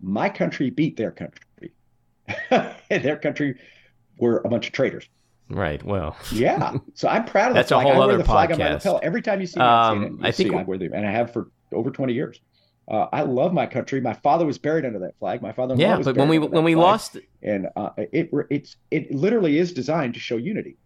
My 0.00 0.28
country 0.28 0.70
beat 0.70 0.96
their 0.96 1.10
country. 1.10 1.72
their 2.88 3.16
country 3.16 3.58
were 4.18 4.38
a 4.44 4.48
bunch 4.48 4.66
of 4.66 4.72
traitors. 4.72 5.08
Right. 5.48 5.82
Well, 5.82 6.16
Yeah. 6.32 6.76
So 6.94 7.08
I'm 7.08 7.24
proud 7.24 7.48
of 7.48 7.54
the 7.54 7.54
That's 7.60 7.72
a 7.72 7.74
flag. 7.74 7.86
whole 7.86 7.94
I 7.94 7.98
wear 7.98 8.08
other 8.10 8.18
the 8.18 8.24
flag 8.24 8.52
on 8.52 8.58
my 8.58 8.64
podcast. 8.66 8.72
lapel. 8.84 9.00
Every 9.02 9.22
time 9.22 9.40
you 9.40 9.46
see 9.46 9.58
me 9.58 9.64
Um, 9.66 10.20
I 10.22 10.30
think 10.30 10.50
see 10.52 10.56
I 10.56 10.62
wear 10.62 10.78
the, 10.78 10.90
and 10.94 11.04
I 11.06 11.10
have 11.10 11.32
for 11.32 11.50
over 11.72 11.90
20 11.90 12.12
years. 12.12 12.40
Uh, 12.88 13.06
I 13.12 13.22
love 13.22 13.52
my 13.52 13.66
country. 13.66 14.00
My 14.00 14.14
father 14.14 14.44
was 14.46 14.58
buried 14.58 14.84
under 14.84 14.98
that 15.00 15.16
flag. 15.18 15.42
My 15.42 15.52
father. 15.52 15.74
yeah, 15.76 15.96
was 15.96 16.06
but 16.06 16.16
when 16.16 16.28
we 16.28 16.38
when 16.38 16.64
we 16.64 16.74
flag. 16.74 16.82
lost, 16.82 17.16
and 17.42 17.68
uh, 17.76 17.90
it 17.96 18.30
it's 18.50 18.76
it 18.90 19.12
literally 19.14 19.58
is 19.58 19.72
designed 19.72 20.14
to 20.14 20.20
show 20.20 20.36
unity. 20.36 20.76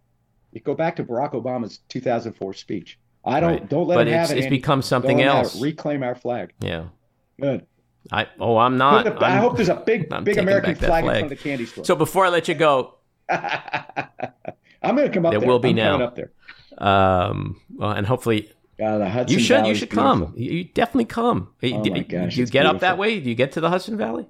You 0.52 0.60
go 0.60 0.74
back 0.74 0.96
to 0.96 1.04
Barack 1.04 1.32
Obama's 1.32 1.78
2004 1.88 2.52
speech. 2.54 2.98
I 3.26 3.40
don't 3.40 3.50
Right. 3.50 3.68
don't 3.68 3.86
let 3.88 3.94
But 3.96 4.08
it's- 4.08 4.30
it. 4.30 4.38
it's 4.38 4.46
become 4.48 4.82
something 4.82 5.16
Don't 5.18 5.26
let 5.26 5.32
him 5.32 5.36
have 5.36 5.44
else. 5.46 5.60
Reclaim 5.60 6.02
our 6.02 6.14
flag. 6.14 6.52
yeah, 6.60 6.84
Good. 7.40 7.66
I 8.12 8.26
oh 8.38 8.58
I'm 8.58 8.76
not. 8.76 9.04
Put 9.06 9.18
the- 9.20 9.24
I 9.26 9.30
I'm- 9.30 9.40
hope 9.42 9.56
there's 9.56 9.68
a 9.70 9.76
big 9.76 10.08
I'm 10.12 10.24
big 10.24 10.36
American 10.38 10.74
flag, 10.74 10.88
flag. 10.88 11.04
in 11.04 11.10
front 11.10 11.22
of 11.24 11.30
the 11.30 11.36
candy 11.36 11.66
store. 11.66 11.84
So 11.84 11.96
before 11.96 12.26
I 12.26 12.28
let 12.28 12.48
you 12.48 12.54
go, 12.54 12.94
I'm 13.30 14.96
going 14.96 15.08
to 15.08 15.14
come 15.14 15.24
up 15.26 15.32
There 15.32 15.40
there. 15.40 15.48
will 15.48 15.58
be 15.58 15.70
I'm 15.70 15.76
now. 15.76 16.00
up 16.02 16.14
there. 16.16 16.30
um, 16.78 17.60
well, 17.76 17.92
and 17.92 18.06
hopefully 18.06 18.50
Uh, 18.82 18.98
the 18.98 19.08
Hudson 19.08 19.38
you 19.38 19.42
should 19.42 19.66
you 19.66 19.74
should 19.74 19.88
beautiful. 19.88 20.26
come. 20.26 20.34
You 20.36 20.50
you 20.52 20.64
definitely 20.64 21.06
come. 21.06 21.48
Oh 21.62 21.82
do, 21.82 21.90
my 21.92 22.00
gosh, 22.00 22.36
you 22.36 22.44
get 22.46 22.66
up 22.66 22.80
that 22.80 22.98
way? 22.98 23.20
Do 23.20 23.28
you 23.30 23.34
get 23.36 23.52
to 23.52 23.60
the 23.62 23.70
Hudson 23.70 23.96
Valley? 23.96 24.26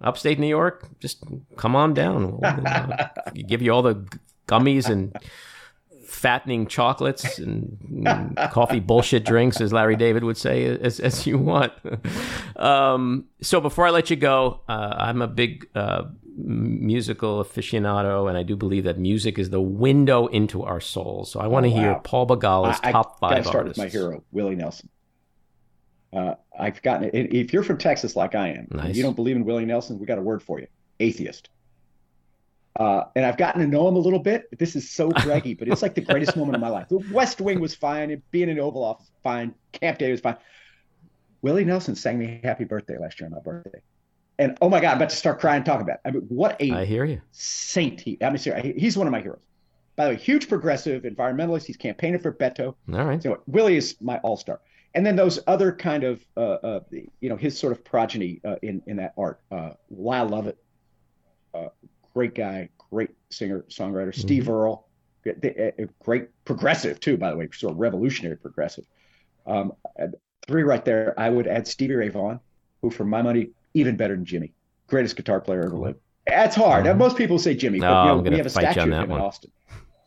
Upstate 0.00 0.38
New 0.38 0.46
York, 0.48 0.88
just 0.98 1.22
come 1.56 1.76
on 1.76 1.92
down. 1.94 2.38
We'll, 2.40 2.44
uh, 2.66 3.08
give 3.46 3.60
you 3.62 3.70
all 3.72 3.82
the 3.82 4.06
gummies 4.48 4.88
and 4.88 5.14
fattening 6.10 6.66
chocolates 6.66 7.38
and, 7.38 7.78
coffee 8.50 8.80
bullshit 8.80 9.24
drinks, 9.24 9.60
as 9.60 9.72
Larry 9.72 9.96
David 9.96 10.24
would 10.24 10.36
say, 10.36 10.64
as, 10.64 10.98
as 11.00 11.26
you 11.26 11.38
want. 11.38 11.72
um, 12.56 13.26
so 13.40 13.60
before 13.60 13.86
I 13.86 13.90
let 13.90 14.10
you 14.10 14.16
go, 14.16 14.60
uh, 14.68 14.94
I'm 14.98 15.22
a 15.22 15.28
big 15.28 15.68
uh, 15.74 16.04
musical 16.36 17.42
aficionado, 17.44 18.28
and 18.28 18.36
I 18.36 18.42
do 18.42 18.56
believe 18.56 18.84
that 18.84 18.98
music 18.98 19.38
is 19.38 19.50
the 19.50 19.60
window 19.60 20.26
into 20.26 20.62
our 20.62 20.80
souls. 20.80 21.30
So 21.30 21.40
I 21.40 21.46
want 21.46 21.66
to 21.66 21.72
Oh, 21.72 21.76
hear. 21.76 21.94
Paul 22.02 22.26
Begala's 22.26 22.80
I, 22.82 22.92
top 22.92 23.18
five 23.20 23.44
start 23.44 23.56
artists. 23.56 23.78
with 23.78 23.86
my 23.94 23.98
hero, 23.98 24.22
Willie 24.32 24.56
Nelson. 24.56 24.88
Uh, 26.12 26.34
I've 26.58 26.82
gotten 26.82 27.08
it. 27.12 27.32
If 27.32 27.52
you're 27.52 27.62
from 27.62 27.78
Texas 27.78 28.16
like 28.16 28.34
I 28.34 28.48
am, 28.48 28.66
Nice. 28.72 28.96
you 28.96 29.02
don't 29.04 29.14
believe 29.14 29.36
in 29.36 29.44
Willie 29.44 29.64
Nelson, 29.64 29.98
we 29.98 30.06
got 30.06 30.18
a 30.18 30.22
word 30.22 30.42
for 30.42 30.58
you: 30.58 30.66
atheist. 30.98 31.50
Uh, 32.78 33.04
and 33.16 33.26
I've 33.26 33.36
gotten 33.36 33.60
to 33.60 33.66
know 33.66 33.88
him 33.88 33.96
a 33.96 33.98
little 33.98 34.18
bit. 34.20 34.46
This 34.58 34.76
is 34.76 34.90
so 34.90 35.10
braggy, 35.10 35.58
but 35.58 35.68
it's 35.68 35.82
like 35.82 35.94
the 35.94 36.00
greatest 36.00 36.36
moment 36.36 36.54
of 36.54 36.60
my 36.60 36.68
life. 36.68 36.88
The 36.88 37.04
West 37.12 37.40
Wing 37.40 37.60
was 37.60 37.74
fine, 37.74 38.22
being 38.30 38.48
in 38.48 38.58
Oval 38.60 38.84
Office 38.84 39.06
was 39.06 39.20
fine, 39.22 39.54
Camp 39.72 39.98
David 39.98 40.12
was 40.12 40.20
fine. 40.20 40.36
Willie 41.42 41.64
Nelson 41.64 41.94
sang 41.96 42.18
me 42.18 42.40
"Happy 42.44 42.64
Birthday" 42.64 42.98
last 42.98 43.18
year 43.18 43.26
on 43.26 43.32
my 43.32 43.40
birthday, 43.40 43.80
and 44.38 44.56
oh 44.60 44.68
my 44.68 44.80
God, 44.80 44.90
I'm 44.90 44.96
about 44.98 45.10
to 45.10 45.16
start 45.16 45.40
crying 45.40 45.64
talking 45.64 45.82
about. 45.82 46.00
It. 46.04 46.08
I 46.08 46.10
mean, 46.12 46.22
what 46.28 46.60
a 46.60 46.70
I 46.72 46.84
hear 46.84 47.04
you. 47.04 47.20
saint 47.32 48.00
he! 48.00 48.18
I 48.22 48.28
mean, 48.28 48.38
seriously, 48.38 48.74
he's 48.76 48.96
one 48.96 49.06
of 49.06 49.10
my 49.10 49.20
heroes. 49.20 49.40
By 49.96 50.06
the 50.06 50.10
way, 50.12 50.16
huge 50.16 50.48
progressive 50.48 51.02
environmentalist. 51.02 51.64
He's 51.64 51.76
campaigning 51.76 52.20
for 52.20 52.32
Beto. 52.32 52.74
All 52.92 53.04
right. 53.04 53.22
So 53.22 53.42
Willie 53.46 53.76
is 53.76 53.96
my 54.00 54.18
all-star. 54.18 54.60
And 54.94 55.04
then 55.04 55.14
those 55.14 55.38
other 55.46 55.72
kind 55.72 56.04
of, 56.04 56.24
uh, 56.36 56.40
uh, 56.40 56.80
you 57.20 57.28
know, 57.28 57.36
his 57.36 57.58
sort 57.58 57.72
of 57.72 57.84
progeny 57.84 58.40
uh, 58.44 58.56
in 58.62 58.82
in 58.86 58.96
that 58.96 59.12
art. 59.16 59.40
Uh, 59.50 59.70
Lyle 59.90 60.28
Lovett, 60.28 60.58
uh, 61.54 61.68
great 62.14 62.34
guy, 62.34 62.68
great 62.90 63.10
singer 63.30 63.64
songwriter. 63.68 64.14
Steve 64.14 64.48
Earle, 64.48 64.86
great 66.02 66.28
progressive 66.44 67.00
too, 67.00 67.16
by 67.16 67.30
the 67.30 67.36
way, 67.36 67.48
sort 67.52 67.72
of 67.72 67.78
revolutionary 67.78 68.36
progressive. 68.36 68.84
Um, 69.46 69.72
three 70.46 70.62
right 70.62 70.84
there. 70.84 71.14
I 71.18 71.30
would 71.30 71.46
add 71.46 71.66
Stevie 71.66 71.94
Ray 71.94 72.08
Vaughan, 72.08 72.40
who, 72.82 72.90
for 72.90 73.04
my 73.04 73.22
money, 73.22 73.50
even 73.74 73.96
better 73.96 74.14
than 74.14 74.24
Jimmy, 74.24 74.52
greatest 74.86 75.16
guitar 75.16 75.40
player 75.40 75.64
ever 75.64 75.76
lived. 75.76 76.00
That's 76.26 76.54
hard. 76.56 76.84
Now, 76.84 76.92
most 76.94 77.16
people 77.16 77.38
say 77.38 77.54
Jimmy, 77.54 77.80
but 77.80 77.86
No, 78.04 78.16
you 78.16 78.22
know, 78.22 78.30
we 78.30 78.36
have 78.36 78.46
a 78.46 78.50
statue 78.50 78.80
of 78.82 78.86
him 78.88 79.08
one. 79.10 79.18
in 79.20 79.24
Austin. 79.24 79.50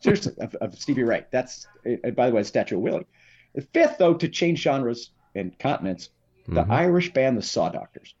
Seriously, 0.00 0.32
of, 0.38 0.54
of 0.56 0.74
Stevie 0.78 1.02
Ray. 1.02 1.24
That's, 1.30 1.66
by 2.14 2.28
the 2.28 2.34
way, 2.34 2.42
a 2.42 2.44
statue 2.44 2.76
of 2.76 2.82
Willie. 2.82 3.06
The 3.54 3.62
fifth, 3.62 3.98
though, 3.98 4.14
to 4.14 4.28
change 4.28 4.60
genres 4.60 5.10
and 5.34 5.58
continents, 5.58 6.10
the 6.46 6.62
Mhm. 6.64 6.70
Irish 6.70 7.12
band, 7.12 7.36
the 7.38 7.42
Saw 7.42 7.68
Doctors. 7.70 8.14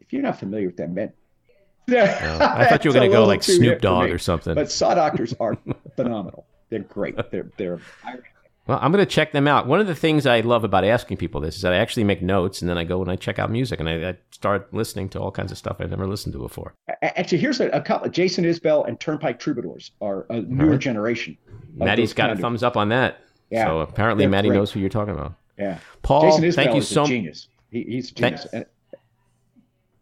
If 0.00 0.12
you're 0.12 0.22
not 0.22 0.38
familiar 0.38 0.66
with 0.66 0.76
them, 0.76 0.94
man. 0.94 1.12
I 1.88 2.66
thought 2.68 2.84
you 2.84 2.90
were 2.90 2.94
going 2.94 3.10
to 3.10 3.16
go 3.16 3.26
like 3.26 3.42
Snoop 3.42 3.80
Dogg 3.80 4.10
or 4.10 4.18
something. 4.18 4.54
But 4.54 4.70
Saw 4.70 4.94
Doctors 4.94 5.34
are 5.40 5.56
phenomenal. 5.96 6.46
They're 6.68 6.80
great. 6.80 7.16
They're 7.30 7.50
they're 7.56 7.80
Well, 8.66 8.78
I'm 8.80 8.92
going 8.92 9.04
to 9.04 9.10
check 9.10 9.32
them 9.32 9.48
out. 9.48 9.66
One 9.66 9.80
of 9.80 9.88
the 9.88 9.94
things 9.94 10.24
I 10.24 10.40
love 10.40 10.62
about 10.62 10.84
asking 10.84 11.16
people 11.16 11.40
this 11.40 11.56
is 11.56 11.62
that 11.62 11.72
I 11.72 11.76
actually 11.76 12.04
make 12.04 12.22
notes 12.22 12.60
and 12.62 12.68
then 12.68 12.78
I 12.78 12.84
go 12.84 13.02
and 13.02 13.10
I 13.10 13.16
check 13.16 13.38
out 13.38 13.50
music 13.50 13.80
and 13.80 13.88
I, 13.88 14.10
I 14.10 14.16
start 14.30 14.72
listening 14.72 15.08
to 15.10 15.20
all 15.20 15.32
kinds 15.32 15.50
of 15.50 15.58
stuff 15.58 15.78
I've 15.80 15.90
never 15.90 16.06
listened 16.06 16.32
to 16.34 16.38
before. 16.38 16.74
Actually, 17.02 17.38
here's 17.38 17.60
a, 17.60 17.68
a 17.70 17.80
couple. 17.80 18.08
Jason 18.08 18.44
Isbell 18.44 18.86
and 18.86 19.00
Turnpike 19.00 19.40
Troubadours 19.40 19.90
are 20.00 20.26
a 20.30 20.34
uh-huh. 20.34 20.42
newer 20.46 20.70
right. 20.72 20.80
generation. 20.80 21.36
Maddie's 21.74 22.12
got 22.12 22.30
a 22.30 22.36
thumbs 22.36 22.62
up 22.62 22.76
on 22.76 22.90
that. 22.90 23.20
Yeah, 23.50 23.66
so 23.66 23.80
apparently 23.80 24.28
Maddie 24.28 24.48
great. 24.48 24.58
knows 24.58 24.70
who 24.70 24.78
you're 24.78 24.88
talking 24.88 25.14
about. 25.14 25.34
Yeah. 25.58 25.78
Paul, 26.02 26.22
Jason 26.22 26.44
Isbell 26.44 26.54
thank 26.54 26.70
you 26.74 26.78
is 26.78 26.88
so 26.88 27.00
a 27.00 27.02
much. 27.02 27.08
genius. 27.08 27.48
He, 27.70 27.82
he's 27.82 28.10
a 28.12 28.14
genius. 28.14 28.46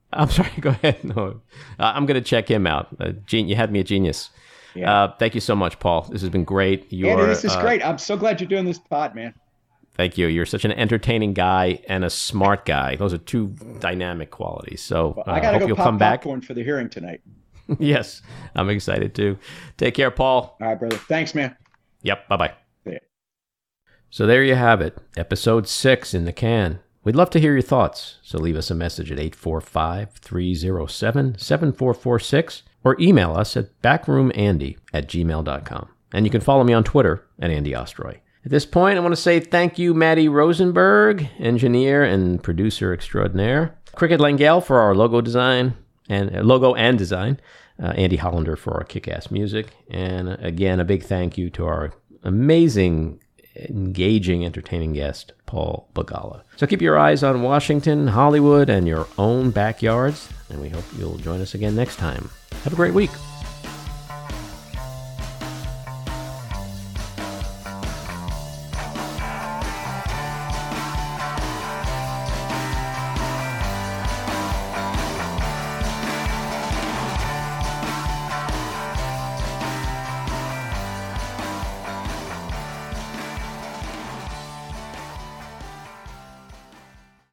I'm 0.13 0.29
sorry. 0.31 0.51
Go 0.61 0.71
ahead. 0.71 1.05
No, 1.05 1.41
uh, 1.79 1.93
I'm 1.95 2.07
going 2.07 2.23
to 2.23 2.27
check 2.27 2.51
him 2.51 2.67
out. 2.67 2.89
Uh, 2.99 3.13
gen- 3.27 3.49
you 3.49 3.57
had 3.57 3.71
me 3.71 3.81
a 3.81 3.85
genius. 3.85 4.31
Yeah. 4.75 4.93
Uh, 5.05 5.15
thank 5.19 5.35
you 5.35 5.41
so 5.41 5.57
much, 5.57 5.79
Paul. 5.79 6.03
This 6.11 6.21
has 6.21 6.31
been 6.31 6.45
great. 6.45 6.93
You 6.93 7.09
Andy, 7.09 7.23
are, 7.23 7.27
this 7.27 7.45
is 7.45 7.53
uh, 7.53 7.61
great. 7.61 7.85
I'm 7.85 7.99
so 7.99 8.17
glad 8.17 8.41
you're 8.41 8.49
doing 8.49 8.65
this 8.65 8.79
pod, 8.79 9.15
man. 9.15 9.35
Thank 9.97 10.17
you. 10.17 10.29
You're 10.29 10.47
such 10.47 10.65
an 10.65 10.73
entertaining 10.73 11.35
guy 11.35 11.81
and 11.89 12.05
a 12.05 12.11
smart 12.11 12.65
guy. 12.65 12.95
Those 12.95 13.13
are 13.13 13.19
two 13.19 13.49
dynamic 13.81 14.31
qualities. 14.31 14.81
So 14.81 15.21
uh, 15.27 15.33
I 15.33 15.41
gotta 15.41 15.55
hope 15.55 15.61
go 15.63 15.67
you'll 15.67 15.77
pop 15.77 15.87
come 15.87 15.99
back. 15.99 16.21
popcorn 16.21 16.41
for 16.41 16.55
the 16.55 16.63
hearing 16.63 16.89
tonight. 16.89 17.21
yes, 17.81 18.23
I'm 18.55 18.71
excited 18.71 19.15
too. 19.15 19.37
Take 19.77 19.95
care, 19.95 20.13
Paul. 20.13 20.57
All 20.61 20.69
right, 20.69 20.79
brother. 20.79 20.97
Thanks, 20.97 21.35
man. 21.35 21.57
Yep. 22.03 22.29
Bye 22.29 22.37
bye. 22.37 22.55
So 24.11 24.27
there 24.27 24.43
you 24.43 24.55
have 24.55 24.81
it, 24.81 24.97
episode 25.19 25.69
six 25.69 26.15
in 26.15 26.25
the 26.25 26.33
can. 26.33 26.81
We'd 27.09 27.17
love 27.17 27.31
to 27.31 27.41
hear 27.41 27.55
your 27.55 27.63
thoughts, 27.63 28.19
so 28.21 28.37
leave 28.37 28.55
us 28.55 28.71
a 28.71 28.75
message 28.75 29.11
at 29.11 29.19
845 29.19 30.13
307 30.13 31.39
7446 31.39 32.63
or 32.85 33.01
email 33.01 33.33
us 33.33 33.57
at 33.57 33.81
backroomandy 33.81 34.77
at 34.93 35.09
gmail.com. 35.09 35.89
And 36.13 36.27
you 36.27 36.31
can 36.31 36.43
follow 36.43 36.65
me 36.65 36.75
on 36.75 36.85
Twitter 36.85 37.27
at 37.39 37.51
Andy 37.51 37.73
Ostroy. 37.73 38.19
At 38.45 38.51
this 38.51 38.67
point, 38.67 38.99
I 38.99 39.01
want 39.01 39.13
to 39.13 39.23
say 39.23 39.41
thank 39.41 39.79
you, 39.79 39.95
Maddie 39.95 40.29
Rosenberg, 40.29 41.27
engineer 41.39 42.05
and 42.05 42.43
producer 42.43 42.93
extraordinaire. 42.93 43.75
Cricket 43.95 44.21
Lengyel 44.21 44.63
for 44.63 44.79
our 44.79 44.95
logo 44.95 45.23
design 45.23 45.79
and 46.11 46.37
uh, 46.37 46.43
logo 46.43 46.75
and 46.75 46.99
design. 46.99 47.41
Uh, 47.83 47.87
Andy 47.97 48.17
Hollander 48.17 48.55
for 48.55 48.75
our 48.75 48.85
kick-ass 48.85 49.31
music, 49.31 49.69
and 49.89 50.29
uh, 50.29 50.37
again, 50.41 50.79
a 50.79 50.85
big 50.85 51.05
thank 51.05 51.39
you 51.39 51.49
to 51.49 51.65
our 51.65 51.95
amazing, 52.23 53.23
engaging, 53.59 54.45
entertaining 54.45 54.93
guest, 54.93 55.33
Paul 55.47 55.89
Begala. 55.95 56.43
So 56.57 56.67
keep 56.67 56.83
your 56.83 56.99
eyes 56.99 57.23
on 57.23 57.43
Washington, 57.43 58.07
Hollywood, 58.07 58.69
and 58.69 58.87
your 58.87 59.07
own 59.19 59.51
backyards, 59.51 60.29
and 60.51 60.61
we 60.61 60.69
hope 60.69 60.85
you'll 60.99 61.19
join 61.19 61.41
us 61.41 61.55
again 61.55 61.75
next 61.75 61.97
time. 61.97 62.31
Have 62.65 62.73
a 62.73 62.77
great 62.77 62.95
week. 62.95 63.11